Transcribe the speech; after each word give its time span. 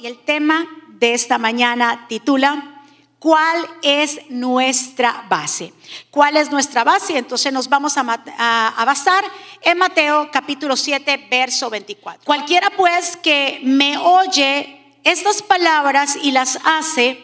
y 0.00 0.06
el 0.06 0.18
tema 0.18 0.66
de 0.88 1.14
esta 1.14 1.38
mañana 1.38 2.06
titula 2.08 2.80
¿Cuál 3.18 3.66
es 3.82 4.18
nuestra 4.30 5.26
base? 5.28 5.74
¿Cuál 6.10 6.38
es 6.38 6.50
nuestra 6.50 6.84
base? 6.84 7.18
Entonces 7.18 7.52
nos 7.52 7.68
vamos 7.68 7.98
a, 7.98 8.02
basar 8.02 9.24
en 9.60 9.76
Mateo 9.76 10.30
capítulo 10.32 10.74
7, 10.74 11.28
verso 11.30 11.68
24. 11.68 12.22
Cualquiera 12.24 12.70
pues 12.70 13.18
que 13.18 13.60
me 13.62 13.98
oye 13.98 14.94
estas 15.04 15.42
palabras 15.42 16.16
y 16.22 16.32
las 16.32 16.58
hace, 16.64 17.22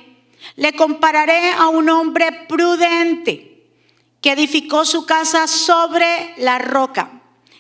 le 0.57 0.75
compararé 0.75 1.53
a 1.53 1.69
un 1.69 1.89
hombre 1.89 2.45
prudente 2.47 3.71
que 4.21 4.33
edificó 4.33 4.85
su 4.85 5.07
casa 5.07 5.47
sobre 5.47 6.35
la 6.37 6.59
roca. 6.59 7.16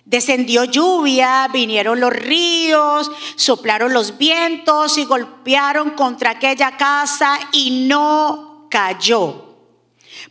Descendió 0.06 0.62
lluvia, 0.62 1.48
vinieron 1.52 1.98
los 1.98 2.12
ríos, 2.12 3.10
soplaron 3.34 3.92
los 3.92 4.16
vientos 4.16 4.98
y 4.98 5.04
golpearon 5.04 5.90
contra 5.90 6.30
aquella 6.30 6.76
casa 6.76 7.40
y 7.50 7.88
no 7.88 8.68
cayó. 8.70 9.56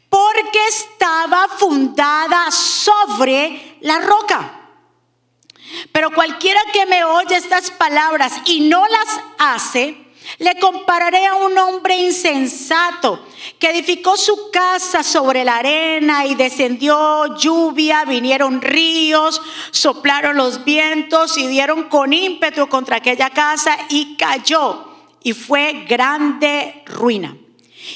Porque 0.08 0.68
estaba 0.70 1.50
fundada 1.50 2.50
sobre 2.52 3.78
la 3.82 4.00
roca. 4.00 4.62
Pero 5.92 6.12
cualquiera 6.12 6.62
que 6.72 6.86
me 6.86 7.04
oye 7.04 7.36
estas 7.36 7.70
palabras 7.72 8.32
y 8.46 8.62
no 8.62 8.82
las 8.88 9.22
hace, 9.38 10.05
le 10.40 10.60
compararé 10.60 11.26
a 11.26 11.36
un 11.36 11.58
hombre 11.58 11.98
insensato 11.98 13.26
que 13.60 13.70
edificó 13.70 14.18
su 14.18 14.52
casa 14.52 15.04
sobre 15.04 15.44
la 15.44 15.58
arena 15.58 16.26
y 16.26 16.36
descendió 16.36 17.38
lluvia, 17.38 18.06
vinieron 18.06 18.62
ríos, 18.62 19.42
soplaron 19.72 20.38
los 20.38 20.64
vientos 20.64 21.38
y 21.38 21.48
dieron 21.48 21.84
con 21.84 22.14
ímpetu 22.14 22.68
contra 22.68 22.98
aquella 22.98 23.30
casa 23.30 23.78
y 23.90 24.16
cayó 24.16 24.86
y 25.24 25.34
fue 25.34 25.86
grande 25.88 26.84
ruina. 26.86 27.36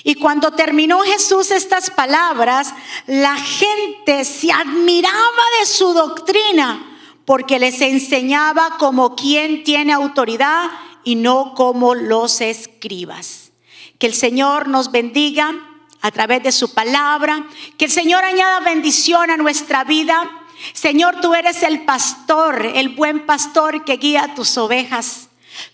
Y 0.04 0.16
cuando 0.16 0.52
terminó 0.52 1.00
Jesús 1.02 1.52
estas 1.52 1.90
palabras, 1.90 2.74
la 3.08 3.36
gente 3.36 4.24
se 4.24 4.52
admiraba 4.52 5.44
de 5.60 5.66
su 5.66 5.94
doctrina 5.94 6.86
porque 7.26 7.60
les 7.60 7.82
enseñaba 7.82 8.78
como 8.78 9.16
quien 9.16 9.64
tiene 9.64 9.94
autoridad 9.94 10.70
y 11.04 11.16
no 11.16 11.54
como 11.56 11.96
los 11.96 12.42
escribas. 12.42 13.52
Que 13.98 14.08
el 14.08 14.14
Señor 14.14 14.68
nos 14.68 14.92
bendiga 14.92 15.54
a 16.02 16.12
través 16.12 16.42
de 16.44 16.52
su 16.52 16.74
palabra, 16.74 17.46
que 17.78 17.86
el 17.86 17.92
Señor 17.92 18.24
añada 18.24 18.62
bendición 18.62 19.30
a 19.30 19.38
nuestra 19.38 19.84
vida. 19.84 20.30
Señor, 20.74 21.20
tú 21.22 21.34
eres 21.34 21.64
el 21.64 21.84
pastor, 21.86 22.66
el 22.66 22.90
buen 22.90 23.26
pastor 23.26 23.84
que 23.84 23.98
guía 23.98 24.34
tus 24.36 24.58
ovejas. 24.58 25.30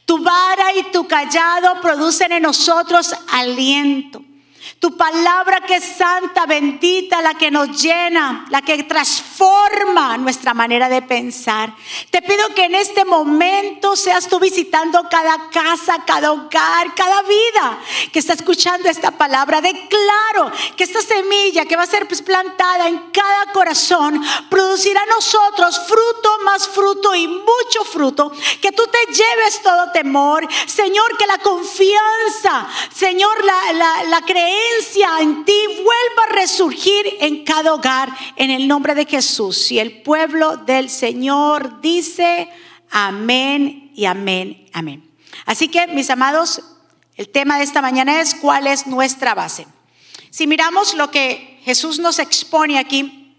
Tu 0.05 0.17
vara 0.23 0.73
y 0.75 0.83
tu 0.91 1.07
callado 1.07 1.79
producen 1.81 2.31
en 2.31 2.43
nosotros 2.43 3.13
aliento. 3.31 4.24
Tu 4.79 4.95
palabra 4.97 5.61
que 5.61 5.77
es 5.77 5.83
santa, 5.83 6.45
bendita, 6.45 7.21
la 7.21 7.33
que 7.33 7.49
nos 7.49 7.81
llena, 7.81 8.45
la 8.49 8.61
que 8.61 8.83
transforma 8.83 10.17
nuestra 10.17 10.53
manera 10.53 10.89
de 10.89 11.01
pensar. 11.01 11.73
Te 12.11 12.21
pido 12.21 12.53
que 12.53 12.65
en 12.65 12.75
este 12.75 13.05
momento 13.05 13.95
seas 13.95 14.27
tú 14.27 14.37
visitando 14.37 15.01
cada 15.09 15.49
casa, 15.49 16.03
cada 16.05 16.33
hogar, 16.33 16.93
cada 16.93 17.21
vida 17.23 17.79
que 18.11 18.19
está 18.19 18.33
escuchando 18.33 18.89
esta 18.89 19.11
palabra. 19.11 19.61
Declaro 19.61 20.51
que 20.75 20.83
esta 20.83 21.01
semilla 21.01 21.65
que 21.65 21.77
va 21.77 21.83
a 21.83 21.87
ser 21.87 22.05
pues, 22.05 22.21
plantada 22.21 22.89
en 22.89 23.11
cada 23.11 23.53
corazón 23.53 24.21
producirá 24.49 25.01
a 25.01 25.15
nosotros 25.15 25.79
fruto 25.87 26.29
más 26.43 26.67
fruto 26.67 27.15
y 27.15 27.27
mucho 27.27 27.85
fruto. 27.85 28.31
Que 28.61 28.73
tú 28.73 28.83
te 28.87 29.13
lleves 29.13 29.61
todo 29.63 29.91
temor. 29.93 30.47
Señor, 30.67 31.17
que 31.17 31.25
la 31.27 31.37
confianza, 31.37 32.67
Señor, 32.93 33.43
la, 33.43 33.73
la, 33.73 34.03
la 34.03 34.21
creencia 34.21 34.64
en 35.21 35.45
ti 35.45 35.65
vuelva 35.67 36.23
a 36.29 36.33
resurgir 36.33 37.17
en 37.19 37.43
cada 37.43 37.73
hogar 37.73 38.09
en 38.35 38.51
el 38.51 38.67
nombre 38.67 38.95
de 38.95 39.05
Jesús. 39.05 39.71
Y 39.71 39.79
el 39.79 40.01
pueblo 40.01 40.57
del 40.57 40.89
Señor 40.89 41.81
dice 41.81 42.49
amén 42.89 43.91
y 43.95 44.05
amén, 44.05 44.67
amén. 44.73 45.09
Así 45.45 45.67
que, 45.67 45.87
mis 45.87 46.09
amados, 46.09 46.61
el 47.15 47.29
tema 47.29 47.57
de 47.57 47.63
esta 47.63 47.81
mañana 47.81 48.21
es 48.21 48.35
cuál 48.35 48.67
es 48.67 48.87
nuestra 48.87 49.35
base. 49.35 49.67
Si 50.29 50.47
miramos 50.47 50.93
lo 50.95 51.11
que 51.11 51.59
Jesús 51.63 51.99
nos 51.99 52.19
expone 52.19 52.77
aquí 52.77 53.33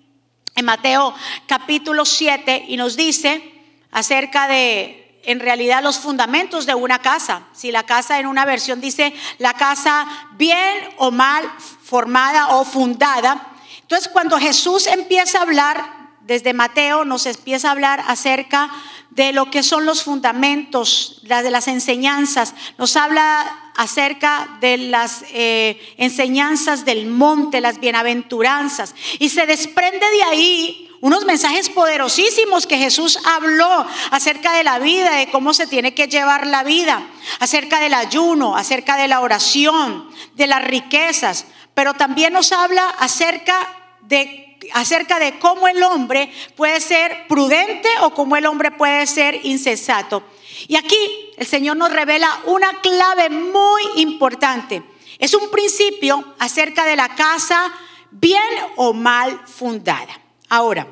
en 0.54 0.64
Mateo 0.64 1.14
capítulo 1.46 2.04
7 2.04 2.66
y 2.68 2.76
nos 2.76 2.96
dice 2.96 3.42
acerca 3.90 4.48
de 4.48 5.05
en 5.26 5.40
realidad 5.40 5.82
los 5.82 5.98
fundamentos 5.98 6.64
de 6.64 6.74
una 6.74 7.00
casa. 7.00 7.42
Si 7.52 7.70
la 7.70 7.82
casa 7.82 8.18
en 8.18 8.26
una 8.26 8.44
versión 8.44 8.80
dice 8.80 9.12
la 9.38 9.52
casa 9.54 10.06
bien 10.32 10.88
o 10.96 11.10
mal 11.10 11.44
formada 11.82 12.56
o 12.56 12.64
fundada. 12.64 13.52
Entonces 13.82 14.08
cuando 14.08 14.38
Jesús 14.38 14.86
empieza 14.86 15.38
a 15.38 15.42
hablar, 15.42 15.96
desde 16.20 16.54
Mateo 16.54 17.04
nos 17.04 17.26
empieza 17.26 17.68
a 17.68 17.72
hablar 17.72 18.02
acerca 18.06 18.70
de 19.10 19.32
lo 19.32 19.50
que 19.50 19.62
son 19.62 19.86
los 19.86 20.02
fundamentos, 20.02 21.20
de 21.22 21.50
las 21.50 21.68
enseñanzas. 21.68 22.54
Nos 22.78 22.96
habla 22.96 23.72
acerca 23.76 24.58
de 24.60 24.76
las 24.76 25.24
eh, 25.32 25.94
enseñanzas 25.96 26.84
del 26.84 27.06
monte, 27.06 27.60
las 27.60 27.80
bienaventuranzas. 27.80 28.94
Y 29.18 29.28
se 29.28 29.46
desprende 29.46 30.06
de 30.10 30.22
ahí 30.24 30.85
unos 31.00 31.24
mensajes 31.24 31.68
poderosísimos 31.68 32.66
que 32.66 32.78
Jesús 32.78 33.18
habló 33.24 33.86
acerca 34.10 34.52
de 34.52 34.64
la 34.64 34.78
vida, 34.78 35.16
de 35.16 35.30
cómo 35.30 35.54
se 35.54 35.66
tiene 35.66 35.94
que 35.94 36.08
llevar 36.08 36.46
la 36.46 36.64
vida, 36.64 37.06
acerca 37.40 37.80
del 37.80 37.94
ayuno, 37.94 38.56
acerca 38.56 38.96
de 38.96 39.08
la 39.08 39.20
oración, 39.20 40.08
de 40.34 40.46
las 40.46 40.64
riquezas, 40.64 41.46
pero 41.74 41.94
también 41.94 42.32
nos 42.32 42.52
habla 42.52 42.88
acerca 42.98 43.54
de 44.02 44.42
acerca 44.72 45.18
de 45.18 45.38
cómo 45.38 45.68
el 45.68 45.82
hombre 45.82 46.32
puede 46.56 46.80
ser 46.80 47.26
prudente 47.28 47.88
o 48.00 48.10
cómo 48.10 48.36
el 48.36 48.46
hombre 48.46 48.70
puede 48.70 49.06
ser 49.06 49.44
insensato. 49.44 50.24
Y 50.66 50.76
aquí 50.76 50.96
el 51.36 51.46
Señor 51.46 51.76
nos 51.76 51.92
revela 51.92 52.40
una 52.46 52.80
clave 52.80 53.30
muy 53.30 53.82
importante. 53.96 54.82
Es 55.18 55.34
un 55.34 55.50
principio 55.50 56.34
acerca 56.38 56.84
de 56.84 56.96
la 56.96 57.14
casa 57.14 57.72
bien 58.10 58.42
o 58.76 58.92
mal 58.92 59.40
fundada. 59.46 60.25
Ahora, 60.48 60.86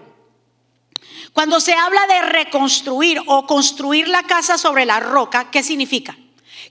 cuando 1.33 1.61
se 1.61 1.75
habla 1.75 2.07
de 2.07 2.23
reconstruir 2.23 3.21
o 3.27 3.47
construir 3.47 4.09
la 4.09 4.23
casa 4.23 4.57
sobre 4.57 4.87
la 4.87 5.01
roca, 5.01 5.51
¿qué 5.51 5.63
significa? 5.63 6.17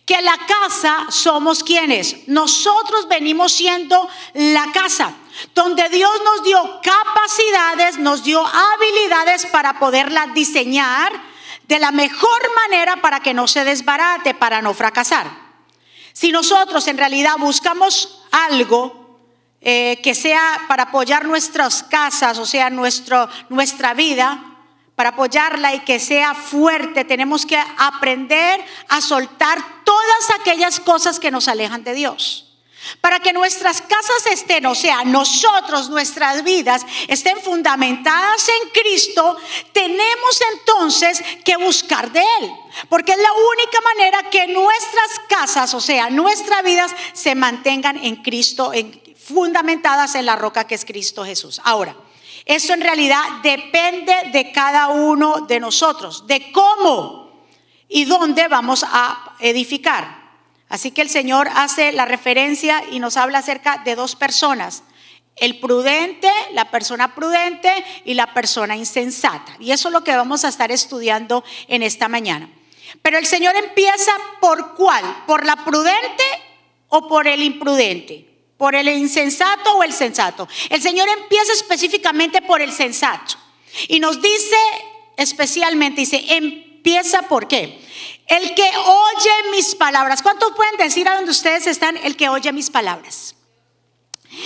Que 0.06 0.22
la 0.22 0.38
casa 0.48 1.08
somos 1.10 1.64
quienes. 1.64 2.28
Nosotros 2.28 3.08
venimos 3.10 3.52
siendo 3.52 4.08
la 4.34 4.72
casa, 4.74 5.14
donde 5.54 5.90
Dios 5.90 6.12
nos 6.24 6.44
dio 6.44 6.82
capacidades, 6.82 7.98
nos 8.00 8.24
dio 8.24 8.42
habilidades 8.46 9.46
para 9.48 9.80
poderla 9.80 10.28
diseñar 10.28 11.12
de 11.68 11.80
la 11.80 11.92
mejor 11.92 12.42
manera 12.56 13.02
para 13.02 13.22
que 13.22 13.34
no 13.34 13.48
se 13.48 13.64
desbarate, 13.64 14.34
para 14.34 14.62
no 14.62 14.74
fracasar. 14.74 15.30
Si 16.14 16.32
nosotros 16.32 16.88
en 16.88 16.98
realidad 16.98 17.36
buscamos 17.38 18.24
algo 18.32 19.03
eh, 19.66 20.00
que 20.04 20.14
sea 20.14 20.66
para 20.68 20.84
apoyar 20.84 21.26
nuestras 21.26 21.84
casas, 21.84 22.38
o 22.38 22.46
sea, 22.46 22.70
nuestro, 22.70 23.30
nuestra 23.50 23.94
vida, 23.94 24.54
para 24.96 25.10
apoyarla 25.10 25.74
y 25.74 25.80
que 25.80 26.00
sea 26.00 26.34
fuerte, 26.34 27.06
tenemos 27.06 27.46
que 27.46 27.58
aprender 27.78 28.64
a 28.90 29.02
soltar 29.02 29.58
todas 29.84 30.40
aquellas 30.40 30.80
cosas 30.80 31.20
que 31.20 31.32
nos 31.32 31.48
alejan 31.48 31.84
de 31.84 31.94
Dios. 31.94 32.50
Para 33.00 33.20
que 33.20 33.32
nuestras 33.32 33.82
casas 33.82 34.26
estén, 34.30 34.66
o 34.66 34.76
sea, 34.76 35.06
nosotros, 35.06 35.90
nuestras 35.90 36.44
vidas, 36.44 36.86
estén 37.08 37.40
fundamentadas 37.40 38.50
en 38.50 38.70
Cristo, 38.72 39.38
tenemos 39.72 40.42
entonces 40.54 41.24
que 41.46 41.56
buscar 41.58 42.12
de 42.12 42.20
Él. 42.42 42.52
Porque 42.90 43.14
es 43.14 43.18
la 43.18 43.32
única 43.32 43.80
manera 43.82 44.30
que 44.30 44.48
nuestras 44.48 45.22
casas, 45.30 45.74
o 45.74 45.80
sea, 45.80 46.10
nuestras 46.10 46.64
vidas, 46.64 46.94
se 47.14 47.36
mantengan 47.36 47.98
en 48.04 48.18
Cristo, 48.18 48.74
en, 48.74 49.02
fundamentadas 49.24 50.16
en 50.16 50.26
la 50.26 50.36
roca 50.36 50.66
que 50.66 50.76
es 50.76 50.86
Cristo 50.86 51.24
Jesús. 51.26 51.62
Ahora, 51.64 51.96
esto 52.46 52.74
en 52.74 52.82
realidad 52.82 53.24
depende 53.42 54.14
de 54.32 54.52
cada 54.52 54.90
uno 54.90 55.42
de 55.42 55.60
nosotros, 55.60 56.28
de 56.28 56.52
cómo 56.52 57.46
y 57.88 58.06
dónde 58.06 58.48
vamos 58.48 58.84
a 58.88 59.36
edificar. 59.40 60.24
Así 60.68 60.92
que 60.92 61.02
el 61.02 61.10
Señor 61.10 61.50
hace 61.56 61.92
la 61.92 62.06
referencia 62.06 62.84
y 62.92 63.00
nos 63.00 63.16
habla 63.16 63.40
acerca 63.40 63.78
de 63.86 63.96
dos 63.96 64.16
personas. 64.16 64.84
El 65.36 65.60
prudente, 65.60 66.30
la 66.52 66.70
persona 66.70 67.16
prudente 67.16 67.72
y 68.06 68.16
la 68.16 68.34
persona 68.34 68.76
insensata. 68.76 69.56
Y 69.60 69.72
eso 69.72 69.88
es 69.88 69.94
lo 69.94 70.04
que 70.04 70.16
vamos 70.16 70.44
a 70.44 70.50
estar 70.50 70.72
estudiando 70.72 71.44
en 71.68 71.84
esta 71.84 72.08
mañana. 72.08 72.50
Pero 73.02 73.18
el 73.18 73.26
Señor 73.26 73.56
empieza 73.56 74.12
por 74.42 74.76
cuál? 74.76 75.24
¿Por 75.26 75.46
la 75.46 75.56
prudente 75.64 76.24
o 76.90 77.08
por 77.08 77.28
el 77.28 77.42
imprudente? 77.42 78.33
¿Por 78.58 78.76
el 78.76 78.88
insensato 78.88 79.74
o 79.74 79.84
el 79.84 79.94
sensato? 79.94 80.48
El 80.70 80.82
Señor 80.82 81.10
empieza 81.10 81.52
específicamente 81.54 82.42
por 82.42 82.62
el 82.62 82.72
sensato. 82.72 83.36
Y 83.88 84.00
nos 84.00 84.22
dice 84.22 84.58
especialmente, 85.18 86.02
dice, 86.02 86.24
empieza 86.30 87.24
por 87.24 87.48
qué. 87.48 87.82
El 88.28 88.54
que 88.56 88.64
oye 88.64 89.52
mis 89.52 89.76
palabras. 89.76 90.22
¿Cuántos 90.22 90.54
pueden 90.54 90.78
decir 90.78 91.08
a 91.08 91.16
donde 91.16 91.32
ustedes 91.32 91.68
están? 91.68 91.98
El 91.98 92.16
que 92.16 92.30
oye 92.30 92.52
mis 92.52 92.70
palabras. 92.70 93.36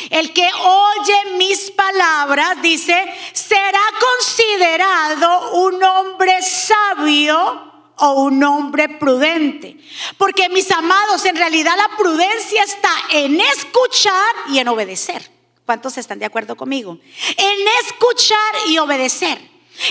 El 0.09 0.33
que 0.33 0.49
oye 0.53 1.37
mis 1.37 1.71
palabras, 1.71 2.61
dice, 2.61 3.05
será 3.33 3.81
considerado 3.99 5.51
un 5.65 5.81
hombre 5.81 6.41
sabio 6.41 7.76
o 7.97 8.23
un 8.23 8.43
hombre 8.43 8.89
prudente. 8.89 9.77
Porque 10.17 10.49
mis 10.49 10.69
amados, 10.71 11.25
en 11.25 11.35
realidad 11.35 11.73
la 11.77 11.97
prudencia 11.97 12.63
está 12.63 12.91
en 13.11 13.39
escuchar 13.39 14.35
y 14.49 14.59
en 14.59 14.67
obedecer. 14.67 15.31
¿Cuántos 15.65 15.97
están 15.97 16.19
de 16.19 16.25
acuerdo 16.25 16.55
conmigo? 16.55 16.97
En 17.35 17.67
escuchar 17.85 18.53
y 18.67 18.77
obedecer. 18.77 19.37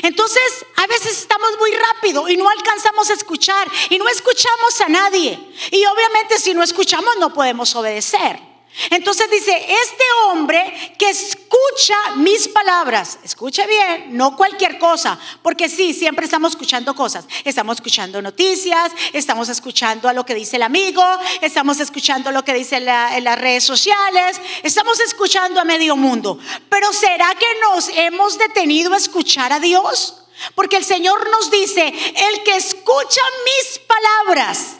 Entonces, 0.03 0.67
a 0.77 0.87
veces 0.87 1.19
estamos 1.19 1.51
muy 1.59 1.71
rápido 1.73 2.29
y 2.29 2.37
no 2.37 2.49
alcanzamos 2.49 3.09
a 3.11 3.15
escuchar 3.15 3.71
y 3.91 3.99
no 3.99 4.09
escuchamos 4.09 4.81
a 4.81 4.89
nadie. 4.89 5.39
Y 5.71 5.85
obviamente 5.87 6.39
si 6.39 6.55
no 6.55 6.63
escuchamos 6.63 7.17
no 7.19 7.33
podemos 7.33 7.75
obedecer. 7.77 8.56
Entonces 8.91 9.31
dice, 9.31 9.53
este 9.57 10.05
hombre 10.25 10.95
que 10.99 11.09
escucha 11.11 11.95
mis 12.17 12.47
palabras, 12.49 13.19
escuche 13.25 13.67
bien, 13.67 14.17
no 14.17 14.37
cualquier 14.37 14.79
cosa, 14.79 15.19
porque 15.43 15.69
sí, 15.69 15.95
siempre 15.95 16.27
estamos 16.27 16.53
escuchando 16.53 16.95
cosas, 16.95 17.27
estamos 17.45 17.77
escuchando 17.77 18.21
noticias, 18.21 18.93
estamos 19.13 19.49
escuchando 19.49 20.09
a 20.09 20.13
lo 20.13 20.27
que 20.27 20.35
dice 20.35 20.57
el 20.57 20.63
amigo, 20.63 21.03
estamos 21.41 21.81
escuchando 21.81 22.31
lo 22.33 22.45
que 22.45 22.55
dice 22.55 22.77
en 22.77 23.25
las 23.25 23.39
redes 23.39 23.65
sociales, 23.65 24.41
estamos 24.63 25.01
escuchando 25.01 25.61
a 25.61 25.65
medio 25.65 25.97
mundo, 25.97 26.39
pero 26.69 26.93
¿será 26.93 27.35
que 27.35 27.47
nos 27.63 27.89
hemos 27.89 28.37
detenido 28.39 28.93
a 28.93 28.99
escuchar 28.99 29.53
a 29.53 29.61
Dios? 29.61 30.23
Porque 30.55 30.77
el 30.77 30.85
Señor 30.85 31.31
nos 31.31 31.51
dice, 31.51 31.87
el 31.87 32.43
que 32.43 32.57
escucha 32.57 33.23
mis 33.45 33.79
palabras, 33.79 34.77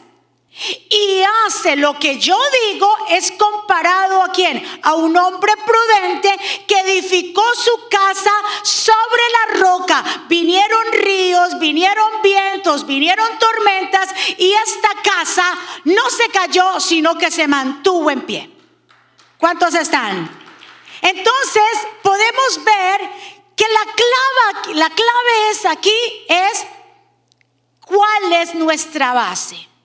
y 0.89 1.23
hace 1.47 1.77
lo 1.77 1.99
que 1.99 2.19
yo 2.19 2.39
digo 2.73 2.91
es 3.11 3.31
comparado 3.33 4.23
a 4.23 4.33
quién? 4.33 4.63
A 4.83 4.95
un 4.95 5.15
hombre 5.17 5.53
prudente 5.57 6.35
que 6.67 6.81
edificó 6.81 7.43
su 7.55 7.89
casa 7.91 8.33
sobre 8.63 9.23
la 9.33 9.61
roca. 9.61 10.05
Vinieron 10.29 10.93
ríos, 10.93 11.59
vinieron 11.59 12.23
vientos, 12.23 12.87
vinieron 12.87 13.39
tormentas 13.39 14.09
y 14.39 14.53
esta 14.53 14.89
casa 15.03 15.45
no 15.85 16.09
se 16.09 16.29
cayó, 16.31 16.81
sino 16.81 17.19
que 17.19 17.31
se 17.31 17.47
mantuvo 17.47 18.11
en 18.11 18.23
pie. 18.23 18.51
¿Cuántos 19.37 19.75
están? 19.75 20.31
Entonces 21.03 21.87
podemos 22.03 22.65
ver 22.65 23.01
que 23.55 23.67
la 23.69 23.93
clave, 23.93 24.75
la 24.75 24.89
clave 24.89 25.51
es 25.51 25.67
aquí 25.67 26.25
es 26.29 26.67
cuál 27.85 28.33
es 28.33 28.55
nuestra 28.55 29.13
base. 29.13 29.76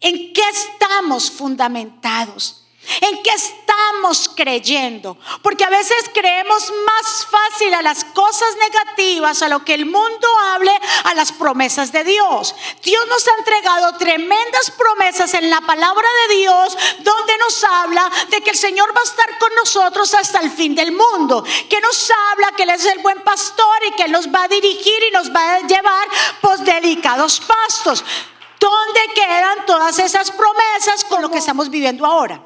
¿En 0.00 0.32
qué 0.32 0.48
estamos 0.48 1.30
fundamentados? 1.30 2.56
¿En 3.02 3.22
qué 3.22 3.30
estamos 3.30 4.30
creyendo? 4.34 5.18
Porque 5.42 5.64
a 5.64 5.70
veces 5.70 6.10
creemos 6.14 6.72
más 6.86 7.26
fácil 7.26 7.74
a 7.74 7.82
las 7.82 8.04
cosas 8.04 8.48
negativas, 8.56 9.42
a 9.42 9.48
lo 9.48 9.62
que 9.64 9.74
el 9.74 9.84
mundo 9.84 10.28
hable, 10.52 10.72
a 11.04 11.14
las 11.14 11.30
promesas 11.30 11.92
de 11.92 12.02
Dios. 12.02 12.54
Dios 12.82 13.06
nos 13.08 13.28
ha 13.28 13.38
entregado 13.38 13.96
tremendas 13.98 14.70
promesas 14.70 15.34
en 15.34 15.50
la 15.50 15.60
palabra 15.60 16.08
de 16.28 16.36
Dios, 16.36 16.76
donde 17.00 17.38
nos 17.38 17.62
habla 17.62 18.10
de 18.30 18.40
que 18.40 18.50
el 18.50 18.56
Señor 18.56 18.96
va 18.96 19.00
a 19.02 19.04
estar 19.04 19.38
con 19.38 19.54
nosotros 19.54 20.14
hasta 20.14 20.40
el 20.40 20.50
fin 20.50 20.74
del 20.74 20.92
mundo, 20.92 21.44
que 21.68 21.80
nos 21.82 22.10
habla 22.30 22.52
que 22.56 22.62
Él 22.62 22.70
es 22.70 22.86
el 22.86 23.00
buen 23.00 23.20
pastor 23.20 23.76
y 23.88 23.92
que 23.92 24.04
Él 24.04 24.12
nos 24.12 24.28
va 24.28 24.44
a 24.44 24.48
dirigir 24.48 25.02
y 25.08 25.12
nos 25.12 25.30
va 25.30 25.56
a 25.56 25.60
llevar 25.60 26.08
por 26.40 26.58
delicados 26.60 27.40
pastos. 27.40 28.02
¿Dónde 28.60 29.00
quedan 29.14 29.66
todas 29.66 29.98
esas 29.98 30.30
promesas 30.30 31.04
con 31.08 31.22
lo 31.22 31.30
que 31.30 31.38
estamos 31.38 31.70
viviendo 31.70 32.04
ahora? 32.04 32.44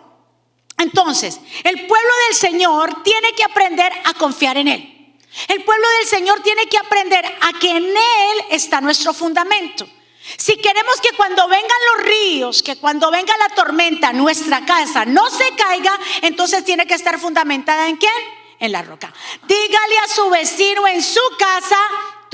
Entonces, 0.79 1.41
el 1.65 1.87
pueblo 1.87 2.11
del 2.29 2.37
Señor 2.37 3.03
tiene 3.03 3.33
que 3.33 3.45
aprender 3.45 3.93
a 4.05 4.15
confiar 4.15 4.57
en 4.57 4.69
Él. 4.69 5.19
El 5.49 5.65
pueblo 5.65 5.87
del 5.99 6.07
Señor 6.07 6.41
tiene 6.41 6.67
que 6.67 6.79
aprender 6.79 7.25
a 7.41 7.59
que 7.59 7.71
en 7.71 7.85
Él 7.85 8.45
está 8.51 8.81
nuestro 8.81 9.13
fundamento. 9.13 9.87
Si 10.37 10.57
queremos 10.57 11.01
que 11.03 11.17
cuando 11.17 11.47
vengan 11.49 11.79
los 11.97 12.07
ríos, 12.07 12.63
que 12.63 12.77
cuando 12.77 13.11
venga 13.11 13.37
la 13.37 13.55
tormenta, 13.55 14.13
nuestra 14.13 14.65
casa 14.65 15.05
no 15.05 15.29
se 15.29 15.51
caiga, 15.57 15.99
entonces 16.23 16.65
tiene 16.65 16.87
que 16.87 16.95
estar 16.95 17.19
fundamentada 17.19 17.89
en 17.89 17.97
quién? 17.97 18.13
En 18.59 18.73
la 18.73 18.83
roca. 18.83 19.13
Dígale 19.47 19.99
a 19.99 20.09
su 20.09 20.31
vecino 20.31 20.87
en 20.87 21.03
su 21.03 21.21
casa, 21.39 21.77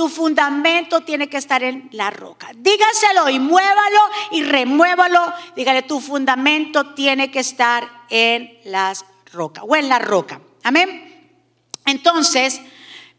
tu 0.01 0.09
fundamento 0.09 1.03
tiene 1.03 1.29
que 1.29 1.37
estar 1.37 1.63
en 1.63 1.91
la 1.93 2.09
roca. 2.09 2.49
Dígaselo 2.57 3.29
y 3.29 3.39
muévalo 3.39 4.01
y 4.31 4.43
remuévalo. 4.43 5.31
Dígale, 5.55 5.83
tu 5.83 6.01
fundamento 6.01 6.95
tiene 6.95 7.31
que 7.31 7.41
estar 7.41 7.87
en 8.09 8.59
las 8.65 9.05
rocas 9.31 9.63
o 9.69 9.77
en 9.77 9.91
la 9.91 9.99
roca. 9.99 10.41
Amén. 10.63 11.37
Entonces, 11.85 12.63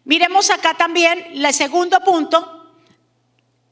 miremos 0.06 0.50
acá 0.50 0.74
también 0.74 1.24
el 1.36 1.54
segundo 1.54 2.00
punto 2.00 2.74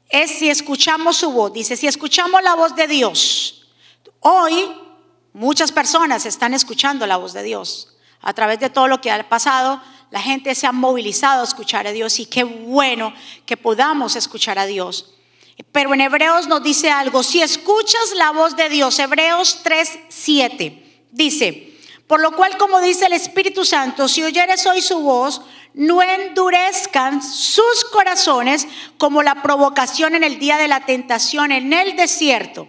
es 0.07 0.29
si 0.29 0.51
escuchamos 0.51 1.17
su 1.17 1.31
voz. 1.31 1.51
Dice, 1.51 1.75
si 1.75 1.87
escuchamos 1.87 2.43
la 2.43 2.53
voz 2.53 2.75
de 2.75 2.85
Dios. 2.85 3.71
Hoy 4.19 4.71
muchas 5.33 5.71
personas 5.71 6.27
están 6.27 6.53
escuchando 6.53 7.07
la 7.07 7.17
voz 7.17 7.33
de 7.33 7.41
Dios 7.41 7.97
a 8.21 8.33
través 8.33 8.59
de 8.59 8.69
todo 8.69 8.87
lo 8.87 9.01
que 9.01 9.09
ha 9.09 9.27
pasado 9.27 9.81
la 10.11 10.21
gente 10.21 10.55
se 10.55 10.67
ha 10.67 10.71
movilizado 10.71 11.41
a 11.41 11.45
escuchar 11.45 11.87
a 11.87 11.91
Dios 11.91 12.19
y 12.19 12.25
qué 12.25 12.43
bueno 12.43 13.13
que 13.45 13.57
podamos 13.57 14.15
escuchar 14.15 14.57
a 14.57 14.65
Dios. 14.65 15.13
Pero 15.71 15.93
en 15.93 16.01
Hebreos 16.01 16.47
nos 16.47 16.63
dice 16.63 16.89
algo, 16.89 17.21
si 17.21 17.41
escuchas 17.41 18.13
la 18.15 18.31
voz 18.31 18.55
de 18.55 18.69
Dios, 18.69 18.97
Hebreos 18.97 19.59
3, 19.63 19.99
7, 20.09 21.03
dice, 21.11 21.77
por 22.07 22.21
lo 22.21 22.35
cual 22.35 22.57
como 22.57 22.79
dice 22.79 23.05
el 23.05 23.13
Espíritu 23.13 23.65
Santo, 23.65 24.07
si 24.07 24.23
oyeres 24.23 24.65
hoy 24.65 24.81
su 24.81 24.99
voz, 25.01 25.41
no 25.73 26.01
endurezcan 26.01 27.21
sus 27.21 27.85
corazones 27.91 28.67
como 28.97 29.21
la 29.21 29.43
provocación 29.43 30.15
en 30.15 30.23
el 30.23 30.39
día 30.39 30.57
de 30.57 30.67
la 30.67 30.85
tentación 30.85 31.51
en 31.51 31.71
el 31.71 31.95
desierto 31.95 32.67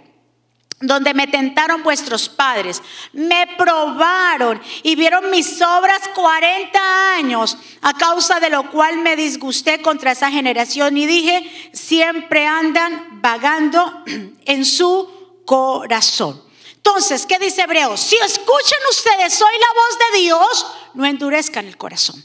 donde 0.80 1.12
me 1.12 1.26
tentaron 1.26 1.82
vuestros 1.82 2.28
padres, 2.28 2.82
me 3.12 3.46
probaron 3.58 4.60
y 4.82 4.96
vieron 4.96 5.30
mis 5.30 5.60
obras 5.60 6.00
40 6.14 7.14
años, 7.16 7.58
a 7.82 7.92
causa 7.92 8.40
de 8.40 8.48
lo 8.48 8.70
cual 8.70 8.98
me 8.98 9.14
disgusté 9.14 9.82
contra 9.82 10.12
esa 10.12 10.30
generación 10.30 10.96
y 10.96 11.06
dije, 11.06 11.70
siempre 11.74 12.46
andan 12.46 13.20
vagando 13.20 14.04
en 14.46 14.64
su 14.64 15.42
corazón. 15.44 16.42
Entonces, 16.76 17.26
¿qué 17.26 17.38
dice 17.38 17.62
Hebreo? 17.62 17.98
Si 17.98 18.16
escuchan 18.16 18.78
ustedes 18.88 19.34
soy 19.34 19.52
la 19.52 19.66
voz 19.74 19.98
de 19.98 20.18
Dios, 20.20 20.66
no 20.94 21.04
endurezcan 21.04 21.66
el 21.66 21.76
corazón. 21.76 22.24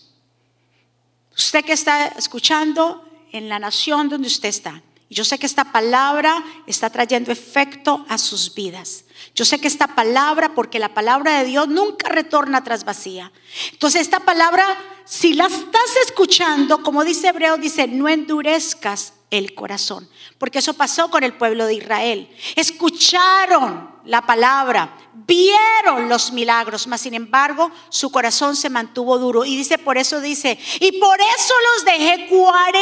Usted 1.37 1.65
que 1.65 1.73
está 1.73 2.07
escuchando 2.07 3.03
en 3.33 3.49
la 3.49 3.59
nación 3.59 4.07
donde 4.07 4.29
usted 4.29 4.47
está, 4.47 4.81
yo 5.15 5.23
sé 5.23 5.39
que 5.39 5.45
esta 5.45 5.71
palabra 5.71 6.43
está 6.67 6.89
trayendo 6.89 7.31
efecto 7.31 8.05
a 8.09 8.17
sus 8.17 8.53
vidas. 8.53 9.05
Yo 9.33 9.45
sé 9.45 9.61
que 9.61 9.67
esta 9.69 9.95
palabra, 9.95 10.53
porque 10.53 10.77
la 10.77 10.93
palabra 10.93 11.39
de 11.39 11.45
Dios 11.45 11.69
nunca 11.69 12.09
retorna 12.09 12.65
tras 12.65 12.83
vacía. 12.83 13.31
Entonces 13.71 14.01
esta 14.01 14.19
palabra, 14.19 14.65
si 15.05 15.31
la 15.31 15.45
estás 15.45 15.95
escuchando, 16.05 16.83
como 16.83 17.05
dice 17.05 17.29
Hebreo, 17.29 17.55
dice, 17.55 17.87
no 17.87 18.09
endurezcas 18.09 19.13
el 19.31 19.55
corazón, 19.55 20.09
porque 20.37 20.59
eso 20.59 20.73
pasó 20.73 21.09
con 21.09 21.23
el 21.23 21.33
pueblo 21.33 21.65
de 21.65 21.75
Israel. 21.75 22.29
Escucharon 22.57 23.94
la 24.05 24.25
palabra, 24.25 24.97
vieron 25.13 26.07
los 26.09 26.31
milagros, 26.31 26.87
mas 26.87 27.01
sin 27.01 27.13
embargo 27.13 27.71
su 27.89 28.11
corazón 28.11 28.55
se 28.55 28.69
mantuvo 28.69 29.17
duro. 29.17 29.45
Y 29.45 29.57
dice, 29.57 29.77
por 29.77 29.97
eso 29.97 30.21
dice, 30.21 30.57
y 30.79 30.99
por 30.99 31.19
eso 31.19 31.53
los 31.75 31.85
dejé 31.85 32.27
40 32.27 32.81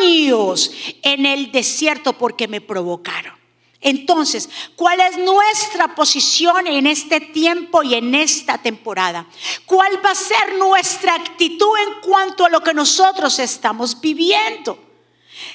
años 0.00 0.70
en 1.02 1.26
el 1.26 1.52
desierto 1.52 2.12
porque 2.14 2.48
me 2.48 2.60
provocaron. 2.60 3.34
Entonces, 3.80 4.48
¿cuál 4.74 5.00
es 5.00 5.18
nuestra 5.18 5.94
posición 5.94 6.66
en 6.66 6.86
este 6.86 7.20
tiempo 7.20 7.82
y 7.82 7.94
en 7.94 8.14
esta 8.14 8.58
temporada? 8.58 9.26
¿Cuál 9.64 10.04
va 10.04 10.10
a 10.10 10.14
ser 10.14 10.54
nuestra 10.58 11.14
actitud 11.14 11.76
en 11.86 12.00
cuanto 12.00 12.44
a 12.44 12.48
lo 12.48 12.62
que 12.62 12.74
nosotros 12.74 13.38
estamos 13.38 14.00
viviendo? 14.00 14.76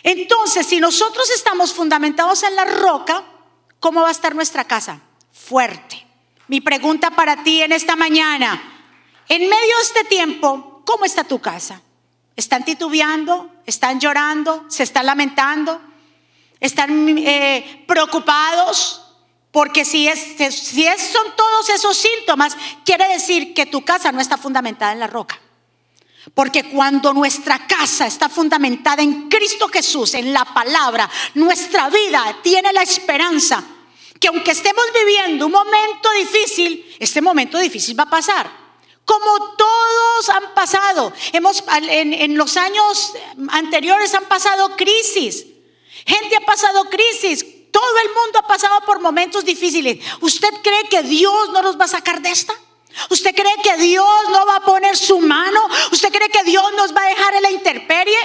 Entonces, 0.04 0.68
si 0.68 0.80
nosotros 0.80 1.30
estamos 1.32 1.74
fundamentados 1.74 2.44
en 2.44 2.56
la 2.56 2.66
roca, 2.66 3.25
¿cómo 3.82 4.04
va 4.04 4.08
a 4.08 4.12
estar 4.12 4.34
nuestra 4.34 4.64
casa? 4.64 5.02
Fuerte. 5.34 6.08
Mi 6.48 6.62
pregunta 6.62 7.12
para 7.12 7.44
ti 7.44 7.62
en 7.62 7.74
esta 7.74 7.98
mañana, 7.98 8.62
en 9.28 9.42
medio 9.42 9.76
de 9.76 9.82
este 9.82 10.04
tiempo, 10.06 10.84
¿cómo 10.86 11.04
está 11.04 11.26
tu 11.26 11.42
casa? 11.42 11.82
¿Están 12.38 12.64
titubeando? 12.64 13.52
¿Están 13.66 14.00
llorando? 14.00 14.66
¿Se 14.70 14.84
están 14.84 15.06
lamentando? 15.06 15.82
¿Están 16.62 17.18
eh, 17.18 17.84
preocupados? 17.88 19.02
Porque 19.52 19.84
si, 19.84 20.08
es, 20.08 20.20
si 20.54 20.86
es, 20.86 21.02
son 21.02 21.36
todos 21.36 21.70
esos 21.70 21.98
síntomas, 21.98 22.56
quiere 22.86 23.08
decir 23.10 23.54
que 23.54 23.66
tu 23.66 23.84
casa 23.84 24.12
no 24.12 24.22
está 24.22 24.38
fundamentada 24.38 24.94
en 24.94 25.00
la 25.00 25.08
roca. 25.08 25.40
Porque 26.34 26.66
cuando 26.66 27.13
nuestra 27.13 27.66
casa 27.66 28.06
está 28.06 28.30
fundamentada 28.30 29.01
en 29.01 29.28
Cristo 29.28 29.68
Jesús, 29.68 30.13
en 30.13 30.32
la 30.32 30.46
palabra, 30.46 31.10
nuestra 31.34 31.90
vida 31.90 32.38
tiene 32.44 32.72
la 32.72 32.84
esperanza 32.84 33.63
que 34.20 34.28
aunque 34.28 34.51
estemos 34.51 34.86
viviendo 34.94 35.48
un 35.48 35.51
momento 35.51 36.10
difícil, 36.20 36.96
este 37.00 37.22
momento 37.22 37.58
difícil 37.58 38.00
va 38.00 38.04
a 38.04 38.10
pasar. 38.10 38.51
Como 39.04 39.56
todos 39.56 40.30
han 40.30 40.54
pasado, 40.54 41.12
hemos 41.34 41.63
en, 41.90 42.13
en 42.13 42.38
los 42.38 42.56
años 42.56 43.13
anteriores 43.50 44.13
han 44.13 44.25
pasado 44.25 44.78
crisis. 44.78 45.48
Gente 46.06 46.38
ha 46.38 46.46
pasado 46.46 46.84
crisis, 46.86 47.44
todo 47.72 47.98
el 48.04 48.10
mundo 48.10 48.40
ha 48.40 48.48
pasado 48.48 48.82
por 48.86 49.00
momentos 49.00 49.44
difíciles. 49.44 49.98
¿Usted 50.22 50.50
cree 50.62 50.84
que 50.88 51.01
Dios 51.01 51.50
no 51.50 51.63
nos 51.63 51.80
va 51.80 51.86
a 51.86 51.90
sacar 51.90 52.22
de 52.22 52.30
esta? 52.30 52.54
¿Usted 53.10 53.36
cree 53.36 53.55
que 53.63 53.81
Dios 53.81 54.05
no 54.31 54.45
va 54.45 54.57
a 54.57 54.65
poner 54.65 54.98
su 54.98 55.19
mano? 55.19 55.60
¿Usted 55.91 56.10
cree 56.10 56.29
que 56.29 56.43
Dios 56.43 56.65
nos 56.75 56.95
va 56.95 57.01
a 57.01 57.10
dejar 57.10 57.33
en 57.36 57.41
la 57.43 57.51
intemperie? 57.51 58.17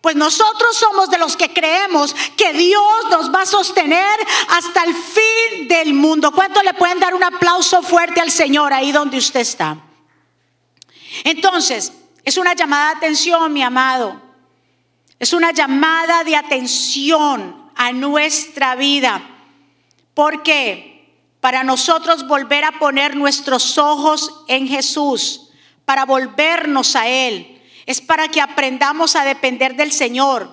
Pues 0.00 0.16
nosotros 0.16 0.76
somos 0.76 1.10
de 1.10 1.18
los 1.18 1.36
que 1.36 1.52
creemos 1.52 2.14
que 2.36 2.52
Dios 2.52 3.04
nos 3.08 3.32
va 3.32 3.42
a 3.42 3.46
sostener 3.46 4.18
hasta 4.48 4.82
el 4.82 4.94
fin 4.94 5.68
del 5.68 5.94
mundo. 5.94 6.32
¿Cuánto 6.32 6.60
le 6.62 6.74
pueden 6.74 6.98
dar 6.98 7.14
un 7.14 7.22
aplauso 7.22 7.82
fuerte 7.82 8.20
al 8.20 8.30
Señor 8.30 8.72
ahí 8.72 8.90
donde 8.90 9.18
usted 9.18 9.40
está? 9.40 9.76
Entonces, 11.22 11.92
es 12.24 12.36
una 12.36 12.54
llamada 12.54 12.90
de 12.90 12.96
atención, 12.96 13.52
mi 13.52 13.62
amado. 13.62 14.20
Es 15.20 15.32
una 15.32 15.52
llamada 15.52 16.24
de 16.24 16.34
atención 16.34 17.70
a 17.76 17.92
nuestra 17.92 18.74
vida. 18.74 19.22
¿Por 20.14 20.42
qué? 20.42 20.91
Para 21.42 21.64
nosotros 21.64 22.28
volver 22.28 22.64
a 22.64 22.78
poner 22.78 23.16
nuestros 23.16 23.76
ojos 23.76 24.44
en 24.46 24.68
Jesús, 24.68 25.50
para 25.84 26.04
volvernos 26.04 26.94
a 26.94 27.08
Él. 27.08 27.60
Es 27.84 28.00
para 28.00 28.28
que 28.28 28.40
aprendamos 28.40 29.16
a 29.16 29.24
depender 29.24 29.74
del 29.74 29.90
Señor. 29.90 30.48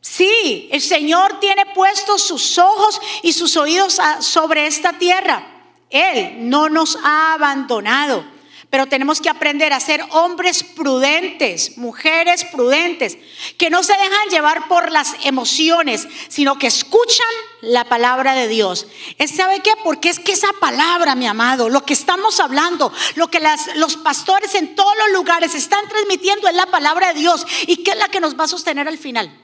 Sí, 0.00 0.68
el 0.70 0.80
Señor 0.80 1.40
tiene 1.40 1.66
puestos 1.74 2.22
sus 2.22 2.58
ojos 2.58 3.00
y 3.24 3.32
sus 3.32 3.56
oídos 3.56 3.98
sobre 4.20 4.68
esta 4.68 4.92
tierra. 4.92 5.44
Él 5.90 6.48
no 6.48 6.68
nos 6.68 6.96
ha 7.02 7.34
abandonado. 7.34 8.24
Pero 8.70 8.86
tenemos 8.86 9.20
que 9.20 9.28
aprender 9.28 9.72
a 9.72 9.80
ser 9.80 10.00
hombres 10.10 10.62
prudentes, 10.62 11.76
mujeres 11.76 12.44
prudentes, 12.44 13.18
que 13.58 13.68
no 13.68 13.82
se 13.82 13.94
dejan 13.94 14.28
llevar 14.30 14.68
por 14.68 14.92
las 14.92 15.14
emociones, 15.24 16.06
sino 16.28 16.56
que 16.56 16.68
escuchan 16.68 17.26
la 17.62 17.84
palabra 17.86 18.34
de 18.34 18.46
Dios. 18.46 18.86
¿Sabe 19.26 19.58
qué? 19.58 19.72
Porque 19.82 20.08
es 20.08 20.20
que 20.20 20.32
esa 20.32 20.52
palabra, 20.60 21.16
mi 21.16 21.26
amado, 21.26 21.68
lo 21.68 21.84
que 21.84 21.94
estamos 21.94 22.38
hablando, 22.38 22.92
lo 23.16 23.28
que 23.28 23.42
los 23.74 23.96
pastores 23.96 24.54
en 24.54 24.76
todos 24.76 24.96
los 24.98 25.10
lugares 25.14 25.56
están 25.56 25.88
transmitiendo 25.88 26.46
es 26.46 26.54
la 26.54 26.66
palabra 26.66 27.12
de 27.12 27.18
Dios. 27.18 27.44
¿Y 27.66 27.82
qué 27.82 27.90
es 27.90 27.98
la 27.98 28.08
que 28.08 28.20
nos 28.20 28.38
va 28.38 28.44
a 28.44 28.48
sostener 28.48 28.86
al 28.86 28.98
final? 28.98 29.36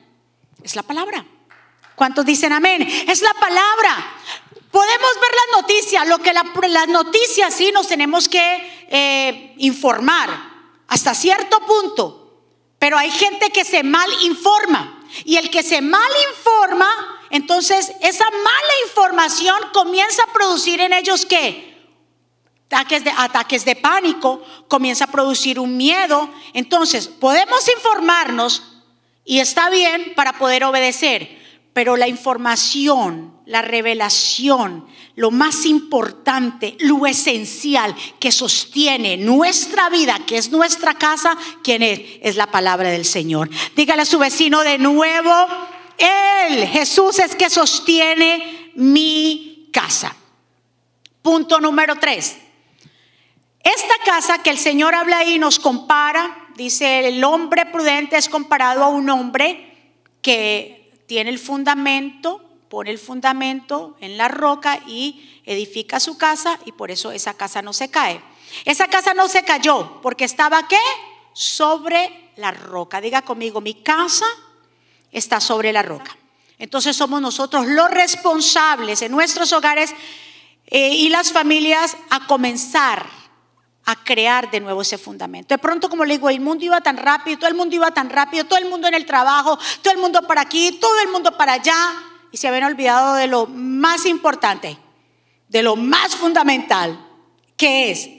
Es 0.63 0.77
la 0.77 0.85
palabra. 0.85 1.27
¿Cuántos 1.97 2.25
dicen 2.25 2.53
amén? 2.53 2.83
Es 3.09 3.23
la 3.23 3.35
palabra. 3.35 4.13
Podemos 4.71 5.11
ver 5.21 5.31
las 5.33 5.63
noticias, 5.63 6.07
lo 6.07 6.19
que 6.19 6.33
las 6.33 6.89
noticias 6.89 7.55
sí 7.55 7.73
nos 7.73 7.89
tenemos 7.89 8.29
que 8.29 8.76
eh, 8.89 9.55
informar 9.59 10.31
hasta 10.89 11.15
cierto 11.15 11.61
punto, 11.61 12.43
pero 12.79 12.97
hay 12.97 13.11
gente 13.11 13.51
que 13.51 13.65
se 13.65 13.83
mal 13.83 14.09
informa 14.23 15.05
y 15.25 15.37
el 15.37 15.51
que 15.51 15.63
se 15.63 15.81
mal 15.81 16.11
informa, 16.31 16.89
entonces 17.31 17.93
esa 18.01 18.25
mala 18.31 18.73
información 18.87 19.57
comienza 19.73 20.23
a 20.25 20.33
producir 20.33 20.81
en 20.81 20.93
ellos 20.93 21.27
qué? 21.27 21.77
Ataques 22.67 23.05
de, 23.05 23.11
ataques 23.17 23.65
de 23.65 23.77
pánico, 23.77 24.43
comienza 24.69 25.05
a 25.05 25.13
producir 25.13 25.61
un 25.61 25.77
miedo. 25.77 26.29
Entonces, 26.53 27.07
podemos 27.07 27.69
informarnos 27.69 28.83
y 29.25 29.39
está 29.39 29.71
bien 29.71 30.15
para 30.17 30.33
poder 30.39 30.65
obedecer, 30.65 31.39
pero 31.73 31.97
la 31.97 32.09
información, 32.09 33.41
la 33.47 33.63
revelación, 33.63 34.87
lo 35.17 35.31
más 35.31 35.65
importante, 35.65 36.77
lo 36.81 37.07
esencial 37.07 37.97
que 38.21 38.31
sostiene 38.31 39.17
nuestra 39.17 39.89
vida, 39.89 40.21
que 40.27 40.37
es 40.37 40.51
nuestra 40.51 40.95
casa, 40.95 41.37
¿quién 41.65 41.83
es? 41.83 42.01
Es 42.23 42.37
la 42.37 42.51
palabra 42.51 42.91
del 42.91 43.07
Señor. 43.07 43.51
Dígale 43.75 44.03
a 44.03 44.07
su 44.07 44.19
vecino 44.19 44.63
de 44.63 44.79
nuevo, 44.79 45.33
Él, 45.99 46.67
Jesús 46.69 47.19
es 47.19 47.35
que 47.35 47.49
sostiene 47.49 48.73
mi 48.75 49.71
casa. 49.73 50.15
Punto 51.23 51.61
número 51.61 51.97
tres. 51.97 52.37
Esta 53.61 53.95
casa 54.05 54.43
que 54.43 54.51
el 54.51 54.59
Señor 54.59 54.95
habla 54.95 55.19
ahí 55.19 55.39
nos 55.39 55.59
compara, 55.59 56.47
dice, 56.57 57.09
el 57.09 57.25
hombre 57.25 57.67
prudente 57.67 58.17
es 58.17 58.29
comparado 58.29 58.85
a 58.85 58.89
un 58.89 59.09
hombre 59.09 59.73
que 60.21 60.93
tiene 61.07 61.31
el 61.31 61.39
fundamento, 61.39 62.46
pone 62.69 62.91
el 62.91 62.99
fundamento 62.99 63.97
en 64.01 64.17
la 64.17 64.29
roca 64.29 64.81
y 64.87 65.41
edifica 65.45 66.01
su 66.01 66.19
casa 66.19 66.59
y 66.65 66.73
por 66.73 66.91
eso 66.91 67.13
esa 67.13 67.35
casa 67.35 67.63
no 67.63 67.73
se 67.73 67.91
cae. 67.91 68.21
Esa 68.65 68.89
casa 68.89 69.15
no 69.15 69.29
se 69.29 69.43
cayó 69.43 70.01
porque 70.03 70.25
estaba 70.25 70.67
qué? 70.69 70.79
Sobre 71.33 72.31
la 72.37 72.51
roca. 72.51 73.01
Diga 73.01 73.23
conmigo, 73.23 73.61
mi 73.61 73.75
casa 73.75 74.27
está 75.13 75.41
sobre 75.41 75.73
la 75.73 75.83
roca. 75.83 76.17
Entonces 76.59 76.97
somos 76.97 77.21
nosotros 77.21 77.67
los 77.67 77.91
responsables 77.91 79.03
en 79.03 79.13
nuestros 79.13 79.53
hogares 79.53 79.95
eh, 80.67 80.91
y 80.91 81.09
las 81.11 81.33
familias 81.33 81.97
a 82.11 82.27
comenzar 82.27 83.07
a 83.87 83.95
crear 84.03 84.51
de 84.51 84.61
nuevo 84.61 84.83
ese 84.83 84.99
fundamento. 84.99 85.55
De 85.55 85.59
pronto, 85.59 85.89
como 85.89 86.05
le 86.05 86.15
digo, 86.15 86.29
el 86.29 86.41
mundo 86.41 86.65
iba 86.65 86.81
tan 86.81 86.97
rápido, 86.97 87.39
todo 87.39 87.49
el 87.49 87.55
mundo 87.55 87.77
iba 87.77 87.93
tan 87.93 88.11
rápido, 88.11 88.45
todo 88.45 88.59
el 88.59 88.69
mundo 88.69 88.89
en 88.89 88.95
el 88.95 89.07
trabajo, 89.07 89.57
todo 89.81 89.95
el 89.95 90.01
mundo 90.01 90.27
para 90.27 90.41
aquí, 90.41 90.73
todo 90.81 90.99
el 91.01 91.09
mundo 91.09 91.37
para 91.37 91.53
allá, 91.53 91.77
y 92.37 92.39
se 92.39 92.49
habían 92.49 92.65
olvidado 92.65 93.15
de 93.15 93.29
lo 93.29 93.47
más 93.47 94.05
importante, 94.05 94.77
de 95.49 95.63
lo 95.63 95.75
más 95.75 96.15
fundamental, 96.15 97.03
que 97.57 97.91
es 97.91 98.11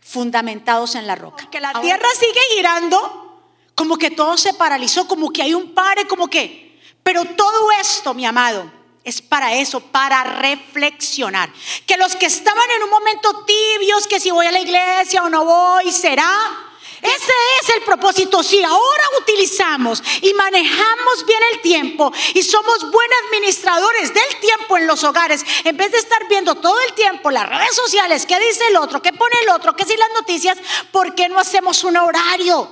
fundamentados 0.00 0.94
en 0.94 1.06
la 1.06 1.14
roca. 1.14 1.46
Que 1.50 1.60
la 1.60 1.78
tierra 1.78 2.08
sigue 2.18 2.40
girando, 2.56 3.44
como 3.74 3.98
que 3.98 4.10
todo 4.10 4.38
se 4.38 4.54
paralizó, 4.54 5.06
como 5.06 5.28
que 5.28 5.42
hay 5.42 5.52
un 5.52 5.74
pare, 5.74 6.06
como 6.06 6.28
que, 6.28 6.80
pero 7.02 7.22
todo 7.26 7.70
esto, 7.78 8.14
mi 8.14 8.24
amado, 8.24 8.72
es 9.04 9.20
para 9.20 9.52
eso, 9.52 9.80
para 9.80 10.24
reflexionar. 10.24 11.52
Que 11.86 11.98
los 11.98 12.16
que 12.16 12.24
estaban 12.24 12.70
en 12.78 12.84
un 12.84 12.88
momento 12.88 13.44
tibios, 13.44 14.06
que 14.06 14.20
si 14.20 14.30
voy 14.30 14.46
a 14.46 14.52
la 14.52 14.60
iglesia 14.60 15.22
o 15.22 15.28
no 15.28 15.44
voy, 15.44 15.92
será. 15.92 16.32
Ese 17.02 17.32
es 17.62 17.68
el 17.76 17.82
propósito. 17.82 18.42
Si 18.42 18.62
ahora 18.62 19.04
utilizamos 19.20 20.02
y 20.20 20.34
manejamos 20.34 21.26
bien 21.26 21.40
el 21.52 21.60
tiempo 21.60 22.12
y 22.34 22.42
somos 22.42 22.80
buenos 22.80 23.18
administradores 23.26 24.12
del 24.12 24.40
tiempo 24.40 24.76
en 24.76 24.86
los 24.86 25.02
hogares, 25.04 25.44
en 25.64 25.76
vez 25.76 25.92
de 25.92 25.98
estar 25.98 26.28
viendo 26.28 26.56
todo 26.56 26.78
el 26.86 26.92
tiempo 26.92 27.30
las 27.30 27.48
redes 27.48 27.74
sociales, 27.74 28.26
qué 28.26 28.38
dice 28.38 28.66
el 28.68 28.76
otro, 28.76 29.00
qué 29.00 29.12
pone 29.12 29.34
el 29.42 29.50
otro, 29.50 29.74
qué 29.74 29.84
si 29.84 29.96
las 29.96 30.10
noticias, 30.12 30.58
¿por 30.92 31.14
qué 31.14 31.28
no 31.28 31.38
hacemos 31.38 31.84
un 31.84 31.96
horario 31.96 32.70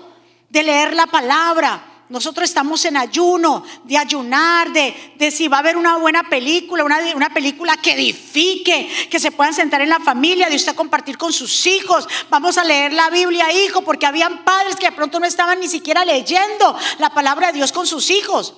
de 0.51 0.63
leer 0.63 0.95
la 0.95 1.07
palabra? 1.07 1.88
Nosotros 2.09 2.49
estamos 2.49 2.85
en 2.87 2.97
ayuno, 2.97 3.65
de 3.85 3.99
ayunar, 3.99 4.73
de, 4.73 5.13
de 5.17 5.31
si 5.31 5.47
va 5.47 5.59
a 5.59 5.61
haber 5.61 5.77
una 5.77 5.99
buena 5.99 6.23
película, 6.31 6.83
una, 6.83 6.99
una, 7.15 7.29
película 7.29 7.77
que 7.77 7.93
edifique, 7.93 9.09
que 9.11 9.21
se 9.21 9.31
puedan 9.31 9.53
sentar 9.53 9.83
en 9.83 9.91
la 9.91 10.01
familia, 10.01 10.49
de 10.49 10.57
usted 10.57 10.75
compartir 10.75 11.19
con 11.19 11.35
sus 11.35 11.67
hijos. 11.67 12.09
Vamos 12.31 12.57
a 12.57 12.65
leer 12.65 12.95
la 12.95 13.11
Biblia, 13.11 13.53
hijo, 13.53 13.83
porque 13.83 14.07
habían 14.07 14.43
padres 14.43 14.77
que 14.77 14.87
de 14.87 14.97
pronto 14.97 15.21
no 15.21 15.27
estaban 15.27 15.61
ni 15.61 15.69
siquiera 15.69 16.03
leyendo 16.07 16.79
la 16.99 17.11
palabra 17.11 17.49
de 17.49 17.55
Dios 17.55 17.73
con 17.73 17.87
sus 17.87 18.11
hijos. 18.11 18.55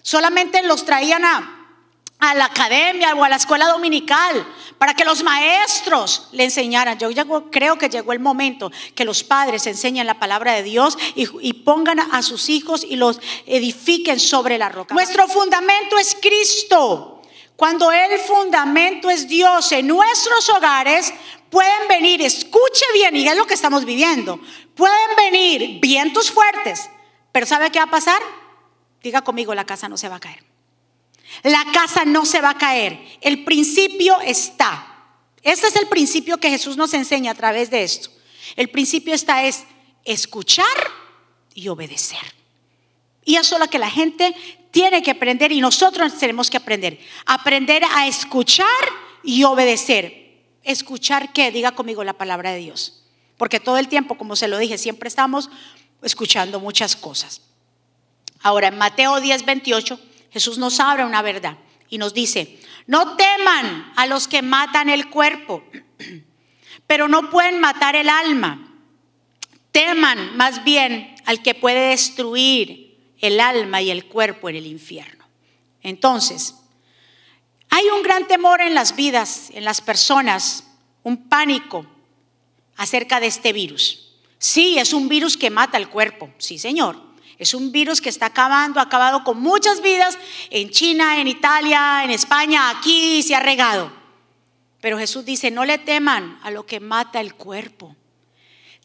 Solamente 0.00 0.62
los 0.62 0.86
traían 0.86 1.26
a, 1.26 1.53
a 2.18 2.34
la 2.34 2.46
academia 2.46 3.14
o 3.14 3.24
a 3.24 3.28
la 3.28 3.36
escuela 3.36 3.68
dominical 3.68 4.46
para 4.78 4.94
que 4.94 5.04
los 5.04 5.22
maestros 5.22 6.28
le 6.32 6.44
enseñaran. 6.44 6.98
Yo 6.98 7.10
creo 7.50 7.78
que 7.78 7.88
llegó 7.88 8.12
el 8.12 8.20
momento 8.20 8.70
que 8.94 9.04
los 9.04 9.22
padres 9.24 9.66
enseñen 9.66 10.06
la 10.06 10.18
palabra 10.18 10.52
de 10.52 10.62
Dios 10.62 10.96
y, 11.14 11.52
pongan 11.64 12.00
a 12.00 12.22
sus 12.22 12.48
hijos 12.48 12.84
y 12.88 12.96
los 12.96 13.20
edifiquen 13.46 14.20
sobre 14.20 14.58
la 14.58 14.68
roca. 14.68 14.94
Nuestro 14.94 15.28
fundamento 15.28 15.98
es 15.98 16.16
Cristo. 16.20 17.22
Cuando 17.56 17.92
el 17.92 18.18
fundamento 18.18 19.08
es 19.08 19.28
Dios 19.28 19.70
en 19.72 19.86
nuestros 19.86 20.48
hogares, 20.50 21.12
pueden 21.50 21.88
venir, 21.88 22.20
escuche 22.20 22.84
bien, 22.94 23.14
y 23.16 23.28
es 23.28 23.36
lo 23.36 23.46
que 23.46 23.54
estamos 23.54 23.84
viviendo, 23.84 24.40
pueden 24.74 25.16
venir 25.16 25.78
vientos 25.80 26.32
fuertes, 26.32 26.90
pero 27.30 27.46
¿sabe 27.46 27.70
qué 27.70 27.78
va 27.78 27.84
a 27.84 27.90
pasar? 27.90 28.20
Diga 29.02 29.22
conmigo, 29.22 29.54
la 29.54 29.64
casa 29.64 29.88
no 29.88 29.96
se 29.96 30.08
va 30.08 30.16
a 30.16 30.20
caer. 30.20 30.53
La 31.44 31.64
casa 31.72 32.04
no 32.04 32.24
se 32.24 32.40
va 32.40 32.50
a 32.50 32.58
caer. 32.58 32.98
El 33.20 33.44
principio 33.44 34.18
está. 34.20 34.90
Este 35.42 35.66
es 35.66 35.76
el 35.76 35.88
principio 35.88 36.38
que 36.38 36.48
Jesús 36.48 36.76
nos 36.78 36.94
enseña 36.94 37.32
a 37.32 37.34
través 37.34 37.70
de 37.70 37.84
esto. 37.84 38.10
El 38.56 38.70
principio 38.70 39.14
está 39.14 39.44
es 39.44 39.64
escuchar 40.04 40.64
y 41.54 41.68
obedecer. 41.68 42.34
Y 43.26 43.36
eso 43.36 43.56
es 43.56 43.60
lo 43.60 43.68
que 43.68 43.78
la 43.78 43.90
gente 43.90 44.34
tiene 44.70 45.02
que 45.02 45.10
aprender 45.10 45.52
y 45.52 45.60
nosotros 45.60 46.18
tenemos 46.18 46.48
que 46.48 46.56
aprender. 46.56 46.98
Aprender 47.26 47.84
a 47.92 48.06
escuchar 48.06 48.66
y 49.22 49.44
obedecer. 49.44 50.40
¿Escuchar 50.62 51.32
qué? 51.34 51.50
Diga 51.50 51.72
conmigo 51.72 52.04
la 52.04 52.14
palabra 52.14 52.52
de 52.52 52.58
Dios. 52.58 53.04
Porque 53.36 53.60
todo 53.60 53.76
el 53.76 53.88
tiempo, 53.88 54.16
como 54.16 54.34
se 54.34 54.48
lo 54.48 54.56
dije, 54.56 54.78
siempre 54.78 55.08
estamos 55.08 55.50
escuchando 56.02 56.58
muchas 56.58 56.96
cosas. 56.96 57.42
Ahora, 58.40 58.68
en 58.68 58.78
Mateo 58.78 59.20
10, 59.20 59.44
28, 59.44 60.00
Jesús 60.34 60.58
nos 60.58 60.80
abre 60.80 61.04
una 61.04 61.22
verdad 61.22 61.56
y 61.88 61.96
nos 61.96 62.12
dice, 62.12 62.58
no 62.88 63.14
teman 63.14 63.92
a 63.94 64.06
los 64.06 64.26
que 64.26 64.42
matan 64.42 64.88
el 64.88 65.08
cuerpo, 65.08 65.62
pero 66.88 67.06
no 67.06 67.30
pueden 67.30 67.60
matar 67.60 67.94
el 67.94 68.08
alma. 68.08 68.74
Teman 69.70 70.36
más 70.36 70.64
bien 70.64 71.14
al 71.24 71.40
que 71.40 71.54
puede 71.54 71.90
destruir 71.90 72.98
el 73.20 73.38
alma 73.38 73.80
y 73.80 73.92
el 73.92 74.06
cuerpo 74.06 74.48
en 74.48 74.56
el 74.56 74.66
infierno. 74.66 75.24
Entonces, 75.82 76.56
hay 77.70 77.86
un 77.90 78.02
gran 78.02 78.26
temor 78.26 78.60
en 78.60 78.74
las 78.74 78.96
vidas, 78.96 79.50
en 79.54 79.64
las 79.64 79.80
personas, 79.80 80.64
un 81.04 81.28
pánico 81.28 81.86
acerca 82.76 83.20
de 83.20 83.28
este 83.28 83.52
virus. 83.52 84.16
Sí, 84.38 84.78
es 84.80 84.92
un 84.92 85.08
virus 85.08 85.36
que 85.36 85.50
mata 85.50 85.78
el 85.78 85.88
cuerpo, 85.88 86.28
sí 86.38 86.58
señor. 86.58 87.13
Es 87.38 87.54
un 87.54 87.72
virus 87.72 88.00
que 88.00 88.08
está 88.08 88.26
acabando, 88.26 88.80
ha 88.80 88.84
acabado 88.84 89.24
con 89.24 89.40
muchas 89.40 89.80
vidas 89.80 90.16
en 90.50 90.70
China, 90.70 91.20
en 91.20 91.28
Italia, 91.28 92.02
en 92.04 92.10
España, 92.10 92.70
aquí 92.70 93.22
se 93.22 93.34
ha 93.34 93.40
regado. 93.40 93.90
Pero 94.80 94.98
Jesús 94.98 95.24
dice, 95.24 95.50
no 95.50 95.64
le 95.64 95.78
teman 95.78 96.38
a 96.42 96.50
lo 96.50 96.66
que 96.66 96.78
mata 96.78 97.20
el 97.20 97.34
cuerpo. 97.34 97.96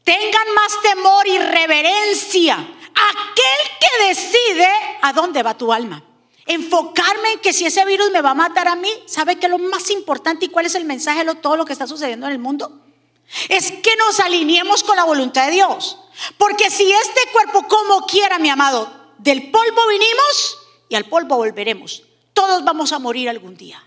Tengan 0.03 0.53
más 0.55 0.81
temor 0.81 1.27
y 1.27 1.37
reverencia 1.37 2.55
aquel 2.55 3.77
que 3.79 4.07
decide 4.07 4.67
a 5.01 5.13
dónde 5.13 5.43
va 5.43 5.57
tu 5.57 5.71
alma. 5.71 6.03
Enfocarme 6.45 7.33
en 7.33 7.39
que 7.39 7.53
si 7.53 7.65
ese 7.65 7.85
virus 7.85 8.09
me 8.11 8.21
va 8.21 8.31
a 8.31 8.35
matar 8.35 8.67
a 8.67 8.75
mí, 8.75 8.89
¿sabe 9.05 9.35
qué 9.35 9.45
es 9.45 9.51
lo 9.51 9.59
más 9.59 9.91
importante 9.91 10.45
y 10.45 10.49
cuál 10.49 10.65
es 10.65 10.73
el 10.73 10.85
mensaje 10.85 11.23
de 11.23 11.35
todo 11.35 11.55
lo 11.55 11.65
que 11.65 11.73
está 11.73 11.85
sucediendo 11.85 12.25
en 12.25 12.31
el 12.31 12.39
mundo? 12.39 12.81
Es 13.47 13.71
que 13.71 13.95
nos 13.97 14.19
alineemos 14.19 14.83
con 14.83 14.95
la 14.95 15.03
voluntad 15.03 15.47
de 15.47 15.53
Dios. 15.53 15.97
Porque 16.37 16.69
si 16.69 16.91
este 16.91 17.21
cuerpo 17.31 17.67
como 17.67 18.05
quiera, 18.05 18.39
mi 18.39 18.49
amado, 18.49 18.91
del 19.17 19.51
polvo 19.51 19.87
vinimos 19.87 20.57
y 20.89 20.95
al 20.95 21.05
polvo 21.05 21.37
volveremos. 21.37 22.03
Todos 22.33 22.63
vamos 22.63 22.91
a 22.91 22.99
morir 22.99 23.29
algún 23.29 23.55
día. 23.55 23.83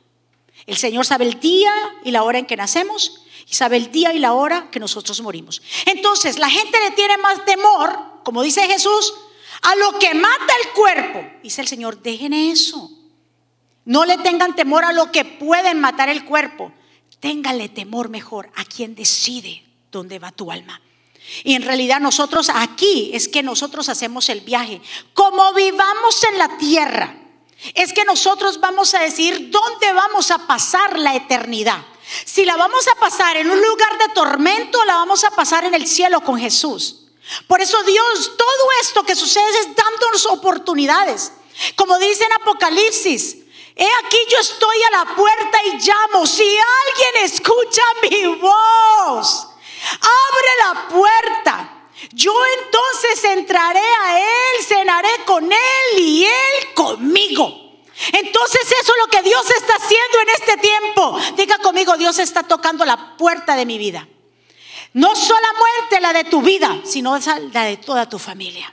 El 0.66 0.76
Señor 0.76 1.06
sabe 1.06 1.24
el 1.24 1.40
día 1.40 1.72
y 2.04 2.10
la 2.10 2.22
hora 2.22 2.38
en 2.38 2.46
que 2.46 2.56
nacemos 2.56 3.22
y 3.46 3.54
sabe 3.54 3.76
el 3.76 3.90
día 3.90 4.12
y 4.12 4.18
la 4.18 4.34
hora 4.34 4.68
que 4.70 4.78
nosotros 4.78 5.20
morimos. 5.20 5.62
Entonces, 5.86 6.38
la 6.38 6.48
gente 6.48 6.78
le 6.78 6.92
tiene 6.92 7.16
más 7.18 7.44
temor, 7.44 7.98
como 8.24 8.42
dice 8.42 8.66
Jesús, 8.68 9.14
a 9.62 9.74
lo 9.76 9.98
que 9.98 10.14
mata 10.14 10.52
el 10.62 10.70
cuerpo. 10.72 11.24
Dice 11.42 11.60
el 11.60 11.68
Señor, 11.68 12.00
dejen 12.02 12.32
eso. 12.32 12.90
No 13.84 14.04
le 14.04 14.18
tengan 14.18 14.54
temor 14.54 14.84
a 14.84 14.92
lo 14.92 15.10
que 15.10 15.24
pueden 15.24 15.80
matar 15.80 16.08
el 16.08 16.24
cuerpo. 16.24 16.72
Téngale 17.22 17.68
temor 17.68 18.08
mejor 18.08 18.50
a 18.56 18.64
quien 18.64 18.96
decide 18.96 19.62
dónde 19.92 20.18
va 20.18 20.32
tu 20.32 20.50
alma. 20.50 20.82
Y 21.44 21.54
en 21.54 21.62
realidad 21.62 22.00
nosotros 22.00 22.50
aquí 22.52 23.12
es 23.14 23.28
que 23.28 23.44
nosotros 23.44 23.88
hacemos 23.88 24.28
el 24.28 24.40
viaje. 24.40 24.82
Como 25.14 25.54
vivamos 25.54 26.24
en 26.24 26.36
la 26.36 26.58
tierra, 26.58 27.16
es 27.74 27.92
que 27.92 28.04
nosotros 28.04 28.58
vamos 28.58 28.92
a 28.94 28.98
decir 28.98 29.52
dónde 29.52 29.92
vamos 29.92 30.32
a 30.32 30.48
pasar 30.48 30.98
la 30.98 31.14
eternidad. 31.14 31.86
Si 32.24 32.44
la 32.44 32.56
vamos 32.56 32.88
a 32.88 32.98
pasar 32.98 33.36
en 33.36 33.48
un 33.48 33.62
lugar 33.62 33.98
de 33.98 34.12
tormento, 34.14 34.84
la 34.84 34.96
vamos 34.96 35.22
a 35.22 35.30
pasar 35.30 35.64
en 35.64 35.74
el 35.74 35.86
cielo 35.86 36.22
con 36.22 36.40
Jesús. 36.40 37.04
Por 37.46 37.60
eso 37.60 37.80
Dios, 37.84 38.32
todo 38.36 38.68
esto 38.82 39.04
que 39.04 39.14
sucede 39.14 39.60
es 39.60 39.68
dándonos 39.76 40.26
oportunidades. 40.26 41.30
Como 41.76 42.00
dice 42.00 42.24
en 42.24 42.32
Apocalipsis, 42.32 43.41
he 43.76 43.88
aquí 44.04 44.18
yo 44.30 44.38
estoy 44.38 44.76
a 44.82 45.04
la 45.04 45.14
puerta 45.14 45.58
y 45.64 45.78
llamo. 45.78 46.26
Si 46.26 46.42
alguien 46.42 47.24
escucha 47.24 47.82
mi 48.02 48.26
voz 48.36 49.48
Abre 49.82 50.48
la 50.58 50.88
puerta. 50.88 51.78
Yo 52.12 52.34
entonces 52.58 53.24
entraré 53.24 53.80
a 53.80 54.18
Él, 54.18 54.64
cenaré 54.66 55.08
con 55.24 55.44
Él 55.50 55.98
y 55.98 56.24
Él 56.24 56.74
conmigo. 56.74 57.60
Entonces 58.12 58.62
eso 58.80 58.92
es 58.92 58.98
lo 58.98 59.06
que 59.06 59.22
Dios 59.22 59.48
está 59.50 59.74
haciendo 59.76 60.20
en 60.22 60.28
este 60.30 60.56
tiempo. 60.56 61.18
Diga 61.36 61.58
conmigo, 61.58 61.96
Dios 61.96 62.18
está 62.18 62.42
tocando 62.42 62.84
la 62.84 63.16
puerta 63.16 63.54
de 63.54 63.66
mi 63.66 63.78
vida. 63.78 64.08
No 64.94 65.14
solamente 65.14 66.00
la 66.00 66.12
de 66.12 66.24
tu 66.24 66.42
vida, 66.42 66.80
sino 66.84 67.16
la 67.52 67.64
de 67.64 67.76
toda 67.76 68.08
tu 68.08 68.18
familia. 68.18 68.72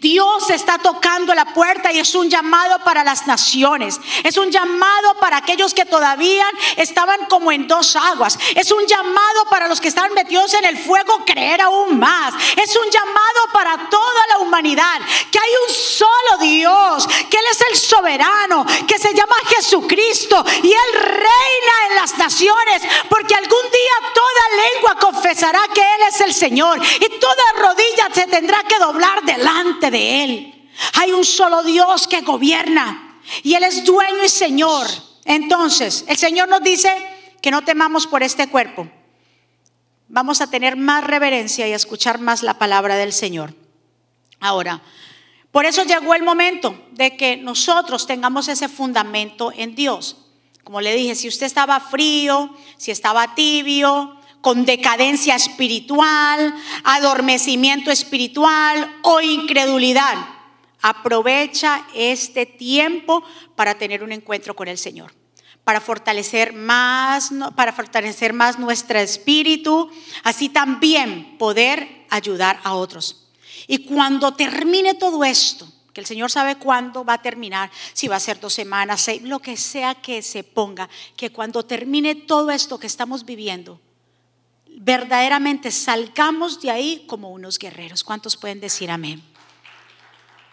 Dios 0.00 0.50
está 0.50 0.78
tocando 0.78 1.34
la 1.34 1.46
puerta 1.46 1.92
y 1.92 1.98
es 1.98 2.14
un 2.14 2.30
llamado 2.30 2.78
para 2.84 3.04
las 3.04 3.26
naciones. 3.26 4.00
Es 4.22 4.36
un 4.36 4.50
llamado 4.50 5.14
para 5.20 5.38
aquellos 5.38 5.74
que 5.74 5.84
todavía 5.84 6.46
estaban 6.76 7.26
como 7.26 7.52
en 7.52 7.66
dos 7.66 7.96
aguas. 7.96 8.38
Es 8.54 8.70
un 8.70 8.86
llamado 8.86 9.44
para 9.50 9.68
los 9.68 9.80
que 9.80 9.88
están 9.88 10.12
metidos 10.14 10.54
en 10.54 10.64
el 10.64 10.78
fuego 10.78 11.24
creer 11.24 11.60
aún 11.62 11.98
más. 11.98 12.34
Es 12.56 12.76
un 12.76 12.90
llamado 12.90 13.40
para 13.52 13.90
toda 13.90 14.26
la 14.30 14.38
humanidad. 14.38 15.00
Que 15.30 15.38
hay 15.38 15.50
un 15.68 15.74
solo 15.74 16.38
Dios, 16.40 17.06
que 17.28 17.36
Él 17.36 17.44
es 17.50 17.60
el 17.72 17.76
soberano, 17.76 18.64
que 18.86 18.98
se 18.98 19.12
llama 19.14 19.34
Jesucristo 19.48 20.44
y 20.62 20.72
Él 20.72 20.92
reina 20.92 21.74
en 21.90 21.96
las 21.96 22.16
naciones. 22.18 22.82
Porque 23.08 23.34
algún 23.34 23.62
día 23.62 24.12
toda 24.14 24.62
lengua 24.72 24.96
confesará 25.00 25.60
que 25.74 25.80
Él 25.80 26.02
es 26.08 26.20
el 26.20 26.32
Señor 26.32 26.80
y 26.82 27.18
toda 27.18 27.42
rodilla 27.56 28.08
se 28.12 28.26
tendrá 28.26 28.62
que 28.62 28.78
doblar 28.78 29.24
delante 29.56 29.90
de 29.90 30.24
Él. 30.24 30.70
Hay 30.94 31.12
un 31.12 31.24
solo 31.24 31.62
Dios 31.62 32.06
que 32.06 32.20
gobierna 32.20 33.20
y 33.42 33.54
Él 33.54 33.64
es 33.64 33.84
dueño 33.84 34.24
y 34.24 34.28
Señor. 34.28 34.86
Entonces, 35.24 36.04
el 36.08 36.16
Señor 36.16 36.48
nos 36.48 36.62
dice 36.62 36.90
que 37.40 37.50
no 37.50 37.62
temamos 37.62 38.06
por 38.06 38.22
este 38.22 38.48
cuerpo. 38.48 38.88
Vamos 40.08 40.40
a 40.40 40.48
tener 40.48 40.76
más 40.76 41.04
reverencia 41.04 41.66
y 41.66 41.72
escuchar 41.72 42.20
más 42.20 42.42
la 42.42 42.58
palabra 42.58 42.96
del 42.96 43.12
Señor. 43.12 43.54
Ahora, 44.38 44.82
por 45.50 45.64
eso 45.64 45.82
llegó 45.84 46.14
el 46.14 46.22
momento 46.22 46.78
de 46.92 47.16
que 47.16 47.36
nosotros 47.38 48.06
tengamos 48.06 48.48
ese 48.48 48.68
fundamento 48.68 49.52
en 49.56 49.74
Dios. 49.74 50.16
Como 50.62 50.80
le 50.80 50.94
dije, 50.94 51.14
si 51.14 51.28
usted 51.28 51.46
estaba 51.46 51.80
frío, 51.80 52.54
si 52.76 52.90
estaba 52.90 53.34
tibio, 53.34 54.15
con 54.46 54.64
decadencia 54.64 55.34
espiritual, 55.34 56.54
adormecimiento 56.84 57.90
espiritual 57.90 59.00
o 59.02 59.20
incredulidad. 59.20 60.14
Aprovecha 60.80 61.84
este 61.92 62.46
tiempo 62.46 63.24
para 63.56 63.76
tener 63.76 64.04
un 64.04 64.12
encuentro 64.12 64.54
con 64.54 64.68
el 64.68 64.78
Señor, 64.78 65.12
para 65.64 65.80
fortalecer 65.80 66.52
más, 66.52 67.32
para 67.56 67.72
fortalecer 67.72 68.32
más 68.34 68.56
nuestro 68.56 69.00
espíritu, 69.00 69.90
así 70.22 70.48
también 70.48 71.36
poder 71.38 72.06
ayudar 72.08 72.60
a 72.62 72.74
otros. 72.74 73.26
Y 73.66 73.78
cuando 73.78 74.34
termine 74.34 74.94
todo 74.94 75.24
esto, 75.24 75.66
que 75.92 76.02
el 76.02 76.06
Señor 76.06 76.30
sabe 76.30 76.54
cuándo 76.54 77.04
va 77.04 77.14
a 77.14 77.22
terminar, 77.22 77.68
si 77.94 78.06
va 78.06 78.14
a 78.14 78.20
ser 78.20 78.38
dos 78.38 78.54
semanas, 78.54 79.00
seis, 79.00 79.22
lo 79.22 79.40
que 79.40 79.56
sea 79.56 79.96
que 79.96 80.22
se 80.22 80.44
ponga, 80.44 80.88
que 81.16 81.32
cuando 81.32 81.64
termine 81.64 82.14
todo 82.14 82.52
esto 82.52 82.78
que 82.78 82.86
estamos 82.86 83.24
viviendo, 83.24 83.80
verdaderamente 84.86 85.72
salgamos 85.72 86.60
de 86.60 86.70
ahí 86.70 87.04
como 87.08 87.30
unos 87.30 87.58
guerreros. 87.58 88.04
¿Cuántos 88.04 88.36
pueden 88.36 88.60
decir 88.60 88.88
amén? 88.88 89.20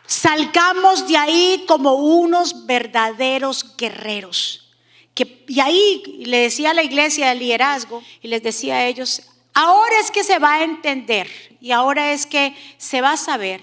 Salgamos 0.08 1.08
de 1.08 1.16
ahí 1.16 1.64
como 1.68 1.94
unos 1.94 2.66
verdaderos 2.66 3.78
guerreros. 3.78 4.74
Que, 5.14 5.46
y 5.48 5.60
ahí 5.60 6.24
le 6.26 6.40
decía 6.40 6.72
a 6.72 6.74
la 6.74 6.82
iglesia 6.82 7.30
del 7.30 7.40
liderazgo 7.40 8.02
y 8.24 8.28
les 8.28 8.42
decía 8.42 8.78
a 8.78 8.88
ellos, 8.88 9.22
ahora 9.54 10.00
es 10.00 10.10
que 10.10 10.24
se 10.24 10.40
va 10.40 10.56
a 10.56 10.64
entender 10.64 11.30
y 11.62 11.70
ahora 11.70 12.12
es 12.12 12.26
que 12.26 12.56
se 12.80 13.02
va 13.02 13.12
a 13.12 13.18
saber 13.18 13.62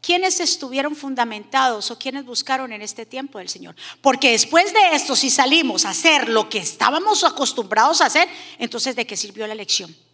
quiénes 0.00 0.40
estuvieron 0.40 0.96
fundamentados 0.96 1.90
o 1.90 1.98
quiénes 1.98 2.24
buscaron 2.24 2.72
en 2.72 2.80
este 2.80 3.04
tiempo 3.04 3.38
del 3.38 3.50
Señor. 3.50 3.76
Porque 4.00 4.30
después 4.30 4.72
de 4.72 4.94
esto, 4.94 5.14
si 5.14 5.28
salimos 5.28 5.84
a 5.84 5.90
hacer 5.90 6.30
lo 6.30 6.48
que 6.48 6.58
estábamos 6.58 7.22
acostumbrados 7.22 8.00
a 8.00 8.06
hacer, 8.06 8.26
entonces 8.58 8.96
¿de 8.96 9.06
qué 9.06 9.14
sirvió 9.14 9.46
la 9.46 9.54
lección? 9.54 10.05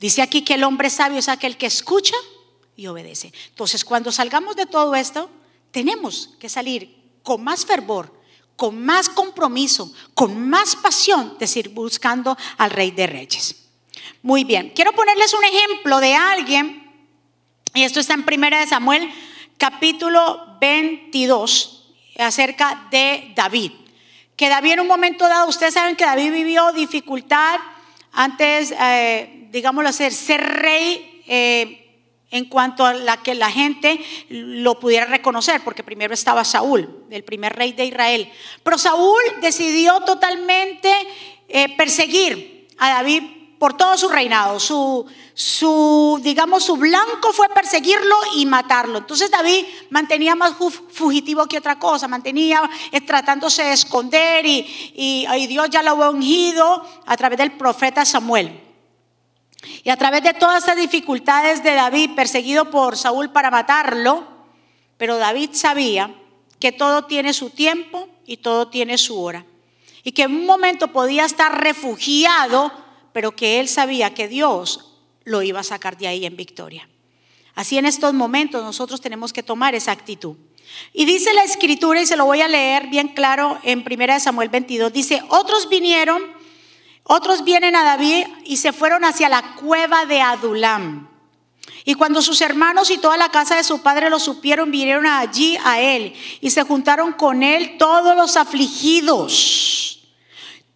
Dice 0.00 0.22
aquí 0.22 0.42
que 0.42 0.54
el 0.54 0.64
hombre 0.64 0.90
sabio 0.90 1.18
es 1.18 1.28
aquel 1.28 1.56
que 1.56 1.66
escucha 1.66 2.14
y 2.76 2.86
obedece. 2.86 3.32
Entonces, 3.48 3.84
cuando 3.84 4.12
salgamos 4.12 4.54
de 4.56 4.66
todo 4.66 4.94
esto, 4.94 5.28
tenemos 5.70 6.30
que 6.38 6.48
salir 6.48 6.96
con 7.22 7.42
más 7.42 7.66
fervor, 7.66 8.12
con 8.56 8.84
más 8.84 9.08
compromiso, 9.08 9.92
con 10.14 10.48
más 10.48 10.76
pasión 10.76 11.36
de 11.38 11.46
seguir 11.46 11.70
buscando 11.70 12.36
al 12.56 12.70
Rey 12.70 12.90
de 12.90 13.06
Reyes. 13.06 13.68
Muy 14.22 14.44
bien, 14.44 14.72
quiero 14.74 14.92
ponerles 14.92 15.32
un 15.34 15.44
ejemplo 15.44 16.00
de 16.00 16.14
alguien 16.14 16.88
y 17.74 17.82
esto 17.82 18.00
está 18.00 18.14
en 18.14 18.24
Primera 18.24 18.60
de 18.60 18.66
Samuel, 18.66 19.08
capítulo 19.56 20.56
22, 20.60 21.94
acerca 22.18 22.88
de 22.90 23.32
David. 23.36 23.72
Que 24.36 24.48
David 24.48 24.72
en 24.72 24.80
un 24.80 24.86
momento 24.86 25.28
dado, 25.28 25.48
ustedes 25.48 25.74
saben 25.74 25.94
que 25.94 26.04
David 26.04 26.32
vivió 26.32 26.72
dificultad 26.72 27.60
antes, 28.12 28.72
eh, 28.72 29.37
digámoslo 29.50 29.90
así, 29.90 30.10
ser 30.10 30.40
rey. 30.40 31.22
Eh, 31.26 31.84
en 32.30 32.44
cuanto 32.44 32.84
a 32.84 32.92
la 32.92 33.22
que 33.22 33.34
la 33.34 33.50
gente 33.50 33.98
lo 34.28 34.78
pudiera 34.78 35.06
reconocer, 35.06 35.62
porque 35.64 35.82
primero 35.82 36.12
estaba 36.12 36.44
Saúl, 36.44 37.04
el 37.10 37.24
primer 37.24 37.54
rey 37.54 37.72
de 37.72 37.86
Israel. 37.86 38.30
Pero 38.62 38.76
Saúl 38.76 39.20
decidió 39.40 40.00
totalmente 40.00 40.92
eh, 41.48 41.74
perseguir 41.76 42.68
a 42.76 42.90
David 42.90 43.22
por 43.58 43.76
todo 43.76 43.96
su 43.96 44.08
reinado. 44.08 44.60
Su, 44.60 46.20
digamos, 46.22 46.64
su 46.64 46.76
blanco 46.76 47.32
fue 47.32 47.48
perseguirlo 47.48 48.16
y 48.36 48.46
matarlo. 48.46 48.98
Entonces 48.98 49.30
David 49.30 49.64
mantenía 49.90 50.34
más 50.34 50.54
fugitivo 50.90 51.46
que 51.46 51.58
otra 51.58 51.78
cosa, 51.78 52.08
mantenía 52.08 52.68
eh, 52.92 53.00
tratándose 53.00 53.64
de 53.64 53.72
esconder 53.72 54.46
y, 54.46 54.66
y, 54.94 55.46
Dios 55.46 55.70
ya 55.70 55.82
lo 55.82 55.92
había 55.92 56.10
ungido 56.10 56.84
a 57.06 57.16
través 57.16 57.38
del 57.38 57.52
profeta 57.52 58.04
Samuel. 58.04 58.67
Y 59.82 59.90
a 59.90 59.96
través 59.96 60.22
de 60.22 60.34
todas 60.34 60.58
estas 60.58 60.76
dificultades 60.76 61.62
de 61.62 61.74
David, 61.74 62.10
perseguido 62.14 62.70
por 62.70 62.96
Saúl 62.96 63.30
para 63.30 63.50
matarlo, 63.50 64.26
pero 64.96 65.18
David 65.18 65.50
sabía 65.52 66.14
que 66.60 66.72
todo 66.72 67.04
tiene 67.04 67.32
su 67.32 67.50
tiempo 67.50 68.08
y 68.26 68.38
todo 68.38 68.68
tiene 68.68 68.98
su 68.98 69.20
hora. 69.20 69.44
Y 70.04 70.12
que 70.12 70.22
en 70.22 70.34
un 70.34 70.46
momento 70.46 70.88
podía 70.88 71.24
estar 71.24 71.60
refugiado 71.62 72.72
pero 73.18 73.34
que 73.34 73.58
él 73.58 73.68
sabía 73.68 74.14
que 74.14 74.28
Dios 74.28 74.92
lo 75.24 75.42
iba 75.42 75.58
a 75.58 75.64
sacar 75.64 75.98
de 75.98 76.06
ahí 76.06 76.24
en 76.24 76.36
victoria. 76.36 76.88
Así 77.56 77.76
en 77.76 77.84
estos 77.84 78.14
momentos 78.14 78.62
nosotros 78.62 79.00
tenemos 79.00 79.32
que 79.32 79.42
tomar 79.42 79.74
esa 79.74 79.90
actitud. 79.90 80.36
Y 80.92 81.04
dice 81.04 81.32
la 81.32 81.42
escritura, 81.42 82.00
y 82.00 82.06
se 82.06 82.16
lo 82.16 82.26
voy 82.26 82.42
a 82.42 82.48
leer 82.48 82.86
bien 82.86 83.08
claro 83.08 83.58
en 83.64 83.84
1 83.84 84.20
Samuel 84.20 84.50
22, 84.50 84.92
dice, 84.92 85.20
otros 85.30 85.68
vinieron, 85.68 86.22
otros 87.08 87.42
vienen 87.42 87.74
a 87.74 87.82
David 87.82 88.26
y 88.44 88.58
se 88.58 88.72
fueron 88.72 89.04
hacia 89.04 89.28
la 89.28 89.56
cueva 89.56 90.04
de 90.06 90.20
Adulam. 90.20 91.08
Y 91.84 91.94
cuando 91.94 92.22
sus 92.22 92.40
hermanos 92.40 92.90
y 92.90 92.98
toda 92.98 93.16
la 93.16 93.30
casa 93.30 93.56
de 93.56 93.64
su 93.64 93.82
padre 93.82 94.10
lo 94.10 94.20
supieron, 94.20 94.70
vinieron 94.70 95.06
allí 95.06 95.58
a 95.64 95.80
él 95.80 96.14
y 96.40 96.50
se 96.50 96.62
juntaron 96.62 97.12
con 97.12 97.42
él 97.42 97.76
todos 97.78 98.14
los 98.14 98.36
afligidos 98.36 99.98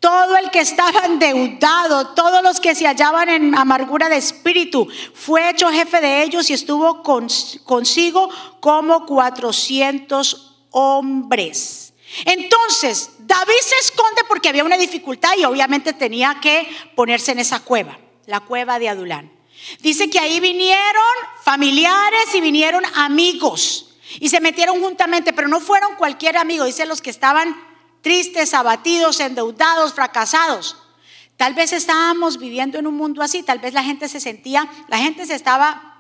todo 0.03 0.37
el 0.37 0.51
que 0.51 0.59
estaba 0.59 1.07
endeudado, 1.07 2.09
todos 2.09 2.42
los 2.42 2.59
que 2.59 2.75
se 2.75 2.88
hallaban 2.88 3.29
en 3.29 3.57
amargura 3.57 4.09
de 4.09 4.16
espíritu, 4.16 4.88
fue 5.14 5.49
hecho 5.49 5.71
jefe 5.71 6.01
de 6.01 6.25
ellos 6.25 6.51
y 6.51 6.55
estuvo 6.55 7.05
consigo 7.05 8.29
como 8.59 9.07
400 9.07 10.57
hombres. 10.73 11.95
Entonces, 12.25 13.12
David 13.24 13.61
se 13.61 13.76
esconde 13.76 14.22
porque 14.26 14.48
había 14.48 14.64
una 14.64 14.76
dificultad 14.76 15.32
y 15.38 15.44
obviamente 15.44 15.92
tenía 15.92 16.38
que 16.40 16.68
ponerse 16.96 17.32
en 17.32 17.38
esa 17.38 17.61
cueva, 17.61 17.98
la 18.26 18.40
cueva 18.40 18.78
de 18.78 18.88
Adulán. 18.88 19.32
Dice 19.80 20.11
que 20.11 20.18
ahí 20.18 20.40
vinieron 20.40 21.02
familiares 21.44 22.35
y 22.35 22.40
vinieron 22.40 22.85
amigos 22.96 23.94
y 24.18 24.28
se 24.28 24.40
metieron 24.40 24.80
juntamente, 24.80 25.32
pero 25.32 25.48
no 25.48 25.61
fueron 25.61 25.94
cualquier 25.96 26.37
amigo, 26.37 26.64
dice 26.64 26.85
los 26.85 27.00
que 27.00 27.11
estaban 27.11 27.56
tristes, 28.00 28.54
abatidos, 28.54 29.20
endeudados, 29.20 29.94
fracasados. 29.94 30.76
Tal 31.37 31.54
vez 31.54 31.72
estábamos 31.72 32.38
viviendo 32.38 32.78
en 32.78 32.87
un 32.87 32.96
mundo 32.96 33.22
así, 33.22 33.42
tal 33.42 33.61
vez 33.61 33.72
la 33.72 33.85
gente 33.85 34.08
se 34.08 34.20
sentía, 34.20 34.68
la 34.88 34.98
gente 34.98 35.26
se 35.26 35.35
estaba 35.35 35.91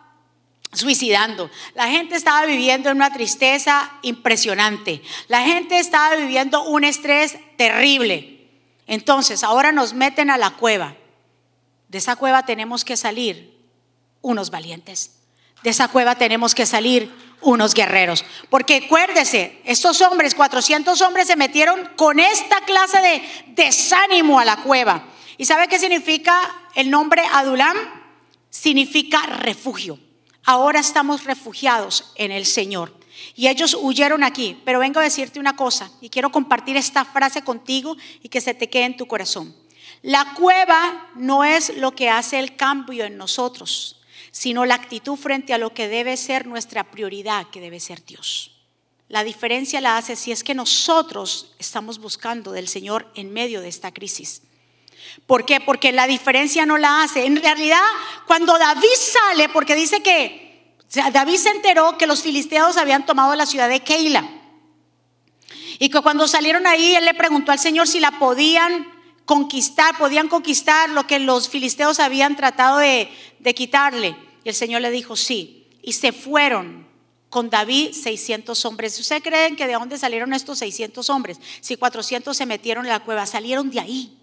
suicidando, 0.72 1.50
la 1.74 1.88
gente 1.88 2.16
estaba 2.16 2.46
viviendo 2.46 2.90
en 2.90 2.96
una 2.96 3.12
tristeza 3.12 3.92
impresionante, 4.02 5.02
la 5.28 5.42
gente 5.42 5.78
estaba 5.78 6.16
viviendo 6.16 6.64
un 6.64 6.84
estrés 6.84 7.36
terrible. 7.56 8.48
Entonces, 8.86 9.44
ahora 9.44 9.72
nos 9.72 9.94
meten 9.94 10.30
a 10.30 10.38
la 10.38 10.50
cueva. 10.50 10.96
De 11.88 11.98
esa 11.98 12.16
cueva 12.16 12.44
tenemos 12.44 12.84
que 12.84 12.96
salir 12.96 13.56
unos 14.22 14.50
valientes. 14.50 15.18
De 15.62 15.70
esa 15.70 15.88
cueva 15.88 16.16
tenemos 16.16 16.54
que 16.54 16.66
salir 16.66 17.12
unos 17.42 17.74
guerreros. 17.74 18.24
Porque 18.50 18.82
acuérdese, 18.84 19.60
estos 19.64 20.00
hombres, 20.00 20.34
400 20.34 21.00
hombres 21.02 21.26
se 21.26 21.36
metieron 21.36 21.90
con 21.96 22.18
esta 22.18 22.60
clase 22.62 23.00
de 23.00 23.22
desánimo 23.48 24.40
a 24.40 24.44
la 24.44 24.56
cueva. 24.56 25.04
¿Y 25.36 25.44
sabe 25.44 25.68
qué 25.68 25.78
significa 25.78 26.38
el 26.74 26.90
nombre 26.90 27.22
Adulam? 27.32 27.76
Significa 28.50 29.22
refugio. 29.22 29.98
Ahora 30.44 30.80
estamos 30.80 31.24
refugiados 31.24 32.12
en 32.16 32.30
el 32.30 32.46
Señor. 32.46 32.94
Y 33.34 33.48
ellos 33.48 33.76
huyeron 33.80 34.24
aquí. 34.24 34.60
Pero 34.64 34.78
vengo 34.78 35.00
a 35.00 35.04
decirte 35.04 35.38
una 35.38 35.56
cosa 35.56 35.90
y 36.00 36.08
quiero 36.08 36.30
compartir 36.30 36.76
esta 36.76 37.04
frase 37.04 37.42
contigo 37.42 37.96
y 38.22 38.28
que 38.28 38.40
se 38.40 38.54
te 38.54 38.68
quede 38.68 38.84
en 38.84 38.96
tu 38.96 39.06
corazón. 39.06 39.54
La 40.02 40.34
cueva 40.34 41.10
no 41.14 41.44
es 41.44 41.76
lo 41.76 41.94
que 41.94 42.10
hace 42.10 42.38
el 42.38 42.56
cambio 42.56 43.04
en 43.04 43.16
nosotros 43.16 43.98
sino 44.32 44.64
la 44.64 44.74
actitud 44.74 45.16
frente 45.16 45.52
a 45.52 45.58
lo 45.58 45.72
que 45.74 45.86
debe 45.86 46.16
ser 46.16 46.46
nuestra 46.46 46.90
prioridad, 46.90 47.48
que 47.50 47.60
debe 47.60 47.78
ser 47.78 48.04
Dios. 48.04 48.50
La 49.08 49.24
diferencia 49.24 49.80
la 49.82 49.98
hace 49.98 50.16
si 50.16 50.32
es 50.32 50.42
que 50.42 50.54
nosotros 50.54 51.54
estamos 51.58 51.98
buscando 51.98 52.50
del 52.50 52.66
Señor 52.66 53.12
en 53.14 53.30
medio 53.30 53.60
de 53.60 53.68
esta 53.68 53.92
crisis. 53.92 54.42
¿Por 55.26 55.44
qué? 55.44 55.60
Porque 55.60 55.92
la 55.92 56.06
diferencia 56.06 56.66
no 56.66 56.78
la 56.78 57.02
hace. 57.02 57.26
En 57.26 57.36
realidad, 57.36 57.80
cuando 58.26 58.58
David 58.58 58.88
sale, 58.94 59.48
porque 59.48 59.74
dice 59.74 60.02
que 60.02 60.42
David 61.12 61.36
se 61.36 61.50
enteró 61.50 61.96
que 61.96 62.06
los 62.06 62.22
filisteos 62.22 62.76
habían 62.76 63.06
tomado 63.06 63.34
la 63.34 63.46
ciudad 63.46 63.68
de 63.68 63.80
Keila. 63.80 64.28
Y 65.78 65.88
que 65.88 66.00
cuando 66.00 66.28
salieron 66.28 66.66
ahí, 66.66 66.94
él 66.94 67.04
le 67.04 67.14
preguntó 67.14 67.50
al 67.50 67.58
Señor 67.58 67.88
si 67.88 67.98
la 67.98 68.18
podían 68.18 68.86
conquistar, 69.24 69.96
podían 69.96 70.28
conquistar 70.28 70.90
lo 70.90 71.06
que 71.06 71.18
los 71.18 71.48
filisteos 71.48 71.98
habían 71.98 72.36
tratado 72.36 72.78
de, 72.78 73.08
quitarle. 73.54 74.16
Y 74.44 74.50
el 74.50 74.54
Señor 74.54 74.82
le 74.82 74.90
dijo, 74.90 75.16
sí. 75.16 75.66
Y 75.82 75.94
se 75.94 76.12
fueron 76.12 76.86
con 77.30 77.48
David 77.48 77.92
600 77.94 78.64
hombres. 78.66 78.98
¿Ustedes 79.00 79.22
creen 79.22 79.56
que 79.56 79.66
de 79.66 79.72
dónde 79.72 79.96
salieron 79.96 80.34
estos 80.34 80.58
600 80.58 81.08
hombres? 81.10 81.38
Si 81.60 81.76
400 81.76 82.36
se 82.36 82.46
metieron 82.46 82.84
en 82.84 82.90
la 82.90 83.00
cueva, 83.00 83.24
salieron 83.26 83.70
de 83.70 83.80
ahí. 83.80 84.21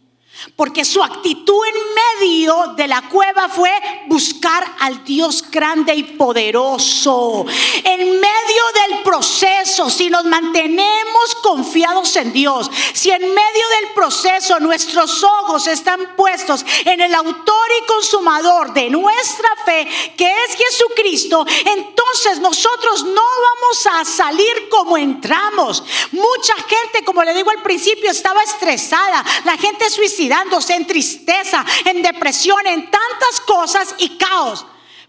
Porque 0.56 0.86
su 0.86 1.04
actitud 1.04 1.62
en 1.65 2.22
medio 2.22 2.74
de 2.78 2.88
la 2.88 3.02
cueva 3.10 3.50
fue 3.50 3.72
buscar 4.08 4.63
al 4.80 5.04
Dios 5.04 5.44
grande 5.52 5.94
y 5.94 6.04
poderoso. 6.04 7.46
En 7.84 8.00
medio 8.00 8.63
del 8.74 9.04
proceso, 9.04 9.89
si 9.89 10.10
nos 10.10 10.24
mantenemos 10.26 11.36
confiados 11.42 12.15
en 12.15 12.32
Dios, 12.32 12.72
si 12.94 13.12
en 13.12 13.22
medio 13.22 13.70
del 13.82 13.94
proceso 13.94 14.60
nuestros 14.60 15.24
ojos 15.24 15.68
están 15.68 16.15
puestos 16.15 16.65
en 16.86 17.02
el 17.02 17.13
autor 17.15 17.68
y 17.82 17.86
consumador 17.86 18.74
de 18.74 18.89
nuestra 18.89 19.50
fe, 19.65 19.88
que 20.15 20.32
es 20.46 20.56
Jesucristo, 20.56 21.46
entonces 21.65 22.39
nosotros 22.39 23.04
no 23.04 23.22
vamos 23.22 23.88
a 23.92 24.06
salir 24.06 24.70
como 24.70 24.98
entramos. 24.98 25.84
Mucha 26.12 26.56
gente, 26.56 27.04
como 27.04 27.24
le 27.24 27.34
digo 27.34 27.52
al 27.52 27.62
principio, 27.62 28.10
estaba 28.10 28.42
estresada. 28.44 29.24
La 29.44 29.58
gente 29.58 29.89
suicida 29.89 30.18
en 30.19 30.88
tristeza, 30.88 31.65
en 31.86 32.01
depresión, 32.01 32.65
en 32.67 32.84
tantas 32.84 33.39
cosas 33.45 33.95
y 33.99 34.17
caos. 34.17 34.65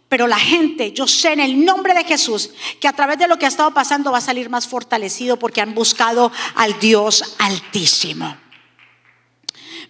Pero 0.09 0.27
la 0.27 0.39
gente, 0.39 0.93
yo 0.93 1.07
sé 1.07 1.33
en 1.33 1.41
el 1.41 1.65
nombre 1.65 1.95
de 1.95 2.05
Jesús 2.05 2.51
que 2.81 2.89
a 2.89 2.93
través 2.93 3.19
de 3.19 3.29
lo 3.29 3.39
que 3.39 3.45
ha 3.45 3.49
estado 3.49 3.73
pasando 3.73 4.11
va 4.11 4.19
a 4.19 4.23
salir 4.23 4.51
más 4.51 4.67
fortalecido 4.67 5.39
porque 5.39 5.61
han 5.61 5.75
buscado 5.75 6.33
al 6.57 6.79
Dios 6.81 7.37
altísimo. 7.39 8.37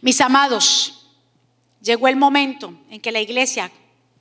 Mis 0.02 0.20
amados, 0.20 1.06
llegó 1.80 2.08
el 2.08 2.16
momento 2.16 2.74
en 2.90 3.00
que 3.00 3.12
la 3.12 3.20
iglesia 3.20 3.70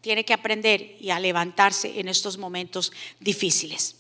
tiene 0.02 0.24
que 0.24 0.34
aprender 0.34 0.96
y 1.00 1.10
a 1.10 1.20
levantarse 1.20 2.00
en 2.00 2.08
estos 2.08 2.38
momentos 2.38 2.94
difíciles. 3.20 3.98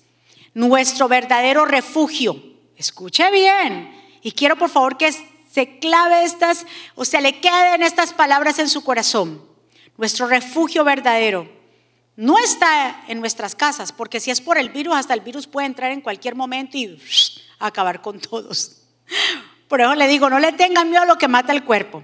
Nuestro 0.54 1.08
verdadero 1.08 1.66
refugio, 1.66 2.42
escuche 2.78 3.30
bien, 3.32 3.94
y 4.22 4.32
quiero 4.32 4.58
por 4.58 4.70
favor 4.70 4.98
que 4.98 5.08
se 5.52 5.80
clave 5.80 6.24
estas, 6.24 6.66
o 6.96 7.06
se 7.06 7.22
le 7.22 7.40
queden 7.40 7.84
estas 7.84 8.14
palabras 8.14 8.60
en 8.60 8.70
su 8.70 8.84
corazón. 8.84 9.44
Nuestro 9.98 10.28
refugio 10.28 10.84
verdadero 10.84 11.50
no 12.16 12.38
está 12.38 13.04
en 13.08 13.20
nuestras 13.20 13.56
casas, 13.56 13.92
porque 13.92 14.20
si 14.20 14.30
es 14.30 14.42
por 14.42 14.58
el 14.58 14.70
virus, 14.70 14.96
hasta 14.96 15.14
el 15.14 15.22
virus 15.22 15.48
puede 15.48 15.68
entrar 15.68 15.92
en 15.92 16.02
cualquier 16.02 16.36
momento 16.36 16.78
y 16.78 17.02
acabar 17.60 18.02
con 18.02 18.20
todos. 18.20 18.84
Por 19.68 19.82
eso 19.82 19.96
le 19.96 20.08
digo, 20.08 20.30
no 20.30 20.40
le 20.40 20.52
tengan 20.54 20.90
miedo 20.90 21.04
a 21.04 21.08
lo 21.08 21.18
que 21.18 21.28
mata 21.28 21.52
el 21.52 21.64
cuerpo. 21.64 22.04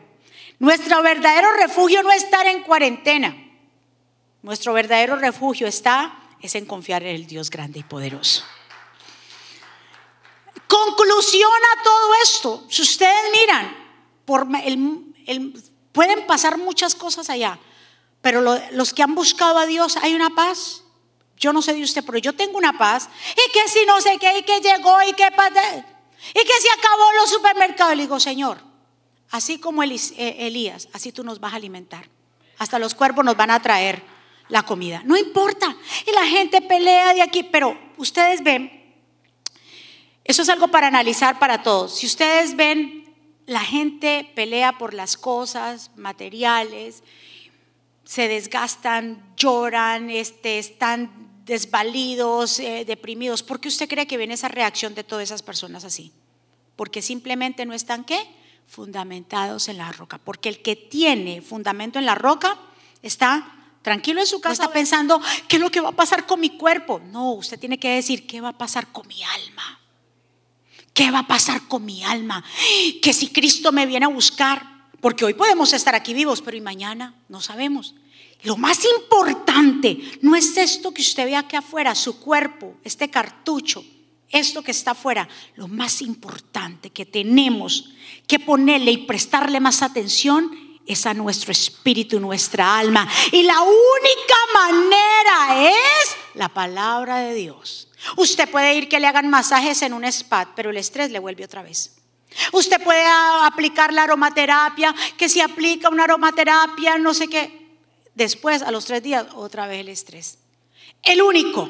Nuestro 0.60 1.02
verdadero 1.04 1.52
refugio 1.54 2.02
no 2.02 2.12
es 2.12 2.24
estar 2.24 2.48
en 2.48 2.64
cuarentena. 2.64 3.36
Nuestro 4.42 4.74
verdadero 4.74 5.18
refugio 5.18 5.68
está 5.68 6.20
es 6.42 6.56
en 6.56 6.66
confiar 6.66 7.04
en 7.04 7.16
el 7.16 7.28
Dios 7.28 7.50
grande 7.50 7.80
y 7.80 7.84
poderoso. 7.84 8.44
Conclusión 10.68 11.52
a 11.52 11.84
todo 11.84 12.14
esto, 12.24 12.64
si 12.70 12.82
ustedes 12.82 13.32
miran, 13.32 13.76
pueden 15.92 16.26
pasar 16.26 16.58
muchas 16.58 16.96
cosas 16.96 17.30
allá, 17.30 17.60
pero 18.22 18.42
los 18.72 18.94
que 18.94 19.04
han 19.04 19.14
buscado 19.14 19.60
a 19.60 19.66
Dios, 19.66 19.98
hay 19.98 20.16
una 20.16 20.32
paz. 20.32 20.82
Yo 21.38 21.54
no 21.54 21.62
sé 21.62 21.74
de 21.74 21.84
usted, 21.84 22.04
pero 22.04 22.18
yo 22.18 22.34
tengo 22.34 22.58
una 22.58 22.78
paz. 22.78 23.10
Y 23.34 23.52
que 23.52 23.68
si 23.68 23.86
no 23.86 24.00
sé 24.02 24.18
qué, 24.20 24.40
y 24.40 24.44
que 24.44 24.62
llegó, 24.62 25.02
y 25.04 25.14
que 25.14 25.28
y 26.34 26.40
que 26.40 26.62
se 26.62 26.72
acabó 26.72 27.14
los 27.20 27.30
supermercados. 27.30 27.96
Le 27.96 28.04
digo, 28.04 28.20
Señor, 28.20 28.60
así 29.32 29.60
como 29.60 29.84
eh, 29.84 29.94
Elías, 30.18 30.88
así 30.94 31.12
tú 31.12 31.24
nos 31.24 31.40
vas 31.40 31.54
a 31.54 31.58
alimentar. 31.58 32.10
Hasta 32.58 32.80
los 32.80 32.96
cuerpos 32.96 33.24
nos 33.24 33.38
van 33.38 33.52
a 33.52 33.62
traer 33.62 34.02
la 34.48 34.64
comida. 34.64 35.02
No 35.06 35.18
importa. 35.18 35.76
Y 36.08 36.12
la 36.12 36.26
gente 36.26 36.62
pelea 36.62 37.14
de 37.14 37.22
aquí, 37.22 37.44
pero 37.44 37.78
ustedes 37.98 38.44
ven 38.44 38.85
eso 40.26 40.42
es 40.42 40.50
algo 40.50 40.68
para 40.70 40.88
analizar 40.88 41.38
para 41.38 41.62
todos. 41.62 41.98
Si 42.00 42.08
ustedes 42.08 42.56
ven 42.56 43.06
la 43.46 43.60
gente 43.60 44.32
pelea 44.36 44.78
por 44.78 44.96
las 44.96 45.18
cosas 45.18 45.92
materiales, 45.96 47.04
se 48.04 48.28
desgastan, 48.28 49.24
lloran, 49.38 50.10
este, 50.10 50.58
están 50.58 51.30
desvalidos, 51.46 52.60
eh, 52.60 52.86
deprimidos. 52.86 53.44
¿Por 53.44 53.60
qué 53.60 53.68
usted 53.68 53.88
cree 53.88 54.08
que 54.08 54.18
viene 54.18 54.34
esa 54.34 54.48
reacción 54.48 54.96
de 54.96 55.04
todas 55.04 55.24
esas 55.24 55.44
personas 55.44 55.84
así? 55.84 56.12
Porque 56.76 57.04
simplemente 57.04 57.66
no 57.68 57.74
están 57.74 58.04
qué? 58.04 58.28
Fundamentados 58.68 59.68
en 59.70 59.78
la 59.78 59.92
roca. 59.92 60.18
Porque 60.18 60.50
el 60.50 60.64
que 60.64 60.76
tiene 60.76 61.44
fundamento 61.44 62.00
en 62.00 62.06
la 62.08 62.16
roca 62.16 62.58
está 63.04 63.52
tranquilo 63.84 64.22
en 64.22 64.26
su 64.26 64.42
casa, 64.42 64.64
está 64.64 64.74
pensando, 64.74 65.22
¿qué 65.48 65.58
es 65.58 65.62
lo 65.62 65.70
que 65.70 65.82
va 65.82 65.90
a 65.90 65.96
pasar 65.96 66.26
con 66.26 66.40
mi 66.40 66.58
cuerpo? 66.58 67.00
No, 67.12 67.34
usted 67.34 67.60
tiene 67.60 67.78
que 67.78 67.90
decir, 67.90 68.26
¿qué 68.26 68.42
va 68.42 68.50
a 68.50 68.58
pasar 68.58 68.88
con 68.88 69.08
mi 69.08 69.22
alma? 69.22 69.80
¿Qué 70.96 71.12
va 71.12 71.20
a 71.20 71.28
pasar 71.28 71.68
con 71.68 71.84
mi 71.84 72.06
alma? 72.06 72.42
Que 73.02 73.12
si 73.12 73.28
Cristo 73.28 73.74
me 73.74 73.86
viene 73.86 74.06
a 74.06 74.10
buscar, 74.10 74.88
porque 75.02 75.26
hoy 75.26 75.34
podemos 75.34 75.74
estar 75.74 75.94
aquí 75.94 76.14
vivos, 76.14 76.42
pero 76.42 76.56
¿y 76.56 76.62
mañana? 76.62 77.14
No 77.28 77.42
sabemos. 77.42 77.96
Lo 78.44 78.56
más 78.56 78.80
importante 78.98 80.00
no 80.22 80.38
es 80.38 80.56
esto 80.56 80.94
que 80.94 81.02
usted 81.02 81.26
ve 81.26 81.36
aquí 81.36 81.58
afuera, 81.58 81.94
su 81.96 82.18
cuerpo, 82.18 82.78
este 82.82 83.10
cartucho, 83.10 83.84
esto 84.30 84.64
que 84.64 84.72
está 84.72 84.92
afuera. 84.92 85.28
Lo 85.58 85.68
más 85.68 86.02
importante 86.02 86.92
que 86.92 87.06
tenemos 87.06 87.90
que 88.26 88.40
ponerle 88.40 88.92
y 88.92 88.98
prestarle 89.00 89.60
más 89.60 89.82
atención 89.82 90.50
es 90.86 91.06
a 91.06 91.14
nuestro 91.14 91.52
espíritu, 91.52 92.20
nuestra 92.20 92.78
alma. 92.78 93.08
Y 93.32 93.44
la 93.44 93.62
única 93.62 94.36
manera 94.54 95.70
es 95.70 96.16
la 96.34 96.50
palabra 96.50 97.18
de 97.18 97.34
Dios. 97.34 97.88
Usted 98.18 98.50
puede 98.50 98.76
ir 98.76 98.88
que 98.88 99.00
le 99.00 99.08
hagan 99.08 99.30
masajes 99.30 99.82
en 99.82 99.94
un 99.94 100.04
spa, 100.06 100.54
pero 100.56 100.70
el 100.70 100.78
estrés 100.78 101.12
le 101.12 101.20
vuelve 101.20 101.44
otra 101.44 101.64
vez. 101.64 101.96
Usted 102.52 102.84
puede 102.84 103.06
aplicar 103.44 103.94
la 103.94 104.04
aromaterapia, 104.04 104.94
que 105.18 105.30
si 105.30 105.42
aplica 105.42 105.90
una 105.90 106.04
aromaterapia, 106.04 106.98
no 106.98 107.14
sé 107.14 107.28
qué. 107.28 107.66
Después, 108.14 108.62
a 108.62 108.72
los 108.72 108.86
tres 108.86 109.02
días, 109.04 109.26
otra 109.34 109.68
vez 109.68 109.82
el 109.82 109.90
estrés. 109.90 110.38
El 111.02 111.22
único, 111.22 111.70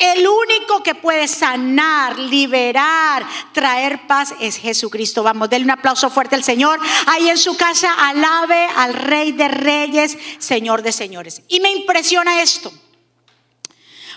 el 0.00 0.26
único 0.26 0.82
que 0.82 0.94
puede 0.94 1.28
sanar, 1.28 2.18
liberar, 2.18 3.24
traer 3.52 4.06
paz 4.06 4.34
es 4.40 4.56
Jesucristo. 4.56 5.22
Vamos, 5.22 5.50
denle 5.50 5.66
un 5.66 5.70
aplauso 5.72 6.10
fuerte 6.10 6.34
al 6.34 6.42
Señor. 6.42 6.80
Ahí 7.06 7.28
en 7.28 7.38
su 7.38 7.56
casa, 7.56 7.92
alabe 7.92 8.66
al 8.76 8.94
Rey 8.94 9.32
de 9.32 9.48
Reyes, 9.48 10.16
Señor 10.38 10.82
de 10.82 10.92
Señores. 10.92 11.42
Y 11.48 11.60
me 11.60 11.70
impresiona 11.70 12.40
esto, 12.40 12.72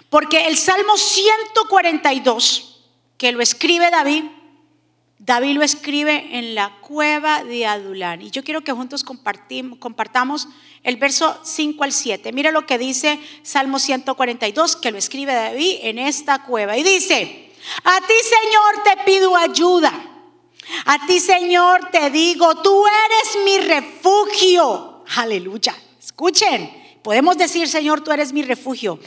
porque 0.09 0.47
el 0.47 0.57
Salmo 0.57 0.97
142, 0.97 2.81
que 3.17 3.33
lo 3.33 3.41
escribe 3.41 3.91
David, 3.91 4.23
David 5.25 5.55
lo 5.55 5.63
escribe 5.63 6.37
en 6.37 6.53
la 6.53 6.79
cueva 6.81 7.45
de 7.45 7.65
Adulán. 7.65 8.21
Y 8.21 8.29
yo 8.29 8.43
quiero 8.43 8.61
que 8.61 8.73
juntos 8.73 9.05
compartamos 9.05 10.49
el 10.83 10.97
verso 10.97 11.39
5 11.43 11.81
al 11.81 11.93
7. 11.93 12.33
Mira 12.33 12.51
lo 12.51 12.65
que 12.65 12.77
dice 12.77 13.21
Salmo 13.41 13.79
142, 13.79 14.75
que 14.75 14.91
lo 14.91 14.97
escribe 14.97 15.33
David 15.33 15.77
en 15.83 15.97
esta 15.97 16.43
cueva. 16.43 16.77
Y 16.77 16.83
dice, 16.83 17.51
a 17.85 18.01
ti 18.05 18.13
Señor 18.21 18.83
te 18.83 19.03
pido 19.05 19.33
ayuda. 19.37 19.93
A 20.85 21.07
ti 21.07 21.21
Señor 21.21 21.89
te 21.89 22.09
digo, 22.09 22.61
tú 22.61 22.83
eres 22.85 23.45
mi 23.45 23.59
refugio. 23.65 25.05
Aleluya. 25.15 25.73
Escuchen, 26.03 26.69
podemos 27.01 27.37
decir 27.37 27.69
Señor, 27.69 28.03
tú 28.03 28.11
eres 28.11 28.33
mi 28.33 28.43
refugio 28.43 28.99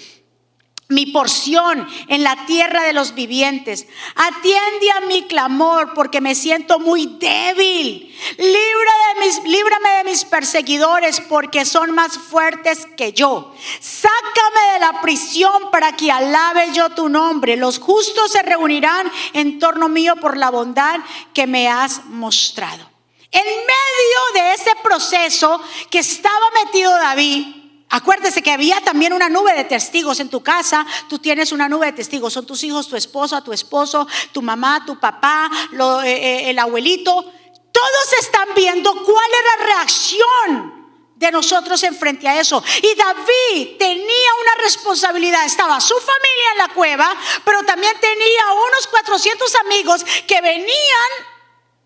mi 0.89 1.07
porción 1.07 1.87
en 2.07 2.23
la 2.23 2.47
tierra 2.47 2.85
de 2.85 2.93
los 2.93 3.15
vivientes. 3.15 3.87
Atiende 4.15 4.91
a 4.93 5.01
mi 5.07 5.25
clamor 5.25 5.95
porque 5.95 6.21
me 6.21 6.35
siento 6.35 6.79
muy 6.79 7.07
débil. 7.19 8.17
de 8.39 9.21
mis, 9.21 9.43
líbrame 9.45 9.89
de 9.91 10.05
mis 10.05 10.25
perseguidores 10.25 11.21
porque 11.21 11.65
son 11.65 11.91
más 11.91 12.17
fuertes 12.17 12.87
que 12.97 13.13
yo. 13.13 13.53
Sácame 13.81 14.75
de 14.75 14.79
la 14.79 15.01
prisión 15.01 15.71
para 15.73 15.97
que 15.97 16.13
alabe 16.13 16.73
yo 16.73 16.91
tu 16.91 17.09
nombre. 17.09 17.57
Los 17.57 17.81
justos 17.81 18.31
se 18.31 18.43
reunirán 18.43 19.11
en 19.33 19.59
torno 19.59 19.89
mío 19.89 20.15
por 20.17 20.37
la 20.37 20.51
bondad 20.51 21.01
que 21.35 21.49
me 21.49 21.69
has 21.69 22.05
mostrado. 22.05 22.89
En 23.33 23.45
medio 23.45 24.45
de 24.45 24.55
ese 24.55 24.71
proceso 24.85 25.61
que 25.91 25.99
estaba 25.99 26.47
metido 26.65 26.93
David, 26.93 27.56
Acuérdese 27.89 28.43
que 28.43 28.51
había 28.51 28.81
también 28.81 29.13
una 29.13 29.29
nube 29.29 29.55
de 29.55 29.65
testigos 29.65 30.19
en 30.19 30.29
tu 30.29 30.43
casa. 30.43 30.85
Tú 31.09 31.19
tienes 31.19 31.53
una 31.53 31.69
nube 31.69 31.87
de 31.87 31.93
testigos. 31.93 32.33
Son 32.33 32.45
tus 32.45 32.65
hijos, 32.65 32.89
tu 32.89 32.97
esposa, 32.97 33.43
tu 33.43 33.53
esposo, 33.53 34.07
tu 34.33 34.43
mamá, 34.43 34.85
tu 34.85 34.99
papá, 34.99 35.51
eh, 35.73 36.05
eh, 36.05 36.51
el 36.51 36.59
abuelito. 36.59 37.33
Todos 37.73 38.13
están 38.21 38.49
viendo 38.57 38.93
cuál 38.93 39.31
es 39.31 39.59
la 39.59 39.67
reacción 39.67 40.87
de 41.15 41.31
nosotros 41.31 41.83
en 41.85 41.95
frente 41.95 42.29
a 42.29 42.41
eso. 42.41 42.63
Y 42.83 42.95
David 42.95 43.77
tenía 43.79 44.31
una 44.43 44.63
responsabilidad. 44.65 45.45
Estaba 45.45 45.81
su 45.81 45.95
familia 45.95 46.53
en 46.53 46.59
la 46.59 46.75
cueva, 46.75 47.15
pero 47.45 47.63
también 47.63 47.95
tenía 48.01 48.53
unos 48.69 48.87
400 48.89 49.55
amigos 49.65 50.05
que 50.27 50.41
venían 50.41 50.67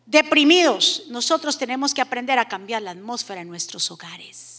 deprimidos. 0.07 1.05
Nosotros 1.09 1.59
tenemos 1.59 1.93
que 1.93 2.01
aprender 2.01 2.39
a 2.39 2.49
cambiar 2.49 2.83
la 2.83 2.93
atmósfera 2.93 3.43
en 3.43 3.49
nuestros 3.49 3.91
hogares. 3.91 4.50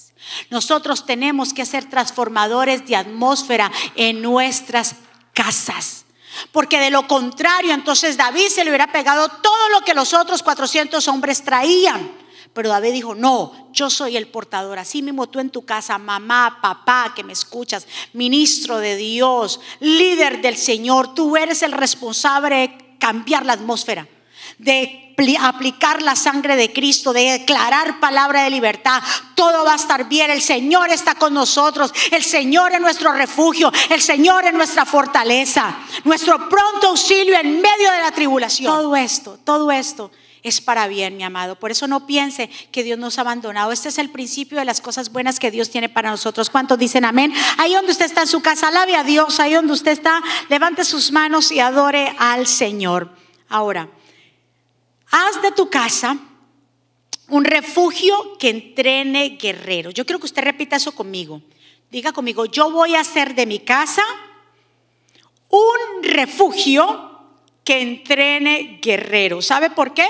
Nosotros 0.49 1.05
tenemos 1.05 1.53
que 1.53 1.65
ser 1.65 1.85
transformadores 1.89 2.85
de 2.85 2.95
atmósfera 2.95 3.71
en 3.95 4.21
nuestras 4.21 4.95
casas. 5.33 6.05
Porque 6.51 6.79
de 6.79 6.91
lo 6.91 7.07
contrario, 7.07 7.73
entonces 7.73 8.17
David 8.17 8.47
se 8.47 8.63
le 8.63 8.71
hubiera 8.71 8.91
pegado 8.91 9.27
todo 9.27 9.69
lo 9.69 9.81
que 9.81 9.93
los 9.93 10.13
otros 10.13 10.43
400 10.43 11.07
hombres 11.07 11.43
traían. 11.43 12.11
Pero 12.53 12.69
David 12.69 12.91
dijo, 12.91 13.15
no, 13.15 13.69
yo 13.71 13.89
soy 13.89 14.17
el 14.17 14.27
portador. 14.27 14.77
Así 14.77 15.01
mismo 15.01 15.29
tú 15.29 15.39
en 15.39 15.49
tu 15.49 15.65
casa, 15.65 15.97
mamá, 15.97 16.59
papá, 16.61 17.13
que 17.15 17.23
me 17.23 17.33
escuchas, 17.33 17.87
ministro 18.13 18.77
de 18.77 18.97
Dios, 18.97 19.61
líder 19.79 20.41
del 20.41 20.57
Señor, 20.57 21.13
tú 21.13 21.37
eres 21.37 21.61
el 21.61 21.71
responsable 21.71 22.55
de 22.55 22.97
cambiar 22.99 23.45
la 23.45 23.53
atmósfera, 23.53 24.07
de 24.57 25.10
aplicar 25.39 26.01
la 26.01 26.15
sangre 26.15 26.55
de 26.55 26.71
Cristo, 26.73 27.13
de 27.13 27.39
declarar 27.39 27.99
palabra 27.99 28.43
de 28.43 28.49
libertad, 28.49 29.01
todo 29.35 29.63
va 29.65 29.73
a 29.73 29.75
estar 29.75 30.07
bien. 30.07 30.29
El 30.29 30.41
Señor 30.41 30.89
está 30.89 31.15
con 31.15 31.33
nosotros. 31.33 31.93
El 32.11 32.23
Señor 32.23 32.73
es 32.73 32.81
nuestro 32.81 33.11
refugio. 33.11 33.71
El 33.89 34.01
Señor 34.01 34.45
es 34.45 34.53
nuestra 34.53 34.85
fortaleza. 34.85 35.77
Nuestro 36.03 36.49
pronto 36.49 36.87
auxilio 36.87 37.35
en 37.39 37.61
medio 37.61 37.91
de 37.91 38.01
la 38.01 38.11
tribulación. 38.11 38.73
Todo 38.73 38.95
esto, 38.95 39.39
todo 39.43 39.71
esto 39.71 40.11
es 40.43 40.61
para 40.61 40.87
bien, 40.87 41.17
mi 41.17 41.23
amado. 41.23 41.55
Por 41.55 41.71
eso 41.71 41.87
no 41.87 42.07
piense 42.07 42.49
que 42.71 42.83
Dios 42.83 42.97
nos 42.97 43.17
ha 43.17 43.21
abandonado. 43.21 43.71
Este 43.71 43.89
es 43.89 43.97
el 43.97 44.09
principio 44.09 44.57
de 44.57 44.65
las 44.65 44.81
cosas 44.81 45.11
buenas 45.11 45.39
que 45.39 45.51
Dios 45.51 45.69
tiene 45.69 45.89
para 45.89 46.09
nosotros. 46.09 46.49
¿Cuántos 46.49 46.79
dicen 46.79 47.05
amén? 47.05 47.33
Ahí 47.57 47.73
donde 47.73 47.91
usted 47.91 48.05
está 48.05 48.21
en 48.21 48.27
su 48.27 48.41
casa, 48.41 48.69
alabe 48.69 48.95
a 48.95 49.03
Dios. 49.03 49.39
Ahí 49.39 49.53
donde 49.53 49.73
usted 49.73 49.91
está, 49.91 50.21
levante 50.49 50.83
sus 50.83 51.11
manos 51.11 51.51
y 51.51 51.59
adore 51.59 52.15
al 52.17 52.47
Señor. 52.47 53.09
Ahora, 53.49 53.89
Haz 55.11 55.41
de 55.41 55.51
tu 55.51 55.69
casa 55.69 56.17
un 57.27 57.45
refugio 57.45 58.37
que 58.37 58.49
entrene 58.49 59.37
guerreros. 59.41 59.93
Yo 59.93 60.05
quiero 60.05 60.19
que 60.19 60.25
usted 60.25 60.43
repita 60.43 60.75
eso 60.75 60.93
conmigo. 60.93 61.41
Diga 61.89 62.11
conmigo, 62.11 62.45
yo 62.45 62.71
voy 62.71 62.95
a 62.95 63.01
hacer 63.01 63.35
de 63.35 63.45
mi 63.45 63.59
casa 63.59 64.03
un 65.49 66.03
refugio 66.03 67.19
que 67.63 67.81
entrene 67.81 68.79
guerreros. 68.81 69.45
¿Sabe 69.45 69.69
por 69.69 69.93
qué? 69.93 70.07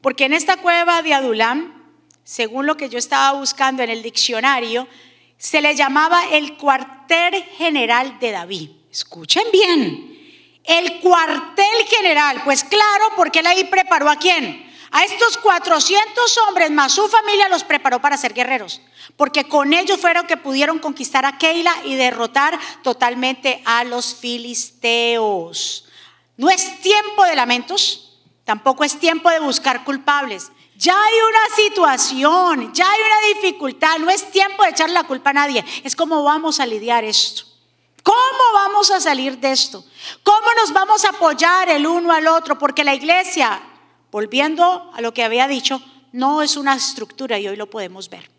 Porque 0.00 0.24
en 0.24 0.32
esta 0.32 0.56
cueva 0.56 1.02
de 1.02 1.14
Adulam, 1.14 1.82
según 2.24 2.66
lo 2.66 2.76
que 2.76 2.88
yo 2.88 2.98
estaba 2.98 3.38
buscando 3.38 3.82
en 3.82 3.90
el 3.90 4.02
diccionario, 4.02 4.88
se 5.36 5.60
le 5.60 5.74
llamaba 5.74 6.24
el 6.32 6.56
cuartel 6.56 7.34
general 7.56 8.18
de 8.18 8.30
David. 8.30 8.70
Escuchen 8.90 9.44
bien. 9.52 10.11
El 10.64 11.00
cuartel 11.00 11.86
general, 11.88 12.42
pues 12.44 12.62
claro, 12.64 13.06
porque 13.16 13.40
él 13.40 13.46
ahí 13.46 13.64
preparó 13.64 14.08
a 14.08 14.16
quién? 14.16 14.70
A 14.94 15.04
estos 15.04 15.38
400 15.38 16.38
hombres 16.46 16.70
más 16.70 16.92
su 16.92 17.08
familia 17.08 17.48
los 17.48 17.64
preparó 17.64 18.00
para 18.00 18.18
ser 18.18 18.34
guerreros, 18.34 18.82
porque 19.16 19.48
con 19.48 19.72
ellos 19.72 19.98
fueron 19.98 20.26
que 20.26 20.36
pudieron 20.36 20.78
conquistar 20.78 21.24
a 21.24 21.38
Keila 21.38 21.74
y 21.84 21.94
derrotar 21.94 22.58
totalmente 22.82 23.62
a 23.64 23.84
los 23.84 24.14
filisteos. 24.14 25.86
No 26.36 26.50
es 26.50 26.80
tiempo 26.80 27.24
de 27.24 27.36
lamentos, 27.36 28.20
tampoco 28.44 28.84
es 28.84 28.98
tiempo 29.00 29.30
de 29.30 29.40
buscar 29.40 29.82
culpables. 29.82 30.52
Ya 30.76 30.94
hay 30.94 31.14
una 31.28 31.56
situación, 31.56 32.74
ya 32.74 32.90
hay 32.90 33.00
una 33.00 33.40
dificultad, 33.40 33.98
no 33.98 34.10
es 34.10 34.30
tiempo 34.30 34.62
de 34.62 34.70
echar 34.70 34.90
la 34.90 35.04
culpa 35.04 35.30
a 35.30 35.34
nadie, 35.34 35.64
es 35.84 35.96
cómo 35.96 36.22
vamos 36.22 36.60
a 36.60 36.66
lidiar 36.66 37.02
esto. 37.02 37.51
¿Cómo 38.02 38.52
vamos 38.54 38.90
a 38.90 39.00
salir 39.00 39.38
de 39.38 39.52
esto? 39.52 39.84
¿Cómo 40.22 40.46
nos 40.60 40.72
vamos 40.72 41.04
a 41.04 41.10
apoyar 41.10 41.68
el 41.68 41.86
uno 41.86 42.12
al 42.12 42.26
otro? 42.26 42.58
Porque 42.58 42.84
la 42.84 42.94
iglesia, 42.94 43.62
volviendo 44.10 44.90
a 44.94 45.00
lo 45.00 45.14
que 45.14 45.24
había 45.24 45.46
dicho, 45.46 45.82
no 46.12 46.42
es 46.42 46.56
una 46.56 46.74
estructura 46.74 47.38
y 47.38 47.48
hoy 47.48 47.56
lo 47.56 47.70
podemos 47.70 48.08
ver. 48.08 48.30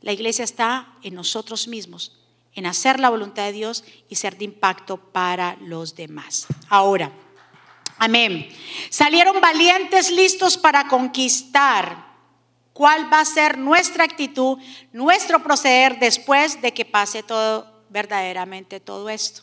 La 0.00 0.12
iglesia 0.12 0.44
está 0.44 0.88
en 1.02 1.14
nosotros 1.14 1.68
mismos, 1.68 2.18
en 2.54 2.66
hacer 2.66 2.98
la 2.98 3.10
voluntad 3.10 3.44
de 3.44 3.52
Dios 3.52 3.84
y 4.08 4.16
ser 4.16 4.36
de 4.36 4.44
impacto 4.44 4.96
para 4.96 5.56
los 5.60 5.94
demás. 5.94 6.46
Ahora, 6.68 7.12
Amén. 8.02 8.48
Salieron 8.90 9.40
valientes, 9.40 10.10
listos 10.10 10.58
para 10.58 10.88
conquistar. 10.88 12.04
¿Cuál 12.72 13.12
va 13.12 13.20
a 13.20 13.24
ser 13.24 13.58
nuestra 13.58 14.02
actitud, 14.02 14.58
nuestro 14.92 15.40
proceder 15.40 16.00
después 16.00 16.60
de 16.60 16.74
que 16.74 16.84
pase 16.84 17.22
todo, 17.22 17.71
verdaderamente 17.92 18.80
todo 18.80 19.10
esto? 19.10 19.42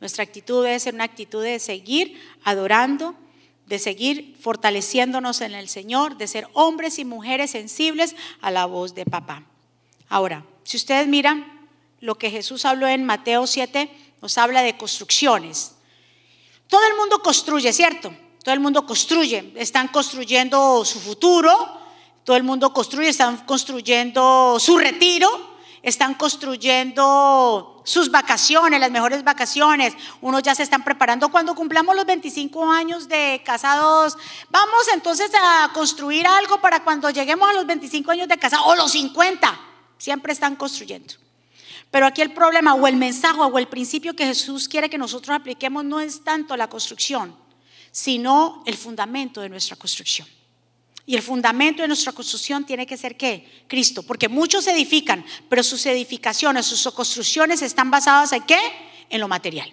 Nuestra 0.00 0.22
actitud 0.22 0.64
debe 0.64 0.78
ser 0.78 0.94
una 0.94 1.04
actitud 1.04 1.42
de 1.42 1.58
seguir 1.58 2.20
adorando, 2.44 3.14
de 3.66 3.78
seguir 3.78 4.36
fortaleciéndonos 4.40 5.40
en 5.40 5.54
el 5.54 5.68
Señor, 5.68 6.16
de 6.16 6.26
ser 6.26 6.48
hombres 6.52 6.98
y 6.98 7.04
mujeres 7.04 7.50
sensibles 7.50 8.14
a 8.40 8.50
la 8.50 8.66
voz 8.66 8.94
de 8.94 9.04
papá. 9.04 9.44
Ahora, 10.08 10.44
si 10.62 10.76
ustedes 10.76 11.06
miran 11.06 11.68
lo 12.00 12.16
que 12.16 12.30
Jesús 12.30 12.64
habló 12.64 12.86
en 12.86 13.04
Mateo 13.04 13.46
7, 13.46 13.90
nos 14.22 14.38
habla 14.38 14.62
de 14.62 14.76
construcciones. 14.76 15.72
Todo 16.68 16.80
el 16.86 16.96
mundo 16.96 17.20
construye, 17.22 17.72
¿cierto? 17.72 18.14
Todo 18.42 18.54
el 18.54 18.60
mundo 18.60 18.86
construye. 18.86 19.52
Están 19.56 19.88
construyendo 19.88 20.84
su 20.84 21.00
futuro, 21.00 21.78
todo 22.24 22.36
el 22.36 22.42
mundo 22.42 22.72
construye, 22.72 23.08
están 23.08 23.44
construyendo 23.46 24.58
su 24.60 24.78
retiro, 24.78 25.28
están 25.82 26.14
construyendo 26.14 27.82
sus 27.84 28.10
vacaciones, 28.10 28.80
las 28.80 28.90
mejores 28.90 29.24
vacaciones. 29.24 29.94
Unos 30.20 30.42
ya 30.42 30.54
se 30.54 30.62
están 30.62 30.84
preparando 30.84 31.28
cuando 31.30 31.54
cumplamos 31.54 31.96
los 31.96 32.06
25 32.06 32.70
años 32.70 33.08
de 33.08 33.42
casados. 33.44 34.16
Vamos 34.50 34.88
entonces 34.92 35.30
a 35.34 35.70
construir 35.72 36.26
algo 36.26 36.60
para 36.60 36.84
cuando 36.84 37.10
lleguemos 37.10 37.48
a 37.48 37.52
los 37.52 37.66
25 37.66 38.10
años 38.10 38.28
de 38.28 38.38
casados 38.38 38.66
o 38.66 38.76
los 38.76 38.92
50. 38.92 39.60
Siempre 39.96 40.32
están 40.32 40.56
construyendo. 40.56 41.14
Pero 41.90 42.06
aquí 42.06 42.20
el 42.20 42.34
problema 42.34 42.74
o 42.74 42.86
el 42.86 42.96
mensaje 42.96 43.40
o 43.40 43.58
el 43.58 43.68
principio 43.68 44.14
que 44.14 44.26
Jesús 44.26 44.68
quiere 44.68 44.90
que 44.90 44.98
nosotros 44.98 45.34
apliquemos 45.34 45.84
no 45.84 46.00
es 46.00 46.22
tanto 46.22 46.56
la 46.56 46.68
construcción, 46.68 47.34
sino 47.90 48.62
el 48.66 48.76
fundamento 48.76 49.40
de 49.40 49.48
nuestra 49.48 49.76
construcción. 49.76 50.28
Y 51.08 51.16
el 51.16 51.22
fundamento 51.22 51.80
de 51.80 51.88
nuestra 51.88 52.12
construcción 52.12 52.66
tiene 52.66 52.86
que 52.86 52.98
ser 52.98 53.16
qué? 53.16 53.64
Cristo. 53.66 54.02
Porque 54.02 54.28
muchos 54.28 54.66
edifican, 54.66 55.24
pero 55.48 55.62
sus 55.62 55.86
edificaciones, 55.86 56.66
sus 56.66 56.92
construcciones 56.92 57.62
están 57.62 57.90
basadas 57.90 58.32
en 58.32 58.42
qué? 58.42 58.58
En 59.08 59.18
lo 59.22 59.26
material. 59.26 59.72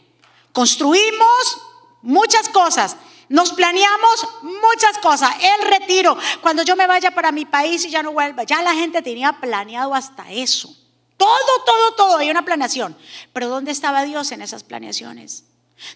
Construimos 0.53 1.57
muchas 2.01 2.47
cosas. 2.47 2.95
Nos 3.27 3.51
planeamos 3.51 4.27
muchas 4.43 4.97
cosas. 4.99 5.35
El 5.41 5.67
retiro. 5.67 6.17
Cuando 6.41 6.63
yo 6.63 6.77
me 6.77 6.87
vaya 6.87 7.11
para 7.11 7.33
mi 7.33 7.43
país 7.43 7.83
y 7.83 7.89
ya 7.89 8.01
no 8.01 8.13
vuelva. 8.13 8.43
Ya 8.43 8.61
la 8.61 8.73
gente 8.73 9.01
tenía 9.01 9.33
planeado 9.33 9.93
hasta 9.93 10.31
eso. 10.31 10.73
Todo, 11.17 11.63
todo, 11.65 11.95
todo. 11.97 12.17
Hay 12.19 12.29
una 12.29 12.45
planeación. 12.45 12.95
Pero 13.33 13.49
¿dónde 13.49 13.73
estaba 13.73 14.03
Dios 14.03 14.31
en 14.31 14.41
esas 14.41 14.63
planeaciones? 14.63 15.43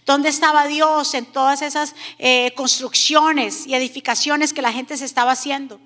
¿Dónde 0.06 0.30
estaba 0.30 0.68
Dios 0.68 1.14
en 1.14 1.26
todas 1.26 1.62
esas 1.62 1.96
eh, 2.18 2.54
construcciones 2.56 3.66
y 3.66 3.76
edificaciones 3.76 4.54
que 4.54 4.62
la 4.62 4.74
gente 4.74 4.98
se 4.98 5.06
estaba 5.06 5.32
haciendo? 5.32 5.80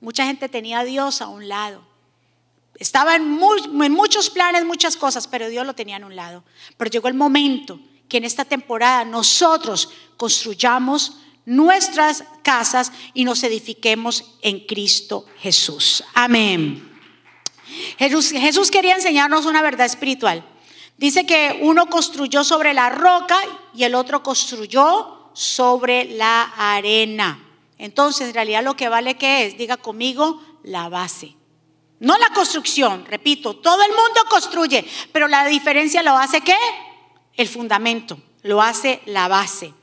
Mucha 0.00 0.26
gente 0.26 0.48
tenía 0.48 0.80
a 0.80 0.84
Dios 0.84 1.20
a 1.20 1.28
un 1.28 1.48
lado. 1.48 1.82
Estaba 2.78 3.14
en, 3.14 3.28
muchos 3.28 4.30
planes, 4.30 4.64
muchas 4.64 4.96
cosas, 4.96 5.28
pero 5.28 5.48
Dios 5.48 5.66
lo 5.66 5.74
tenía 5.74 5.96
en 5.96 6.04
un 6.04 6.16
lado. 6.16 6.44
Pero 6.76 6.90
llegó 6.90 7.08
el 7.08 7.14
momento 7.14 7.78
que 8.08 8.16
en 8.16 8.24
esta 8.24 8.44
temporada 8.44 9.04
nosotros 9.04 9.90
construyamos 10.16 11.18
nuestras 11.44 12.24
casas 12.42 12.92
y 13.14 13.24
nos 13.24 13.42
edifiquemos 13.42 14.36
en 14.42 14.60
Cristo 14.66 15.26
Jesús. 15.38 16.02
Amén. 16.14 16.90
Jesús 17.98 18.70
quería 18.70 18.94
enseñarnos 18.94 19.46
una 19.46 19.62
verdad 19.62 19.86
espiritual. 19.86 20.44
Dice 21.02 21.26
que 21.26 21.58
uno 21.62 21.86
construyó 21.86 22.44
sobre 22.44 22.72
la 22.72 22.88
roca 22.88 23.36
y 23.74 23.82
el 23.82 23.96
otro 23.96 24.22
construyó 24.22 25.30
sobre 25.32 26.04
la 26.04 26.44
arena. 26.56 27.42
Entonces, 27.76 28.28
en 28.28 28.34
realidad 28.34 28.62
lo 28.62 28.76
que 28.76 28.88
vale 28.88 29.16
que 29.16 29.46
es, 29.46 29.58
diga 29.58 29.78
conmigo, 29.78 30.40
la 30.62 30.88
base. 30.88 31.34
No 31.98 32.16
la 32.18 32.28
construcción, 32.28 33.04
repito, 33.04 33.56
todo 33.56 33.82
el 33.82 33.90
mundo 33.90 34.20
construye, 34.30 34.88
pero 35.10 35.26
la 35.26 35.44
diferencia 35.46 36.04
lo 36.04 36.16
hace 36.16 36.40
qué? 36.40 36.54
El 37.36 37.48
fundamento, 37.48 38.16
lo 38.42 38.62
hace 38.62 39.02
la 39.06 39.26
base. 39.26 39.74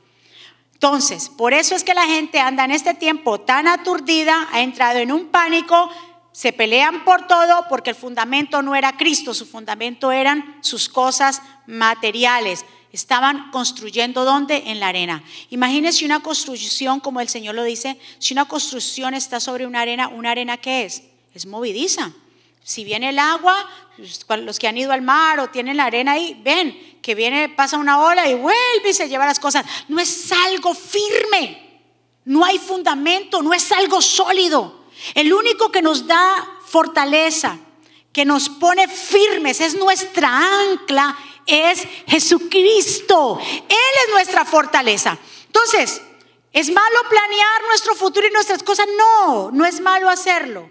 Entonces, 0.72 1.28
por 1.28 1.52
eso 1.52 1.74
es 1.74 1.84
que 1.84 1.92
la 1.92 2.06
gente 2.06 2.40
anda 2.40 2.64
en 2.64 2.70
este 2.70 2.94
tiempo 2.94 3.40
tan 3.40 3.68
aturdida, 3.68 4.48
ha 4.52 4.62
entrado 4.62 4.98
en 5.00 5.12
un 5.12 5.26
pánico, 5.26 5.90
se 6.32 6.52
pelean 6.52 7.04
por 7.04 7.26
todo 7.26 7.66
porque 7.68 7.90
el 7.90 7.96
fundamento 7.96 8.62
no 8.62 8.74
era 8.74 8.96
Cristo, 8.96 9.34
su 9.34 9.46
fundamento 9.46 10.12
eran 10.12 10.58
sus 10.62 10.88
cosas 10.88 11.42
materiales. 11.66 12.64
Estaban 12.92 13.50
construyendo 13.50 14.24
dónde? 14.24 14.64
En 14.66 14.80
la 14.80 14.88
arena. 14.88 15.22
Imagínense 15.50 16.04
una 16.04 16.20
construcción, 16.20 17.00
como 17.00 17.20
el 17.20 17.28
Señor 17.28 17.54
lo 17.54 17.62
dice, 17.62 17.98
si 18.18 18.34
una 18.34 18.46
construcción 18.46 19.14
está 19.14 19.38
sobre 19.38 19.66
una 19.66 19.80
arena, 19.80 20.08
¿una 20.08 20.32
arena 20.32 20.56
qué 20.56 20.84
es? 20.84 21.04
Es 21.34 21.46
movidiza. 21.46 22.12
Si 22.62 22.84
viene 22.84 23.10
el 23.10 23.18
agua, 23.18 23.68
pues, 23.96 24.40
los 24.40 24.58
que 24.58 24.68
han 24.68 24.76
ido 24.76 24.92
al 24.92 25.02
mar 25.02 25.40
o 25.40 25.50
tienen 25.50 25.76
la 25.76 25.84
arena 25.84 26.12
ahí, 26.12 26.40
ven 26.42 26.98
que 27.00 27.14
viene, 27.14 27.48
pasa 27.48 27.78
una 27.78 28.00
ola 28.00 28.28
y 28.28 28.34
vuelve 28.34 28.90
y 28.90 28.94
se 28.94 29.08
lleva 29.08 29.26
las 29.26 29.40
cosas. 29.40 29.64
No 29.88 30.00
es 30.00 30.30
algo 30.32 30.74
firme, 30.74 31.80
no 32.24 32.44
hay 32.44 32.58
fundamento, 32.58 33.42
no 33.42 33.54
es 33.54 33.70
algo 33.72 34.02
sólido. 34.02 34.79
El 35.14 35.32
único 35.32 35.70
que 35.70 35.82
nos 35.82 36.06
da 36.06 36.60
fortaleza, 36.66 37.58
que 38.12 38.24
nos 38.24 38.48
pone 38.48 38.88
firmes, 38.88 39.60
es 39.60 39.74
nuestra 39.76 40.28
ancla, 40.62 41.16
es 41.46 41.82
Jesucristo. 42.06 43.38
Él 43.40 43.94
es 44.06 44.12
nuestra 44.12 44.44
fortaleza. 44.44 45.18
Entonces, 45.46 46.00
¿es 46.52 46.70
malo 46.70 46.98
planear 47.08 47.62
nuestro 47.68 47.94
futuro 47.94 48.26
y 48.26 48.30
nuestras 48.30 48.62
cosas? 48.62 48.86
No, 48.96 49.50
no 49.50 49.64
es 49.64 49.80
malo 49.80 50.08
hacerlo. 50.08 50.70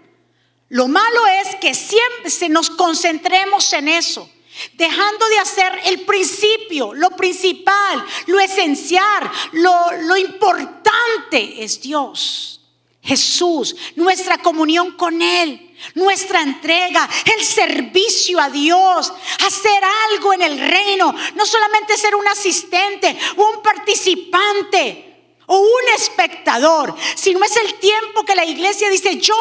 Lo 0.68 0.86
malo 0.86 1.26
es 1.42 1.56
que 1.56 1.74
siempre 1.74 2.48
nos 2.48 2.70
concentremos 2.70 3.72
en 3.72 3.88
eso, 3.88 4.30
dejando 4.74 5.28
de 5.28 5.38
hacer 5.38 5.80
el 5.86 6.02
principio, 6.02 6.94
lo 6.94 7.10
principal, 7.10 8.06
lo 8.26 8.38
esencial, 8.38 9.30
lo, 9.52 9.74
lo 10.02 10.16
importante 10.16 11.64
es 11.64 11.80
Dios. 11.80 12.59
Jesús, 13.02 13.74
nuestra 13.96 14.38
comunión 14.38 14.92
con 14.92 15.22
Él, 15.22 15.74
nuestra 15.94 16.42
entrega, 16.42 17.08
el 17.36 17.44
servicio 17.44 18.38
a 18.38 18.50
Dios, 18.50 19.12
hacer 19.46 19.82
algo 20.10 20.34
en 20.34 20.42
el 20.42 20.58
reino, 20.58 21.14
no 21.34 21.46
solamente 21.46 21.96
ser 21.96 22.14
un 22.14 22.28
asistente, 22.28 23.16
un 23.36 23.62
participante 23.62 25.34
o 25.46 25.58
un 25.58 25.94
espectador, 25.96 26.94
sino 27.14 27.42
es 27.42 27.56
el 27.56 27.74
tiempo 27.74 28.24
que 28.24 28.34
la 28.34 28.44
iglesia 28.44 28.90
dice, 28.90 29.16
yo 29.16 29.34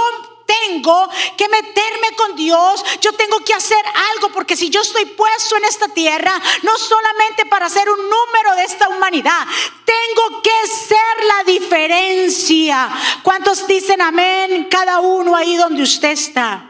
tengo 0.49 1.07
que 1.37 1.47
meterme 1.47 2.15
con 2.15 2.35
Dios, 2.35 2.83
yo 3.01 3.13
tengo 3.13 3.39
que 3.41 3.53
hacer 3.53 3.83
algo, 4.15 4.29
porque 4.33 4.55
si 4.55 4.69
yo 4.69 4.81
estoy 4.81 5.05
puesto 5.05 5.57
en 5.57 5.65
esta 5.65 5.87
tierra, 5.89 6.33
no 6.63 6.77
solamente 6.77 7.45
para 7.45 7.69
ser 7.69 7.89
un 7.89 7.99
número 7.99 8.55
de 8.55 8.63
esta 8.63 8.89
humanidad, 8.89 9.45
tengo 9.85 10.41
que 10.41 10.67
ser 10.67 11.25
la 11.25 11.51
diferencia. 11.51 12.89
¿Cuántos 13.23 13.67
dicen 13.67 14.01
amén? 14.01 14.67
Cada 14.69 14.99
uno 14.99 15.35
ahí 15.35 15.55
donde 15.55 15.83
usted 15.83 16.11
está. 16.11 16.65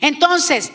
Entonces, 0.00 0.72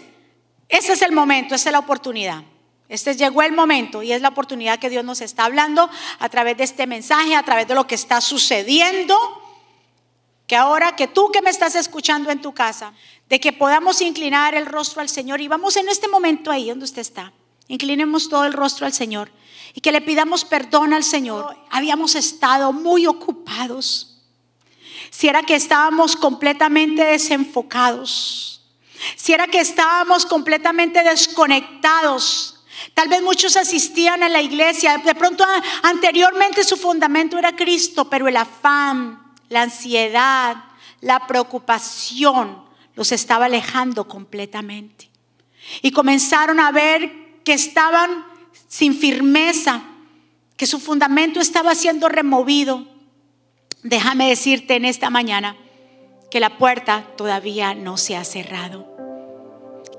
ese 0.67 0.93
es 0.93 1.02
el 1.02 1.13
momento, 1.13 1.56
esa 1.56 1.69
es 1.69 1.73
la 1.73 1.80
oportunidad. 1.80 2.43
Este 2.89 3.15
llegó 3.15 3.41
el 3.41 3.52
momento 3.52 4.02
y 4.02 4.13
es 4.13 4.21
la 4.21 4.30
oportunidad 4.30 4.80
que 4.80 4.89
Dios 4.89 5.04
nos 5.04 5.21
está 5.21 5.45
hablando 5.45 5.89
a 6.19 6.30
través 6.30 6.58
de 6.58 6.63
este 6.63 6.88
mensaje, 6.88 7.36
a 7.36 7.43
través 7.43 7.67
de 7.67 7.76
lo 7.76 7.86
que 7.86 7.95
está 7.95 8.21
sucediendo 8.21 9.47
que 10.48 10.56
ahora 10.56 10.96
que 10.96 11.08
tú 11.08 11.30
que 11.30 11.42
me 11.42 11.50
estás 11.50 11.76
escuchando 11.76 12.32
en 12.32 12.42
tu 12.42 12.54
casa, 12.54 12.94
de 13.28 13.40
que 13.40 13.52
podamos 13.52 14.02
inclinar 14.02 14.56
el 14.56 14.66
rostro 14.66 15.02
al 15.02 15.10
Señor 15.10 15.42
y 15.42 15.50
vamos 15.50 15.76
en 15.76 15.90
este 15.90 16.08
momento 16.08 16.50
ahí 16.50 16.70
donde 16.70 16.86
usted 16.86 17.02
está, 17.02 17.34
inclinemos 17.68 18.30
todo 18.30 18.46
el 18.46 18.54
rostro 18.54 18.86
al 18.86 18.94
Señor 18.94 19.30
y 19.74 19.82
que 19.82 19.92
le 19.92 20.02
pidamos 20.02 20.46
perdón 20.46 20.94
al 20.94 21.04
Señor. 21.04 21.58
Habíamos 21.70 22.16
estado 22.16 22.72
muy 22.72 23.06
ocupados. 23.06 24.24
Si 25.12 25.28
era 25.28 25.44
que 25.44 25.56
estábamos 25.56 26.16
completamente 26.16 27.04
desenfocados, 27.04 28.64
si 29.18 29.34
era 29.34 29.48
que 29.48 29.60
estábamos 29.60 30.26
completamente 30.26 31.04
desconectados, 31.04 32.54
Tal 32.94 33.10
vez 33.10 33.24
muchos 33.24 33.58
asistían 33.58 34.22
a 34.22 34.30
la 34.30 34.40
iglesia, 34.40 34.98
de 35.00 35.16
pronto 35.16 35.43
anteriormente 35.82 36.64
su 36.64 36.78
fundamento 36.78 37.38
era 37.38 37.56
Cristo, 37.56 38.08
pero 38.08 38.28
el 38.28 38.38
afán, 38.38 39.26
la 39.50 39.64
ansiedad, 39.64 40.56
la 41.02 41.28
preocupación 41.28 42.64
los 42.95 43.12
estaba 43.12 43.45
alejando 43.45 44.08
completamente. 44.08 45.10
Y 45.82 45.91
comenzaron 45.91 46.60
a 46.60 46.72
ver 46.72 47.41
que 47.43 47.54
estaban 47.54 48.26
sin 48.68 48.95
firmeza, 48.95 49.84
que 50.56 50.66
su 50.66 50.80
fundamento 50.80 51.39
estaba 51.39 51.76
siendo 51.76 52.10
removido. 52.10 52.86
Déjame 53.84 54.30
decirte 54.30 54.76
en 54.76 54.86
esta 54.86 55.10
mañana 55.10 55.56
que 56.32 56.39
la 56.39 56.58
puerta 56.58 57.06
todavía 57.16 57.74
no 57.74 57.98
se 57.98 58.16
ha 58.16 58.24
cerrado. 58.24 58.88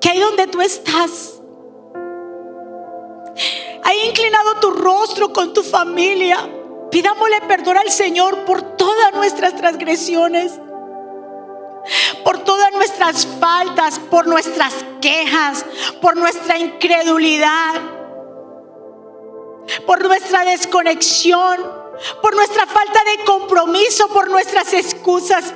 Que 0.00 0.10
ahí 0.10 0.18
donde 0.18 0.46
tú 0.46 0.60
estás, 0.60 1.40
hay 3.84 4.08
inclinado 4.08 4.60
tu 4.60 4.70
rostro 4.70 5.32
con 5.32 5.54
tu 5.54 5.62
familia 5.62 6.48
Pidámosle 6.90 7.42
perdón 7.46 7.76
al 7.76 7.90
Señor 7.90 8.44
por 8.44 8.62
todas 8.88 9.12
nuestras 9.12 9.54
transgresiones, 9.54 10.58
por 12.24 12.38
todas 12.38 12.72
nuestras 12.72 13.26
faltas, 13.38 13.98
por 13.98 14.26
nuestras 14.26 14.72
quejas, 15.02 15.66
por 16.00 16.16
nuestra 16.16 16.56
incredulidad, 16.56 17.74
por 19.86 20.02
nuestra 20.02 20.42
desconexión, 20.46 21.58
por 22.22 22.34
nuestra 22.34 22.64
falta 22.64 23.00
de 23.04 23.24
compromiso, 23.24 24.08
por 24.08 24.30
nuestras 24.30 24.72
excusas. 24.72 25.52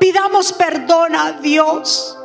Pidamos 0.00 0.52
perdón 0.54 1.14
a 1.14 1.32
Dios. 1.34 2.18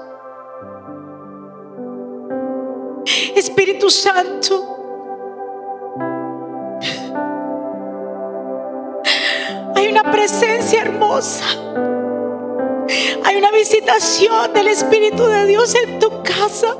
Espíritu 3.36 3.92
Santo. 3.92 4.73
Una 9.94 10.12
presencia 10.12 10.82
hermosa. 10.82 11.46
Hay 13.26 13.38
una 13.38 13.52
visitación 13.52 14.52
del 14.52 14.70
Espíritu 14.70 15.24
de 15.24 15.46
Dios 15.46 15.76
en 15.76 16.00
tu 16.00 16.24
casa. 16.24 16.76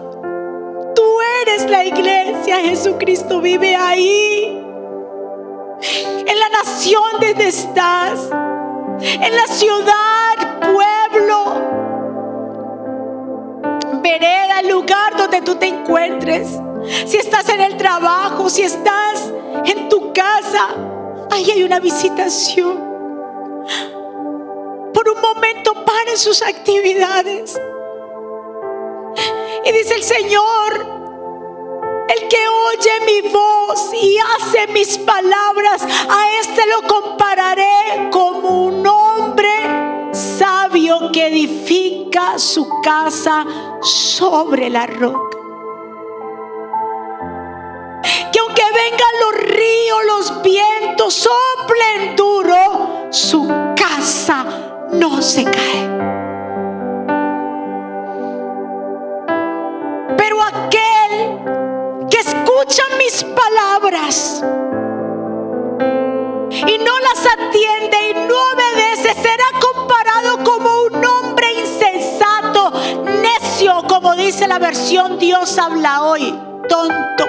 Tú 0.96 1.22
eres 1.44 1.70
la 1.70 1.86
iglesia. 1.86 2.58
Jesucristo 2.58 3.40
vive 3.40 3.76
ahí. 3.76 4.66
En 6.26 6.40
la 6.40 6.50
nación 6.50 7.04
donde 7.22 7.48
estás. 7.48 8.30
En 9.02 9.36
la 9.36 9.46
ciudad, 9.48 10.62
pueblo 10.74 11.62
vereda, 14.02 14.62
el 14.62 14.70
lugar 14.70 15.16
donde 15.18 15.42
tú 15.42 15.54
te 15.56 15.68
encuentres. 15.68 16.48
Si 17.06 17.18
estás 17.18 17.48
en 17.50 17.62
el 17.62 17.78
trabajo, 17.78 18.50
si 18.50 18.64
estás 18.64 19.32
en 19.66 19.88
tu 19.88 20.12
casa, 20.14 20.70
ahí 21.30 21.52
hay 21.52 21.64
una 21.64 21.80
visitación. 21.80 22.83
Sus 26.18 26.42
actividades. 26.42 27.60
Y 29.66 29.72
dice 29.72 29.96
el 29.96 30.04
Señor, 30.04 30.86
el 32.10 32.28
que 32.28 32.48
oye 32.48 33.06
mi 33.06 33.30
voz 33.30 33.94
y 33.94 34.18
hace 34.18 34.68
mis 34.68 34.98
palabras, 34.98 35.82
a 35.84 36.40
este 36.40 36.64
lo 36.68 36.88
compararé 36.88 38.10
como 38.12 38.66
un 38.66 38.86
hombre 38.86 39.54
sabio 40.12 41.12
que 41.12 41.28
edifica 41.28 42.38
su 42.38 42.68
casa 42.84 43.46
sobre 43.82 44.70
la 44.70 44.86
roca. 44.86 45.38
Que 48.32 48.40
aunque 48.40 48.64
vengan 48.64 49.20
los 49.22 49.56
ríos, 49.56 50.00
los 50.06 50.42
vientos, 50.42 51.14
soplen 51.14 52.16
duro, 52.16 53.08
su 53.12 53.48
casa 53.76 54.73
no 54.94 55.22
se 55.22 55.44
cae. 55.44 55.90
Pero 60.18 60.42
aquel 60.44 62.08
que 62.10 62.18
escucha 62.20 62.84
mis 62.98 63.24
palabras 63.24 64.44
y 66.68 66.78
no 66.78 67.00
las 67.00 67.26
atiende 67.26 67.98
y 68.10 68.14
no 68.28 68.36
obedece, 68.54 69.14
será 69.16 69.46
comparado 69.60 70.44
como 70.44 70.70
un 70.84 71.06
hombre 71.06 71.54
insensato, 71.54 72.72
necio, 73.22 73.84
como 73.88 74.16
dice 74.16 74.48
la 74.48 74.60
versión 74.60 75.18
Dios 75.18 75.58
habla 75.58 76.04
hoy, 76.04 76.40
tonto. 76.70 77.26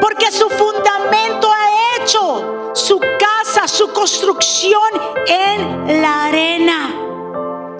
Porque 0.00 0.30
su 0.30 0.48
fundamento 0.50 1.50
ha 1.52 1.96
hecho 2.02 2.59
su 2.74 2.98
casa, 2.98 3.66
su 3.66 3.92
construcción 3.92 4.90
en 5.26 6.02
la 6.02 6.26
arena. 6.26 6.94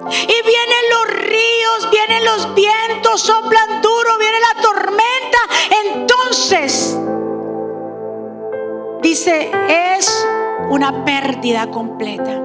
Y 0.09 0.47
vienen 0.47 0.83
los 0.89 1.07
ríos, 1.21 1.89
vienen 1.91 2.25
los 2.25 2.53
vientos, 2.55 3.21
soplan 3.21 3.81
duro, 3.81 4.17
viene 4.19 4.37
la 4.39 4.61
tormenta. 4.61 5.37
Entonces, 5.85 6.97
dice, 9.01 9.51
es 9.95 10.27
una 10.69 11.05
pérdida 11.05 11.69
completa. 11.69 12.41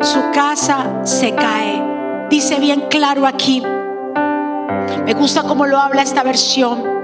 Su 0.00 0.30
casa 0.32 1.00
se 1.04 1.34
cae. 1.34 2.26
Dice 2.30 2.60
bien 2.60 2.82
claro 2.88 3.26
aquí. 3.26 3.62
Me 5.04 5.14
gusta 5.14 5.42
cómo 5.42 5.66
lo 5.66 5.78
habla 5.78 6.02
esta 6.02 6.22
versión. 6.22 6.97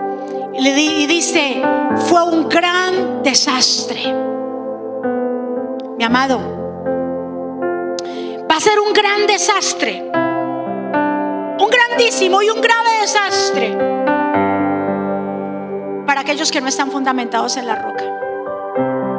Y 0.57 1.07
dice, 1.07 1.61
fue 2.07 2.23
un 2.23 2.49
gran 2.49 3.23
desastre. 3.23 4.03
Mi 5.97 6.05
amado, 6.05 6.39
va 8.51 8.57
a 8.57 8.61
ser 8.61 8.79
un 8.79 8.93
gran 8.93 9.27
desastre. 9.27 10.11
Un 11.59 11.71
grandísimo 11.71 12.41
y 12.43 12.51
un 12.51 12.61
grave 12.61 13.01
desastre 13.01 13.77
para 16.07 16.21
aquellos 16.21 16.51
que 16.51 16.61
no 16.61 16.69
están 16.69 16.91
fundamentados 16.91 17.57
en 17.57 17.67
la 17.67 17.77
roca. 17.77 18.05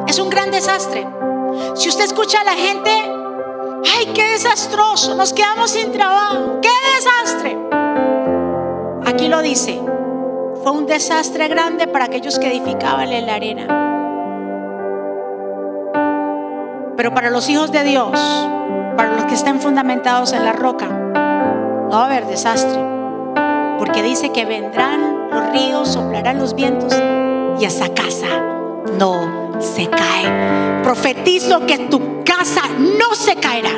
Es 0.07 0.19
un 0.19 0.29
gran 0.29 0.51
desastre. 0.51 1.05
Si 1.75 1.89
usted 1.89 2.05
escucha 2.05 2.41
a 2.41 2.43
la 2.45 2.53
gente, 2.53 2.91
ay, 3.97 4.07
qué 4.13 4.29
desastroso, 4.29 5.15
nos 5.15 5.33
quedamos 5.33 5.71
sin 5.71 5.91
trabajo, 5.91 6.61
qué 6.61 6.69
desastre. 6.95 7.57
Aquí 9.05 9.27
lo 9.27 9.41
dice, 9.41 9.81
fue 10.65 10.73
un 10.73 10.87
desastre 10.87 11.47
grande 11.47 11.85
para 11.85 12.05
aquellos 12.05 12.39
que 12.39 12.47
edificaban 12.47 13.11
en 13.11 13.27
la 13.27 13.35
arena. 13.35 13.67
Pero 16.97 17.13
para 17.13 17.29
los 17.29 17.47
hijos 17.49 17.71
de 17.71 17.83
Dios, 17.83 18.09
para 18.97 19.11
los 19.13 19.25
que 19.25 19.35
estén 19.35 19.61
fundamentados 19.61 20.33
en 20.33 20.43
la 20.43 20.53
roca, 20.53 20.87
no 20.87 21.89
va 21.91 22.01
a 22.01 22.05
haber 22.07 22.25
desastre. 22.25 22.83
Porque 23.77 24.01
dice 24.01 24.31
que 24.31 24.45
vendrán 24.45 25.29
los 25.29 25.51
ríos, 25.51 25.87
soplarán 25.87 26.39
los 26.39 26.55
vientos 26.55 26.99
y 27.59 27.65
esa 27.65 27.93
casa 27.93 28.25
no 28.97 29.61
se 29.61 29.87
cae. 29.87 30.81
Profetizo 30.81 31.67
que 31.67 31.77
tu 31.77 32.23
casa 32.23 32.63
no 32.79 33.13
se 33.13 33.35
caerá. 33.35 33.69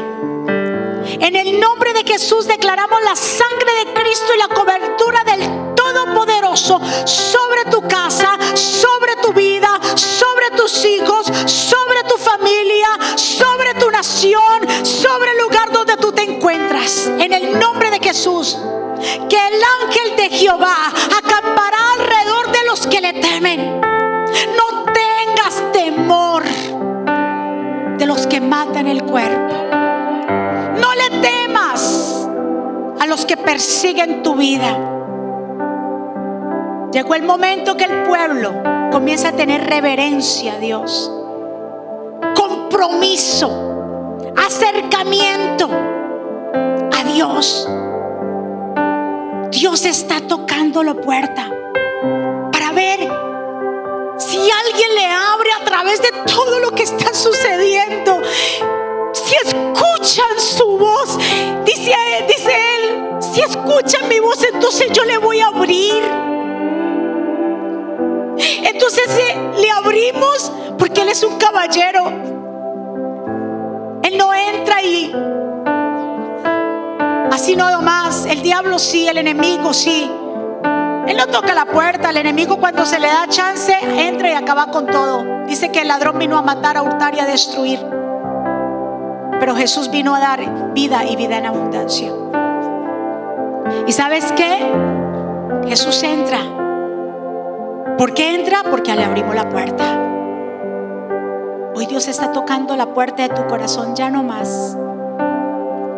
En 1.19 1.35
el 1.35 1.59
nombre 1.59 1.91
de 1.91 2.05
Jesús 2.05 2.47
declaramos 2.47 3.03
la 3.03 3.17
sangre 3.17 3.71
de 3.83 3.93
Cristo 3.93 4.31
y 4.33 4.39
la 4.39 4.55
cobertura 4.55 5.25
del 5.25 5.66
Todopoderoso 5.87 6.81
sobre 7.05 7.63
tu 7.71 7.81
casa, 7.87 8.37
sobre 8.55 9.15
tu 9.21 9.31
vida, 9.31 9.79
sobre 9.95 10.51
tus 10.57 10.83
hijos, 10.83 11.27
sobre 11.45 12.03
tu 12.03 12.17
familia, 12.17 12.87
sobre 13.15 13.73
tu 13.75 13.89
nación, 13.89 14.67
sobre 14.83 15.31
el 15.31 15.37
lugar 15.37 15.71
donde 15.71 15.95
tú 15.95 16.11
te 16.11 16.23
encuentras. 16.23 17.07
En 17.07 17.31
el 17.31 17.57
nombre 17.57 17.89
de 17.89 17.99
Jesús, 17.99 18.57
que 19.29 19.37
el 19.47 19.61
ángel 19.81 20.17
de 20.17 20.29
Jehová 20.29 20.91
acampará 21.17 21.93
alrededor 21.93 22.51
de 22.51 22.65
los 22.65 22.85
que 22.85 22.99
le 22.99 23.13
temen. 23.13 23.79
No 23.79 24.83
tengas 24.93 25.71
temor 25.71 26.43
de 27.97 28.05
los 28.05 28.27
que 28.27 28.41
matan 28.41 28.89
el 28.89 29.03
cuerpo. 29.03 29.53
No 30.81 30.93
le 30.95 31.21
temas 31.21 32.27
a 32.99 33.07
los 33.07 33.25
que 33.25 33.37
persiguen 33.37 34.21
tu 34.21 34.35
vida. 34.35 34.96
Llegó 36.91 37.15
el 37.15 37.23
momento 37.23 37.75
que 37.75 37.83
el 37.83 38.03
pueblo 38.03 38.53
comienza 38.91 39.29
a 39.29 39.31
tener 39.33 39.69
reverencia 39.69 40.53
a 40.53 40.57
Dios, 40.57 41.11
compromiso, 42.33 44.23
acercamiento 44.37 45.69
a 45.69 47.03
Dios. 47.13 47.67
Dios 49.51 49.85
está 49.85 50.21
tocando 50.21 50.81
la 50.81 50.93
puerta 50.93 51.51
para 52.53 52.71
ver 52.71 52.99
si 54.17 54.37
alguien 54.37 54.95
le 54.95 55.05
abre 55.07 55.49
a 55.59 55.65
través 55.65 56.01
de 56.01 56.11
todo 56.33 56.59
lo 56.59 56.71
que 56.71 56.83
está 56.83 57.13
sucediendo. 57.13 58.21
Si 59.13 59.35
escuchan 59.45 60.39
su 60.39 60.77
voz, 60.77 61.17
dice, 61.65 61.93
dice 62.27 62.55
él, 62.75 63.17
si 63.19 63.41
escuchan 63.41 64.07
mi 64.07 64.19
voz, 64.19 64.41
entonces 64.43 64.87
yo 64.93 65.03
le 65.03 65.17
voy 65.17 65.41
a 65.41 65.47
abrir. 65.47 66.36
Entonces 68.37 69.07
le 69.57 69.71
abrimos 69.71 70.51
porque 70.77 71.01
Él 71.01 71.09
es 71.09 71.23
un 71.23 71.37
caballero. 71.37 72.07
Él 74.03 74.17
no 74.17 74.33
entra 74.33 74.81
y 74.83 75.13
así 77.31 77.55
no 77.55 77.81
más. 77.81 78.25
El 78.25 78.41
diablo 78.41 78.79
sí, 78.79 79.07
el 79.07 79.17
enemigo 79.17 79.73
sí. 79.73 80.11
Él 81.07 81.17
no 81.17 81.27
toca 81.27 81.53
la 81.53 81.65
puerta. 81.65 82.09
El 82.09 82.17
enemigo 82.17 82.57
cuando 82.57 82.85
se 82.85 82.99
le 82.99 83.07
da 83.07 83.27
chance 83.27 83.75
entra 83.81 84.29
y 84.29 84.33
acaba 84.33 84.67
con 84.67 84.87
todo. 84.87 85.23
Dice 85.47 85.71
que 85.71 85.81
el 85.81 85.87
ladrón 85.87 86.19
vino 86.19 86.37
a 86.37 86.41
matar, 86.41 86.77
a 86.77 86.83
hurtar 86.83 87.15
y 87.15 87.19
a 87.19 87.25
destruir. 87.25 87.79
Pero 89.39 89.55
Jesús 89.55 89.89
vino 89.89 90.15
a 90.15 90.19
dar 90.19 90.73
vida 90.73 91.05
y 91.05 91.15
vida 91.15 91.37
en 91.37 91.45
abundancia. 91.45 92.11
¿Y 93.85 93.91
sabes 93.91 94.31
qué? 94.33 94.59
Jesús 95.67 96.01
entra 96.03 96.56
¿Por 97.97 98.13
qué 98.13 98.35
entra? 98.35 98.61
Porque 98.69 98.95
le 98.95 99.03
abrimos 99.03 99.33
la 99.33 99.49
puerta. 99.49 99.83
Hoy 101.73 101.87
Dios 101.87 102.07
está 102.07 102.31
tocando 102.31 102.75
la 102.75 102.93
puerta 102.93 103.23
de 103.23 103.29
tu 103.29 103.47
corazón, 103.47 103.95
ya 103.95 104.11
no 104.11 104.21
más. 104.21 104.77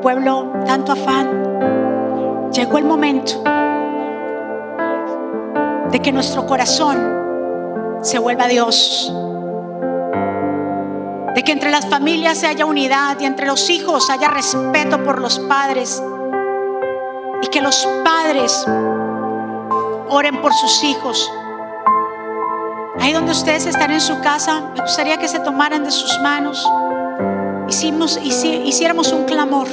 Pueblo, 0.02 0.54
tanto 0.66 0.94
afán. 0.94 2.52
Llegó 2.54 2.78
el 2.78 2.86
momento 2.86 3.44
de 5.92 6.02
que 6.02 6.14
nuestro 6.14 6.46
corazón 6.46 8.00
se 8.02 8.18
vuelva 8.18 8.46
a 8.46 8.48
Dios. 8.48 9.14
De 11.36 11.44
que 11.44 11.52
entre 11.52 11.70
las 11.70 11.86
familias 11.86 12.46
haya 12.46 12.66
unidad 12.66 13.20
y 13.20 13.26
entre 13.26 13.46
los 13.46 13.70
hijos 13.70 14.10
haya 14.10 14.30
respeto 14.30 15.04
por 15.04 15.20
los 15.20 15.38
padres. 15.40 16.02
Y 17.42 17.48
que 17.48 17.62
los 17.62 17.86
padres 18.06 18.66
oren 20.08 20.42
por 20.42 20.54
sus 20.54 20.82
hijos. 20.86 21.30
Ahí 23.02 23.14
donde 23.14 23.32
ustedes 23.32 23.66
están 23.66 23.92
en 23.92 24.02
su 24.02 24.20
casa, 24.22 24.72
me 24.76 24.82
gustaría 24.82 25.18
que 25.18 25.28
se 25.28 25.40
tomaran 25.40 25.84
de 25.84 25.92
sus 25.92 26.20
manos. 26.20 26.68
Hiciéramos 27.68 29.12
un 29.12 29.26
clamor 29.26 29.68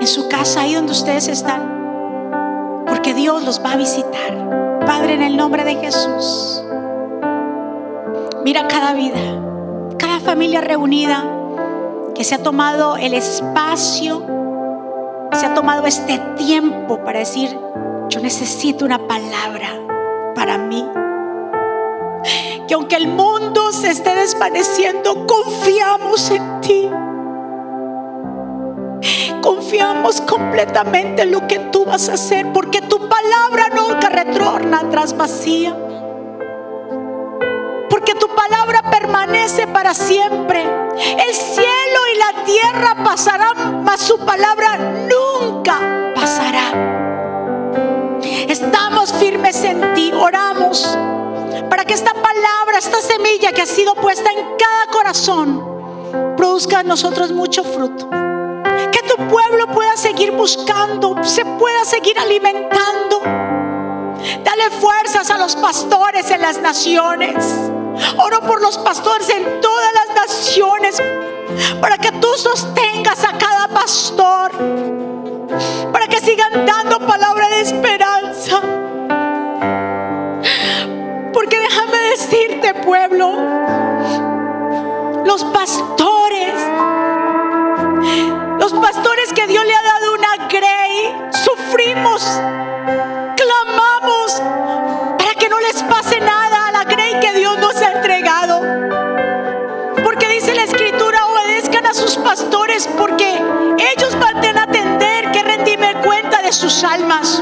en 0.00 0.06
su 0.06 0.28
casa, 0.28 0.62
ahí 0.62 0.74
donde 0.74 0.92
ustedes 0.92 1.28
están. 1.28 2.84
Porque 2.86 3.14
Dios 3.14 3.44
los 3.44 3.62
va 3.64 3.72
a 3.72 3.76
visitar. 3.76 4.80
Padre, 4.86 5.14
en 5.14 5.22
el 5.22 5.36
nombre 5.36 5.64
de 5.64 5.76
Jesús. 5.76 6.62
Mira 8.44 8.66
cada 8.68 8.94
vida, 8.94 9.18
cada 9.98 10.18
familia 10.20 10.60
reunida 10.60 11.24
que 12.14 12.24
se 12.24 12.34
ha 12.34 12.42
tomado 12.42 12.96
el 12.96 13.14
espacio, 13.14 14.22
se 15.32 15.46
ha 15.46 15.54
tomado 15.54 15.86
este 15.86 16.18
tiempo 16.36 17.04
para 17.04 17.18
decir, 17.18 17.56
yo 18.08 18.20
necesito 18.20 18.84
una 18.84 19.06
palabra 19.06 19.68
para 20.34 20.58
mí. 20.58 20.84
Que 22.70 22.74
aunque 22.74 22.94
el 22.94 23.08
mundo 23.08 23.72
se 23.72 23.90
esté 23.90 24.14
desvaneciendo, 24.14 25.26
confiamos 25.26 26.30
en 26.30 26.60
ti. 26.60 26.88
Confiamos 29.42 30.20
completamente 30.20 31.22
en 31.22 31.32
lo 31.32 31.48
que 31.48 31.58
tú 31.58 31.84
vas 31.84 32.08
a 32.08 32.12
hacer, 32.12 32.52
porque 32.52 32.80
tu 32.80 33.08
palabra 33.08 33.70
nunca 33.74 34.08
retorna 34.08 34.88
tras 34.88 35.16
vacía. 35.16 35.76
Porque 37.88 38.14
tu 38.14 38.28
palabra 38.28 38.88
permanece 38.88 39.66
para 39.66 39.92
siempre. 39.92 40.62
El 40.62 41.34
cielo 41.34 42.00
y 42.14 42.18
la 42.18 42.44
tierra 42.44 43.02
pasarán, 43.02 43.82
mas 43.82 44.00
su 44.00 44.16
palabra 44.18 44.78
nunca 45.10 46.12
pasará. 46.14 46.70
Estamos 48.46 49.12
firmes 49.14 49.64
en 49.64 49.92
ti, 49.94 50.12
oramos 50.12 50.96
para 51.70 51.84
que 51.84 51.94
esta 51.94 52.12
palabra, 52.12 52.78
esta 52.78 53.00
semilla 53.00 53.52
que 53.52 53.62
ha 53.62 53.66
sido 53.66 53.94
puesta 53.94 54.30
en 54.32 54.56
cada 54.58 54.86
corazón, 54.90 56.34
produzca 56.36 56.80
en 56.80 56.88
nosotros 56.88 57.30
mucho 57.30 57.62
fruto. 57.62 58.10
Que 58.10 59.02
tu 59.08 59.16
pueblo 59.28 59.68
pueda 59.68 59.96
seguir 59.96 60.32
buscando, 60.32 61.22
se 61.22 61.44
pueda 61.44 61.84
seguir 61.84 62.18
alimentando. 62.18 63.20
Dale 64.44 64.70
fuerzas 64.80 65.30
a 65.30 65.38
los 65.38 65.54
pastores 65.56 66.30
en 66.32 66.42
las 66.42 66.60
naciones. 66.60 67.36
Oro 68.18 68.40
por 68.40 68.60
los 68.60 68.76
pastores 68.78 69.28
en 69.30 69.60
todas 69.60 69.90
las 69.94 70.16
naciones 70.16 71.00
para 71.80 71.98
que 71.98 72.12
tú 72.12 72.28
sostengas 72.36 73.24
a 73.24 73.38
cada 73.38 73.68
pastor, 73.68 74.50
para 75.92 76.06
que 76.08 76.20
sigan 76.20 76.66
dando 76.66 76.98
palabra 77.06 77.48
de 77.48 77.60
esperanza. 77.60 78.79
Porque 81.32 81.58
déjame 81.60 81.98
decirte, 82.10 82.74
pueblo, 82.74 83.36
los 85.24 85.44
pastores, 85.44 86.54
los 88.58 88.72
pastores 88.72 89.32
que 89.32 89.46
Dios 89.46 89.64
le 89.64 89.74
ha 89.74 89.82
dado 89.82 90.14
una 90.14 90.48
grey, 90.48 91.14
sufrimos, 91.44 92.22
clamamos 93.36 94.42
para 95.18 95.34
que 95.38 95.48
no 95.48 95.60
les 95.60 95.82
pase 95.84 96.20
nada 96.20 96.68
a 96.68 96.72
la 96.72 96.84
grey 96.84 97.20
que 97.20 97.32
Dios 97.34 97.58
nos 97.58 97.76
ha 97.76 97.92
entregado. 97.92 98.60
Porque 100.02 100.28
dice 100.28 100.54
la 100.54 100.64
escritura, 100.64 101.26
obedezcan 101.26 101.86
a 101.86 101.94
sus 101.94 102.16
pastores 102.16 102.88
porque 102.98 103.40
ellos 103.96 104.18
van 104.18 104.58
a 104.58 104.62
atender 104.64 105.30
que 105.30 105.42
rendirme 105.42 105.94
cuenta 106.02 106.42
de 106.42 106.52
sus 106.52 106.82
almas. 106.82 107.40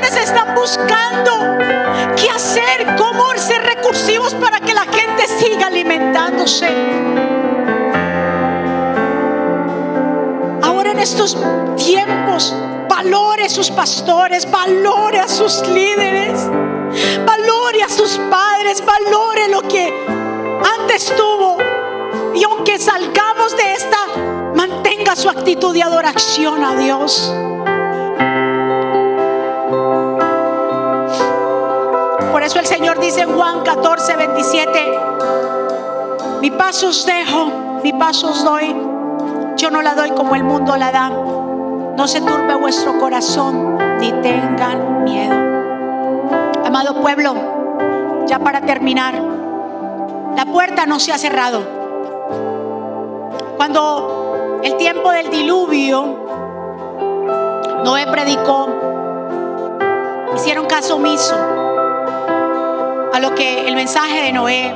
Están 0.00 0.54
buscando 0.54 1.58
qué 2.16 2.30
hacer, 2.30 2.96
cómo 2.96 3.22
ser 3.36 3.62
recursivos 3.62 4.34
para 4.34 4.60
que 4.60 4.72
la 4.72 4.84
gente 4.84 5.26
siga 5.26 5.66
alimentándose. 5.66 6.68
Ahora 10.62 10.92
en 10.92 10.98
estos 11.00 11.36
tiempos, 11.76 12.54
valore 12.88 13.44
a 13.44 13.48
sus 13.48 13.70
pastores, 13.70 14.48
valore 14.50 15.18
a 15.18 15.28
sus 15.28 15.66
líderes, 15.68 16.40
valore 17.26 17.82
a 17.84 17.88
sus 17.88 18.18
padres, 18.30 18.82
valore 18.84 19.48
lo 19.48 19.62
que 19.62 19.92
antes 20.78 21.12
tuvo. 21.16 21.58
Y 22.34 22.44
aunque 22.44 22.78
salgamos 22.78 23.56
de 23.56 23.72
esta 23.72 23.98
mantenga 24.54 25.16
su 25.16 25.28
actitud 25.28 25.74
de 25.74 25.82
adoración 25.82 26.64
a 26.64 26.76
Dios. 26.76 27.32
Por 32.42 32.48
eso 32.48 32.58
el 32.58 32.66
Señor 32.66 32.98
dice 32.98 33.20
en 33.20 33.36
Juan 33.36 33.60
14, 33.62 34.16
27, 34.16 34.98
mi 36.40 36.50
paso 36.50 36.88
os 36.88 37.06
dejo, 37.06 37.78
mi 37.84 37.92
paso 37.92 38.30
os 38.30 38.42
doy, 38.42 38.76
yo 39.56 39.70
no 39.70 39.80
la 39.80 39.94
doy 39.94 40.10
como 40.10 40.34
el 40.34 40.42
mundo 40.42 40.76
la 40.76 40.90
da. 40.90 41.08
No 41.10 42.08
se 42.08 42.20
turbe 42.20 42.56
vuestro 42.56 42.98
corazón 42.98 43.78
ni 44.00 44.10
tengan 44.22 45.04
miedo. 45.04 45.36
Amado 46.66 47.00
pueblo, 47.00 47.36
ya 48.26 48.40
para 48.40 48.60
terminar, 48.62 49.14
la 50.36 50.44
puerta 50.44 50.84
no 50.84 50.98
se 50.98 51.12
ha 51.12 51.18
cerrado. 51.18 51.62
Cuando 53.56 54.58
el 54.64 54.76
tiempo 54.78 55.12
del 55.12 55.30
diluvio, 55.30 56.26
Noé 57.84 58.04
predicó, 58.08 58.68
hicieron 60.34 60.66
caso 60.66 60.96
omiso 60.96 61.36
a 63.12 63.20
lo 63.20 63.34
que 63.34 63.68
el 63.68 63.74
mensaje 63.74 64.22
de 64.22 64.32
Noé, 64.32 64.72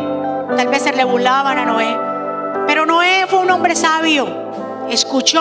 tal 0.57 0.69
vez 0.69 0.83
se 0.83 0.93
le 0.93 1.05
burlaban 1.05 1.59
a 1.59 1.65
Noé, 1.65 1.97
pero 2.67 2.85
Noé 2.85 3.27
fue 3.29 3.39
un 3.39 3.51
hombre 3.51 3.75
sabio, 3.75 4.27
escuchó 4.91 5.41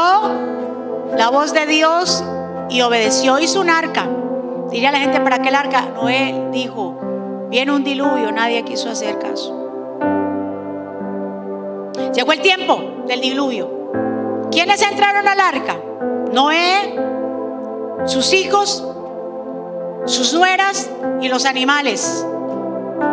la 1.15 1.29
voz 1.29 1.53
de 1.53 1.65
Dios 1.65 2.23
y 2.69 2.81
obedeció, 2.81 3.39
hizo 3.39 3.59
un 3.59 3.69
arca. 3.69 4.07
Diría 4.69 4.91
la 4.91 4.99
gente, 4.99 5.19
¿para 5.19 5.39
qué 5.39 5.49
el 5.49 5.55
arca? 5.55 5.81
Noé 5.95 6.49
dijo, 6.51 7.47
viene 7.49 7.71
un 7.71 7.83
diluvio, 7.83 8.31
nadie 8.31 8.63
quiso 8.63 8.89
hacer 8.89 9.19
caso. 9.19 9.53
Llegó 12.13 12.31
el 12.31 12.41
tiempo 12.41 13.03
del 13.07 13.21
diluvio. 13.21 13.91
¿Quiénes 14.51 14.81
entraron 14.81 15.27
al 15.27 15.39
arca? 15.39 15.75
Noé, 16.31 16.95
sus 18.05 18.33
hijos, 18.33 18.87
sus 20.05 20.33
nueras 20.33 20.89
y 21.21 21.27
los 21.27 21.45
animales 21.45 22.25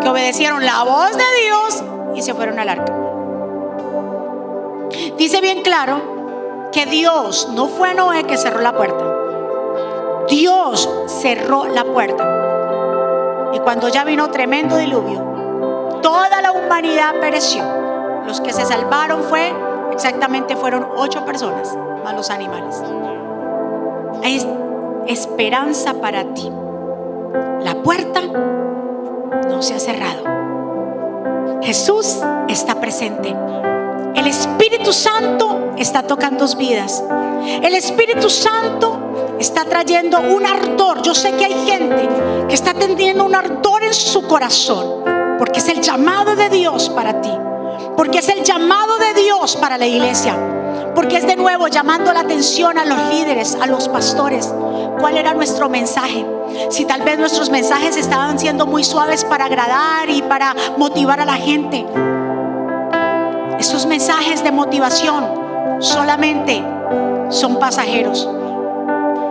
que 0.01 0.09
obedecieron 0.09 0.64
la 0.64 0.83
voz 0.85 1.12
de 1.12 1.24
Dios 1.45 1.85
y 2.14 2.22
se 2.22 2.35
fueron 2.35 2.59
al 2.59 2.68
arca. 2.68 2.93
Dice 5.16 5.41
bien 5.41 5.62
claro 5.62 6.70
que 6.72 6.87
Dios 6.87 7.49
no 7.53 7.68
fue 7.68 7.95
Noé 7.95 8.24
que 8.24 8.37
cerró 8.37 8.61
la 8.61 8.72
puerta. 8.72 9.05
Dios 10.28 10.89
cerró 11.07 11.66
la 11.66 11.85
puerta. 11.85 13.51
Y 13.53 13.59
cuando 13.61 13.89
ya 13.89 14.05
vino 14.05 14.30
tremendo 14.30 14.76
diluvio, 14.76 16.01
toda 16.03 16.41
la 16.41 16.53
humanidad 16.53 17.14
pereció. 17.20 17.62
Los 18.26 18.41
que 18.41 18.53
se 18.53 18.64
salvaron 18.64 19.22
fue 19.24 19.53
Exactamente 19.93 20.57
fueron 20.57 20.89
ocho 20.97 21.24
personas, 21.24 21.76
más 22.03 22.14
los 22.14 22.30
animales. 22.30 22.83
Hay 24.24 24.43
esperanza 25.07 25.95
para 25.95 26.24
ti. 26.33 26.51
La 27.61 27.74
puerta 27.85 28.20
no 29.49 29.62
se 29.62 29.74
ha 29.74 29.80
cerrado. 29.80 30.24
Jesús 31.62 32.18
está 32.49 32.80
presente. 32.80 33.35
El 34.14 34.26
Espíritu 34.26 34.93
Santo 34.93 35.72
está 35.76 36.03
tocando 36.03 36.47
vidas. 36.57 37.03
El 37.62 37.74
Espíritu 37.74 38.28
Santo 38.28 39.37
está 39.39 39.64
trayendo 39.64 40.20
un 40.20 40.47
ardor. 40.47 41.03
Yo 41.03 41.14
sé 41.14 41.33
que 41.33 41.45
hay 41.47 41.66
gente 41.66 42.09
que 42.49 42.55
está 42.55 42.74
teniendo 42.74 43.24
un 43.24 43.35
ardor 43.35 43.83
en 43.85 43.95
su 43.95 44.26
corazón, 44.26 45.05
porque 45.39 45.61
es 45.61 45.68
el 45.68 45.80
llamado 45.80 46.37
de 46.37 46.49
Dios 46.49 46.89
para 46.91 47.20
ti. 47.20 47.33
Porque 47.97 48.18
es 48.18 48.28
el 48.28 48.43
llamado 48.43 48.99
de 48.99 49.14
Dios 49.20 49.57
para 49.57 49.78
la 49.78 49.87
iglesia. 49.87 50.37
Porque 50.95 51.16
es 51.16 51.26
de 51.26 51.37
nuevo 51.37 51.68
llamando 51.68 52.12
la 52.12 52.20
atención 52.20 52.78
a 52.78 52.85
los 52.85 52.99
líderes, 53.14 53.57
a 53.61 53.66
los 53.66 53.89
pastores. 53.89 54.53
cuál 54.99 55.16
era 55.16 55.35
nuestro 55.35 55.68
mensaje. 55.68 56.24
Si 56.70 56.84
tal 56.84 57.03
vez 57.03 57.18
nuestros 57.18 57.51
mensajes 57.51 57.97
estaban 57.97 58.38
siendo 58.38 58.66
muy 58.66 58.84
suaves 58.84 59.24
para 59.24 59.47
agradar 59.47 60.09
y 60.09 60.22
para 60.22 60.55
motivar 60.76 61.20
a 61.20 61.24
la 61.24 61.36
gente. 61.36 61.86
Esos 63.59 63.86
mensajes 63.86 64.43
de 64.43 64.53
motivación 64.53 65.24
solamente 65.80 66.62
son 67.30 67.59
pasajeros. 67.59 68.28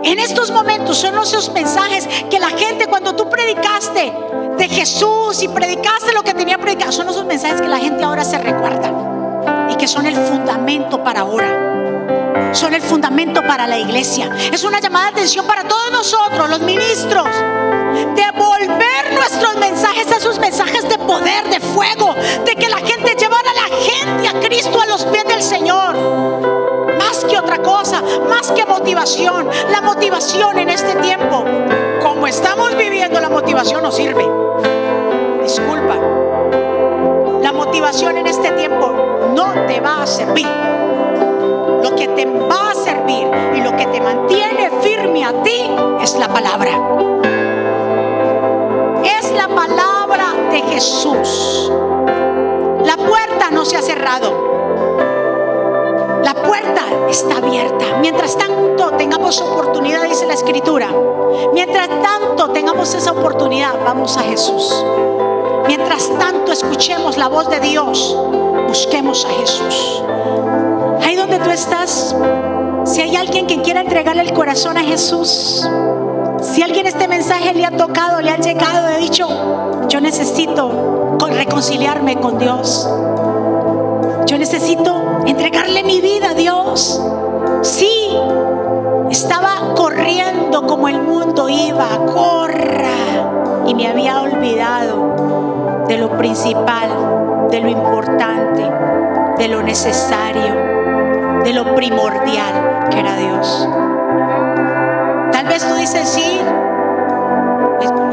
En 0.04 0.18
estos 0.18 0.50
momentos 0.50 0.96
son 0.96 1.16
esos 1.18 1.52
mensajes 1.52 2.08
que 2.28 2.40
la 2.40 2.48
gente 2.48 2.86
cuando 2.86 3.14
tú 3.14 3.30
predicaste 3.30 4.12
de 4.58 4.68
Jesús 4.68 5.42
y 5.42 5.48
predicaste 5.48 6.12
lo 6.12 6.22
que 6.22 6.34
tenía 6.34 6.58
predicado, 6.58 6.90
son 6.90 7.08
esos 7.08 7.24
mensajes 7.24 7.60
que 7.60 7.68
la 7.68 7.78
gente 7.78 8.02
ahora 8.02 8.24
se 8.24 8.38
recuerda 8.38 8.90
y 9.70 9.76
que 9.76 9.86
son 9.86 10.06
el 10.06 10.16
fundamento 10.16 11.02
para 11.04 11.20
ahora. 11.20 11.81
Son 12.52 12.74
el 12.74 12.82
fundamento 12.82 13.42
para 13.42 13.66
la 13.66 13.78
iglesia. 13.78 14.30
Es 14.52 14.64
una 14.64 14.80
llamada 14.80 15.06
de 15.06 15.12
atención 15.12 15.46
para 15.46 15.64
todos 15.64 15.90
nosotros, 15.90 16.50
los 16.50 16.60
ministros, 16.60 17.26
devolver 18.14 19.14
nuestros 19.14 19.56
mensajes, 19.56 20.10
esos 20.10 20.38
mensajes 20.38 20.88
de 20.88 20.98
poder, 20.98 21.48
de 21.48 21.60
fuego, 21.60 22.14
de 22.44 22.54
que 22.54 22.68
la 22.68 22.78
gente 22.78 23.14
llevara 23.18 23.50
a 23.50 23.68
la 23.68 23.76
gente 23.76 24.28
a 24.28 24.40
Cristo 24.40 24.80
a 24.80 24.86
los 24.86 25.04
pies 25.04 25.24
del 25.24 25.42
Señor 25.42 26.52
más 27.12 27.24
que 27.24 27.38
otra 27.38 27.58
cosa, 27.58 28.02
más 28.28 28.50
que 28.52 28.64
motivación. 28.64 29.48
La 29.70 29.80
motivación 29.80 30.58
en 30.58 30.70
este 30.70 30.94
tiempo, 30.96 31.44
como 32.02 32.26
estamos 32.26 32.76
viviendo, 32.76 33.20
la 33.20 33.28
motivación 33.28 33.82
no 33.82 33.92
sirve. 33.92 34.26
Disculpa. 35.42 35.96
La 37.42 37.52
motivación 37.52 38.16
en 38.18 38.26
este 38.26 38.50
tiempo 38.52 38.94
no 39.34 39.52
te 39.66 39.80
va 39.80 40.02
a 40.02 40.06
servir. 40.06 40.48
Lo 41.82 41.94
que 41.96 42.08
te 42.08 42.21
y 43.56 43.60
lo 43.60 43.76
que 43.76 43.86
te 43.86 44.00
mantiene 44.00 44.70
firme 44.80 45.24
a 45.24 45.42
ti 45.42 45.70
es 46.00 46.16
la 46.16 46.28
palabra. 46.28 46.70
Es 49.04 49.32
la 49.32 49.48
palabra 49.48 50.32
de 50.50 50.60
Jesús. 50.62 51.70
La 52.84 52.96
puerta 52.96 53.50
no 53.50 53.64
se 53.64 53.76
ha 53.76 53.82
cerrado. 53.82 54.52
La 56.24 56.34
puerta 56.34 56.82
está 57.08 57.36
abierta. 57.38 57.98
Mientras 58.00 58.36
tanto 58.36 58.90
tengamos 58.92 59.40
oportunidad, 59.40 60.04
dice 60.04 60.26
la 60.26 60.34
escritura. 60.34 60.88
Mientras 61.52 61.88
tanto 61.88 62.50
tengamos 62.50 62.94
esa 62.94 63.12
oportunidad, 63.12 63.74
vamos 63.84 64.16
a 64.16 64.22
Jesús. 64.22 64.84
Mientras 65.66 66.10
tanto 66.18 66.52
escuchemos 66.52 67.16
la 67.16 67.28
voz 67.28 67.48
de 67.48 67.60
Dios, 67.60 68.16
busquemos 68.66 69.24
a 69.24 69.30
Jesús. 69.30 70.02
Ahí 71.02 71.16
donde 71.16 71.38
tú 71.38 71.50
estás, 71.50 72.14
si 72.84 73.00
hay 73.00 73.16
alguien 73.16 73.46
que 73.46 73.62
quiera 73.62 73.80
entregarle 73.80 74.22
el 74.22 74.32
corazón 74.32 74.76
a 74.76 74.82
Jesús, 74.82 75.68
si 76.40 76.62
alguien 76.62 76.86
este 76.86 77.08
mensaje 77.08 77.54
le 77.54 77.64
ha 77.64 77.76
tocado, 77.76 78.20
le 78.20 78.30
ha 78.30 78.38
llegado, 78.38 78.88
le 78.88 78.94
ha 78.94 78.98
dicho, 78.98 79.28
yo 79.88 80.00
necesito 80.00 80.92
reconciliarme 81.32 82.16
con 82.16 82.38
Dios. 82.38 82.88
Yo 84.26 84.38
necesito 84.38 85.22
entregarle 85.26 85.82
mi 85.82 86.00
vida 86.00 86.30
a 86.30 86.34
Dios. 86.34 87.00
Sí, 87.62 88.16
estaba 89.10 89.74
corriendo 89.74 90.66
como 90.66 90.88
el 90.88 91.02
mundo 91.02 91.48
iba, 91.48 91.88
corra. 92.06 93.64
Y 93.66 93.74
me 93.74 93.88
había 93.88 94.22
olvidado 94.22 95.84
de 95.88 95.98
lo 95.98 96.16
principal, 96.16 97.48
de 97.50 97.60
lo 97.60 97.68
importante, 97.68 98.62
de 99.38 99.48
lo 99.48 99.62
necesario, 99.62 100.54
lo 101.52 101.74
primordial 101.74 102.88
que 102.90 103.00
era 103.00 103.16
Dios. 103.16 103.68
Tal 105.32 105.46
vez 105.46 105.66
tú 105.66 105.74
dices, 105.74 106.08
sí, 106.08 106.40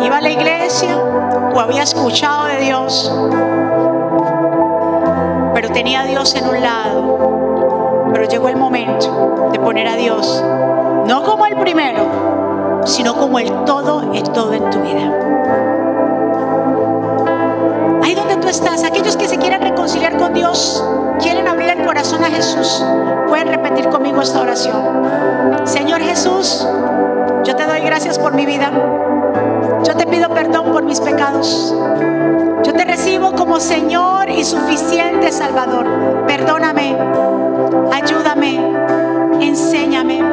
iba 0.03 0.17
a 0.17 0.21
la 0.21 0.29
iglesia 0.29 0.97
o 0.97 1.59
había 1.59 1.83
escuchado 1.83 2.45
de 2.45 2.57
Dios, 2.57 3.11
pero 5.53 5.69
tenía 5.69 6.01
a 6.01 6.05
Dios 6.05 6.35
en 6.35 6.47
un 6.47 6.61
lado. 6.61 8.09
Pero 8.11 8.25
llegó 8.25 8.49
el 8.49 8.57
momento 8.57 9.49
de 9.51 9.59
poner 9.59 9.87
a 9.87 9.95
Dios, 9.95 10.43
no 11.05 11.23
como 11.23 11.45
el 11.45 11.55
primero, 11.57 12.81
sino 12.85 13.15
como 13.15 13.39
el 13.39 13.65
todo 13.65 14.13
en 14.13 14.23
todo 14.33 14.53
en 14.53 14.69
tu 14.69 14.79
vida. 14.79 15.68
Estás, 18.49 18.83
aquellos 18.83 19.15
que 19.15 19.27
se 19.27 19.37
quieren 19.37 19.61
reconciliar 19.61 20.17
con 20.17 20.33
Dios, 20.33 20.83
quieren 21.21 21.47
abrir 21.47 21.69
el 21.69 21.85
corazón 21.85 22.23
a 22.23 22.31
Jesús, 22.31 22.83
pueden 23.27 23.47
repetir 23.47 23.89
conmigo 23.89 24.23
esta 24.23 24.41
oración. 24.41 25.03
Señor 25.65 26.01
Jesús, 26.01 26.67
yo 27.43 27.55
te 27.55 27.67
doy 27.67 27.81
gracias 27.81 28.17
por 28.17 28.33
mi 28.33 28.47
vida. 28.47 28.71
Yo 29.83 29.95
te 29.95 30.07
pido 30.07 30.29
perdón 30.29 30.71
por 30.71 30.83
mis 30.83 30.99
pecados. 30.99 31.75
Yo 32.63 32.73
te 32.73 32.85
recibo 32.85 33.33
como 33.33 33.59
Señor 33.59 34.31
y 34.31 34.43
suficiente 34.43 35.31
Salvador. 35.31 36.25
Perdóname, 36.25 36.97
ayúdame, 37.93 38.59
enséñame. 39.41 40.23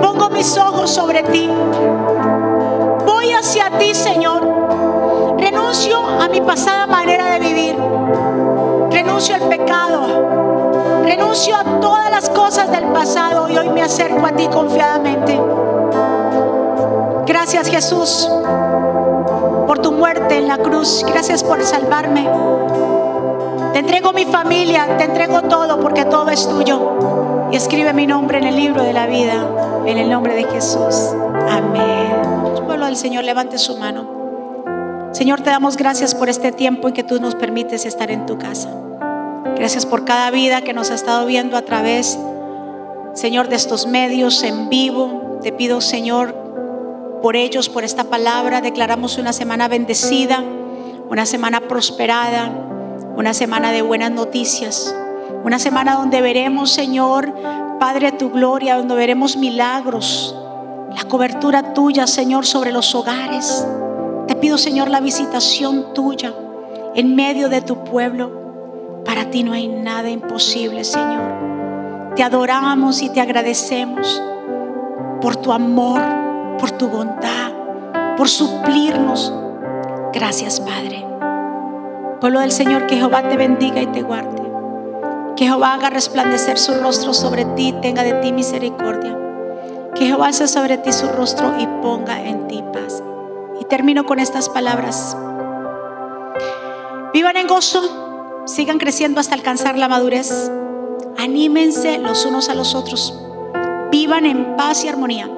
Pongo 0.00 0.30
mis 0.30 0.56
ojos 0.56 0.90
sobre 0.92 1.24
ti. 1.24 1.50
Voy 3.04 3.32
hacia 3.32 3.68
ti, 3.78 3.92
Señor. 3.96 4.45
Renuncio 5.76 6.22
a 6.22 6.28
mi 6.28 6.40
pasada 6.40 6.86
manera 6.86 7.32
de 7.32 7.38
vivir. 7.38 7.76
Renuncio 8.90 9.34
al 9.34 9.42
pecado. 9.42 11.02
Renuncio 11.04 11.54
a 11.54 11.64
todas 11.80 12.10
las 12.10 12.30
cosas 12.30 12.70
del 12.70 12.84
pasado 12.84 13.50
y 13.50 13.58
hoy 13.58 13.68
me 13.68 13.82
acerco 13.82 14.24
a 14.24 14.32
ti 14.32 14.48
confiadamente. 14.48 15.38
Gracias 17.26 17.68
Jesús 17.68 18.26
por 19.66 19.80
tu 19.80 19.92
muerte 19.92 20.38
en 20.38 20.48
la 20.48 20.56
cruz. 20.56 21.04
Gracias 21.06 21.44
por 21.44 21.62
salvarme. 21.62 22.26
Te 23.74 23.80
entrego 23.80 24.14
mi 24.14 24.24
familia, 24.24 24.96
te 24.96 25.04
entrego 25.04 25.42
todo 25.42 25.78
porque 25.80 26.06
todo 26.06 26.30
es 26.30 26.48
tuyo. 26.48 27.50
Y 27.52 27.56
escribe 27.56 27.92
mi 27.92 28.06
nombre 28.06 28.38
en 28.38 28.44
el 28.44 28.56
libro 28.56 28.82
de 28.82 28.94
la 28.94 29.04
vida, 29.06 29.46
en 29.84 29.98
el 29.98 30.08
nombre 30.08 30.34
de 30.36 30.44
Jesús. 30.44 31.14
Amén. 31.50 32.64
Pueblo 32.64 32.86
del 32.86 32.96
Señor, 32.96 33.24
levante 33.24 33.58
su 33.58 33.76
mano. 33.76 34.15
Señor, 35.16 35.40
te 35.40 35.48
damos 35.48 35.78
gracias 35.78 36.14
por 36.14 36.28
este 36.28 36.52
tiempo 36.52 36.88
en 36.88 36.92
que 36.92 37.02
tú 37.02 37.18
nos 37.18 37.34
permites 37.34 37.86
estar 37.86 38.10
en 38.10 38.26
tu 38.26 38.36
casa. 38.36 38.68
Gracias 39.56 39.86
por 39.86 40.04
cada 40.04 40.30
vida 40.30 40.60
que 40.60 40.74
nos 40.74 40.90
ha 40.90 40.94
estado 40.94 41.24
viendo 41.24 41.56
a 41.56 41.62
través, 41.62 42.18
Señor, 43.14 43.48
de 43.48 43.56
estos 43.56 43.86
medios 43.86 44.42
en 44.42 44.68
vivo. 44.68 45.38
Te 45.42 45.52
pido, 45.52 45.80
Señor, 45.80 46.34
por 47.22 47.34
ellos, 47.34 47.70
por 47.70 47.82
esta 47.82 48.04
palabra. 48.04 48.60
Declaramos 48.60 49.16
una 49.16 49.32
semana 49.32 49.68
bendecida, 49.68 50.44
una 51.08 51.24
semana 51.24 51.62
prosperada, 51.62 52.50
una 53.16 53.32
semana 53.32 53.72
de 53.72 53.80
buenas 53.80 54.10
noticias, 54.10 54.94
una 55.44 55.58
semana 55.58 55.94
donde 55.94 56.20
veremos, 56.20 56.70
Señor, 56.70 57.32
Padre, 57.80 58.12
tu 58.12 58.32
gloria, 58.32 58.76
donde 58.76 58.94
veremos 58.94 59.38
milagros, 59.38 60.36
la 60.94 61.04
cobertura 61.04 61.72
tuya, 61.72 62.06
Señor, 62.06 62.44
sobre 62.44 62.70
los 62.70 62.94
hogares. 62.94 63.66
Te 64.26 64.34
pido, 64.36 64.58
Señor, 64.58 64.90
la 64.90 65.00
visitación 65.00 65.94
tuya 65.94 66.34
en 66.94 67.14
medio 67.14 67.48
de 67.48 67.60
tu 67.60 67.84
pueblo. 67.84 69.02
Para 69.04 69.30
ti 69.30 69.42
no 69.42 69.52
hay 69.52 69.68
nada 69.68 70.10
imposible, 70.10 70.84
Señor. 70.84 72.14
Te 72.16 72.22
adoramos 72.22 73.02
y 73.02 73.10
te 73.10 73.20
agradecemos 73.20 74.22
por 75.20 75.36
tu 75.36 75.52
amor 75.52 76.00
por 76.58 76.70
tu 76.72 76.88
bondad, 76.88 77.52
por 78.16 78.28
suplirnos. 78.28 79.32
Gracias, 80.12 80.60
Padre. 80.60 81.04
Pueblo 82.20 82.40
del 82.40 82.52
Señor, 82.52 82.86
que 82.86 82.96
Jehová 82.96 83.28
te 83.28 83.36
bendiga 83.36 83.80
y 83.82 83.86
te 83.86 84.02
guarde. 84.02 84.42
Que 85.36 85.44
Jehová 85.44 85.74
haga 85.74 85.90
resplandecer 85.90 86.58
su 86.58 86.74
rostro 86.74 87.12
sobre 87.12 87.44
ti, 87.44 87.74
tenga 87.82 88.02
de 88.02 88.14
ti 88.14 88.32
misericordia. 88.32 89.16
Que 89.94 90.06
Jehová 90.06 90.28
alce 90.28 90.48
sobre 90.48 90.78
ti 90.78 90.92
su 90.92 91.08
rostro 91.08 91.54
y 91.58 91.66
ponga 91.82 92.22
en 92.22 92.48
ti 92.48 92.64
paz. 92.72 93.02
Y 93.60 93.64
termino 93.64 94.04
con 94.04 94.18
estas 94.18 94.48
palabras. 94.48 95.16
Vivan 97.12 97.36
en 97.36 97.46
gozo, 97.46 98.44
sigan 98.46 98.78
creciendo 98.78 99.20
hasta 99.20 99.34
alcanzar 99.34 99.78
la 99.78 99.88
madurez. 99.88 100.50
Anímense 101.18 101.98
los 101.98 102.24
unos 102.26 102.48
a 102.48 102.54
los 102.54 102.74
otros. 102.74 103.18
Vivan 103.90 104.26
en 104.26 104.56
paz 104.56 104.84
y 104.84 104.88
armonía 104.88 105.30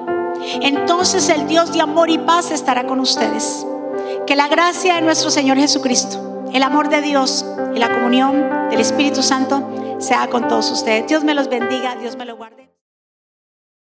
entonces 0.61 1.29
el 1.29 1.47
Dios 1.47 1.73
de 1.73 1.81
amor 1.81 2.09
y 2.09 2.17
paz 2.17 2.51
estará 2.51 2.85
con 2.85 2.99
ustedes. 2.99 3.65
Que 4.25 4.35
la 4.35 4.47
gracia 4.47 4.95
de 4.95 5.01
nuestro 5.01 5.29
Señor 5.29 5.57
Jesucristo, 5.57 6.49
el 6.53 6.63
amor 6.63 6.89
de 6.89 7.01
Dios 7.01 7.45
y 7.75 7.79
la 7.79 7.91
comunión 7.91 8.69
del 8.69 8.79
Espíritu 8.79 9.23
Santo 9.23 9.97
sea 9.99 10.27
con 10.27 10.47
todos 10.47 10.71
ustedes. 10.71 11.07
Dios 11.07 11.23
me 11.23 11.33
los 11.33 11.49
bendiga, 11.49 11.95
Dios 11.95 12.15
me 12.15 12.25
lo 12.25 12.37
guarde. 12.37 12.68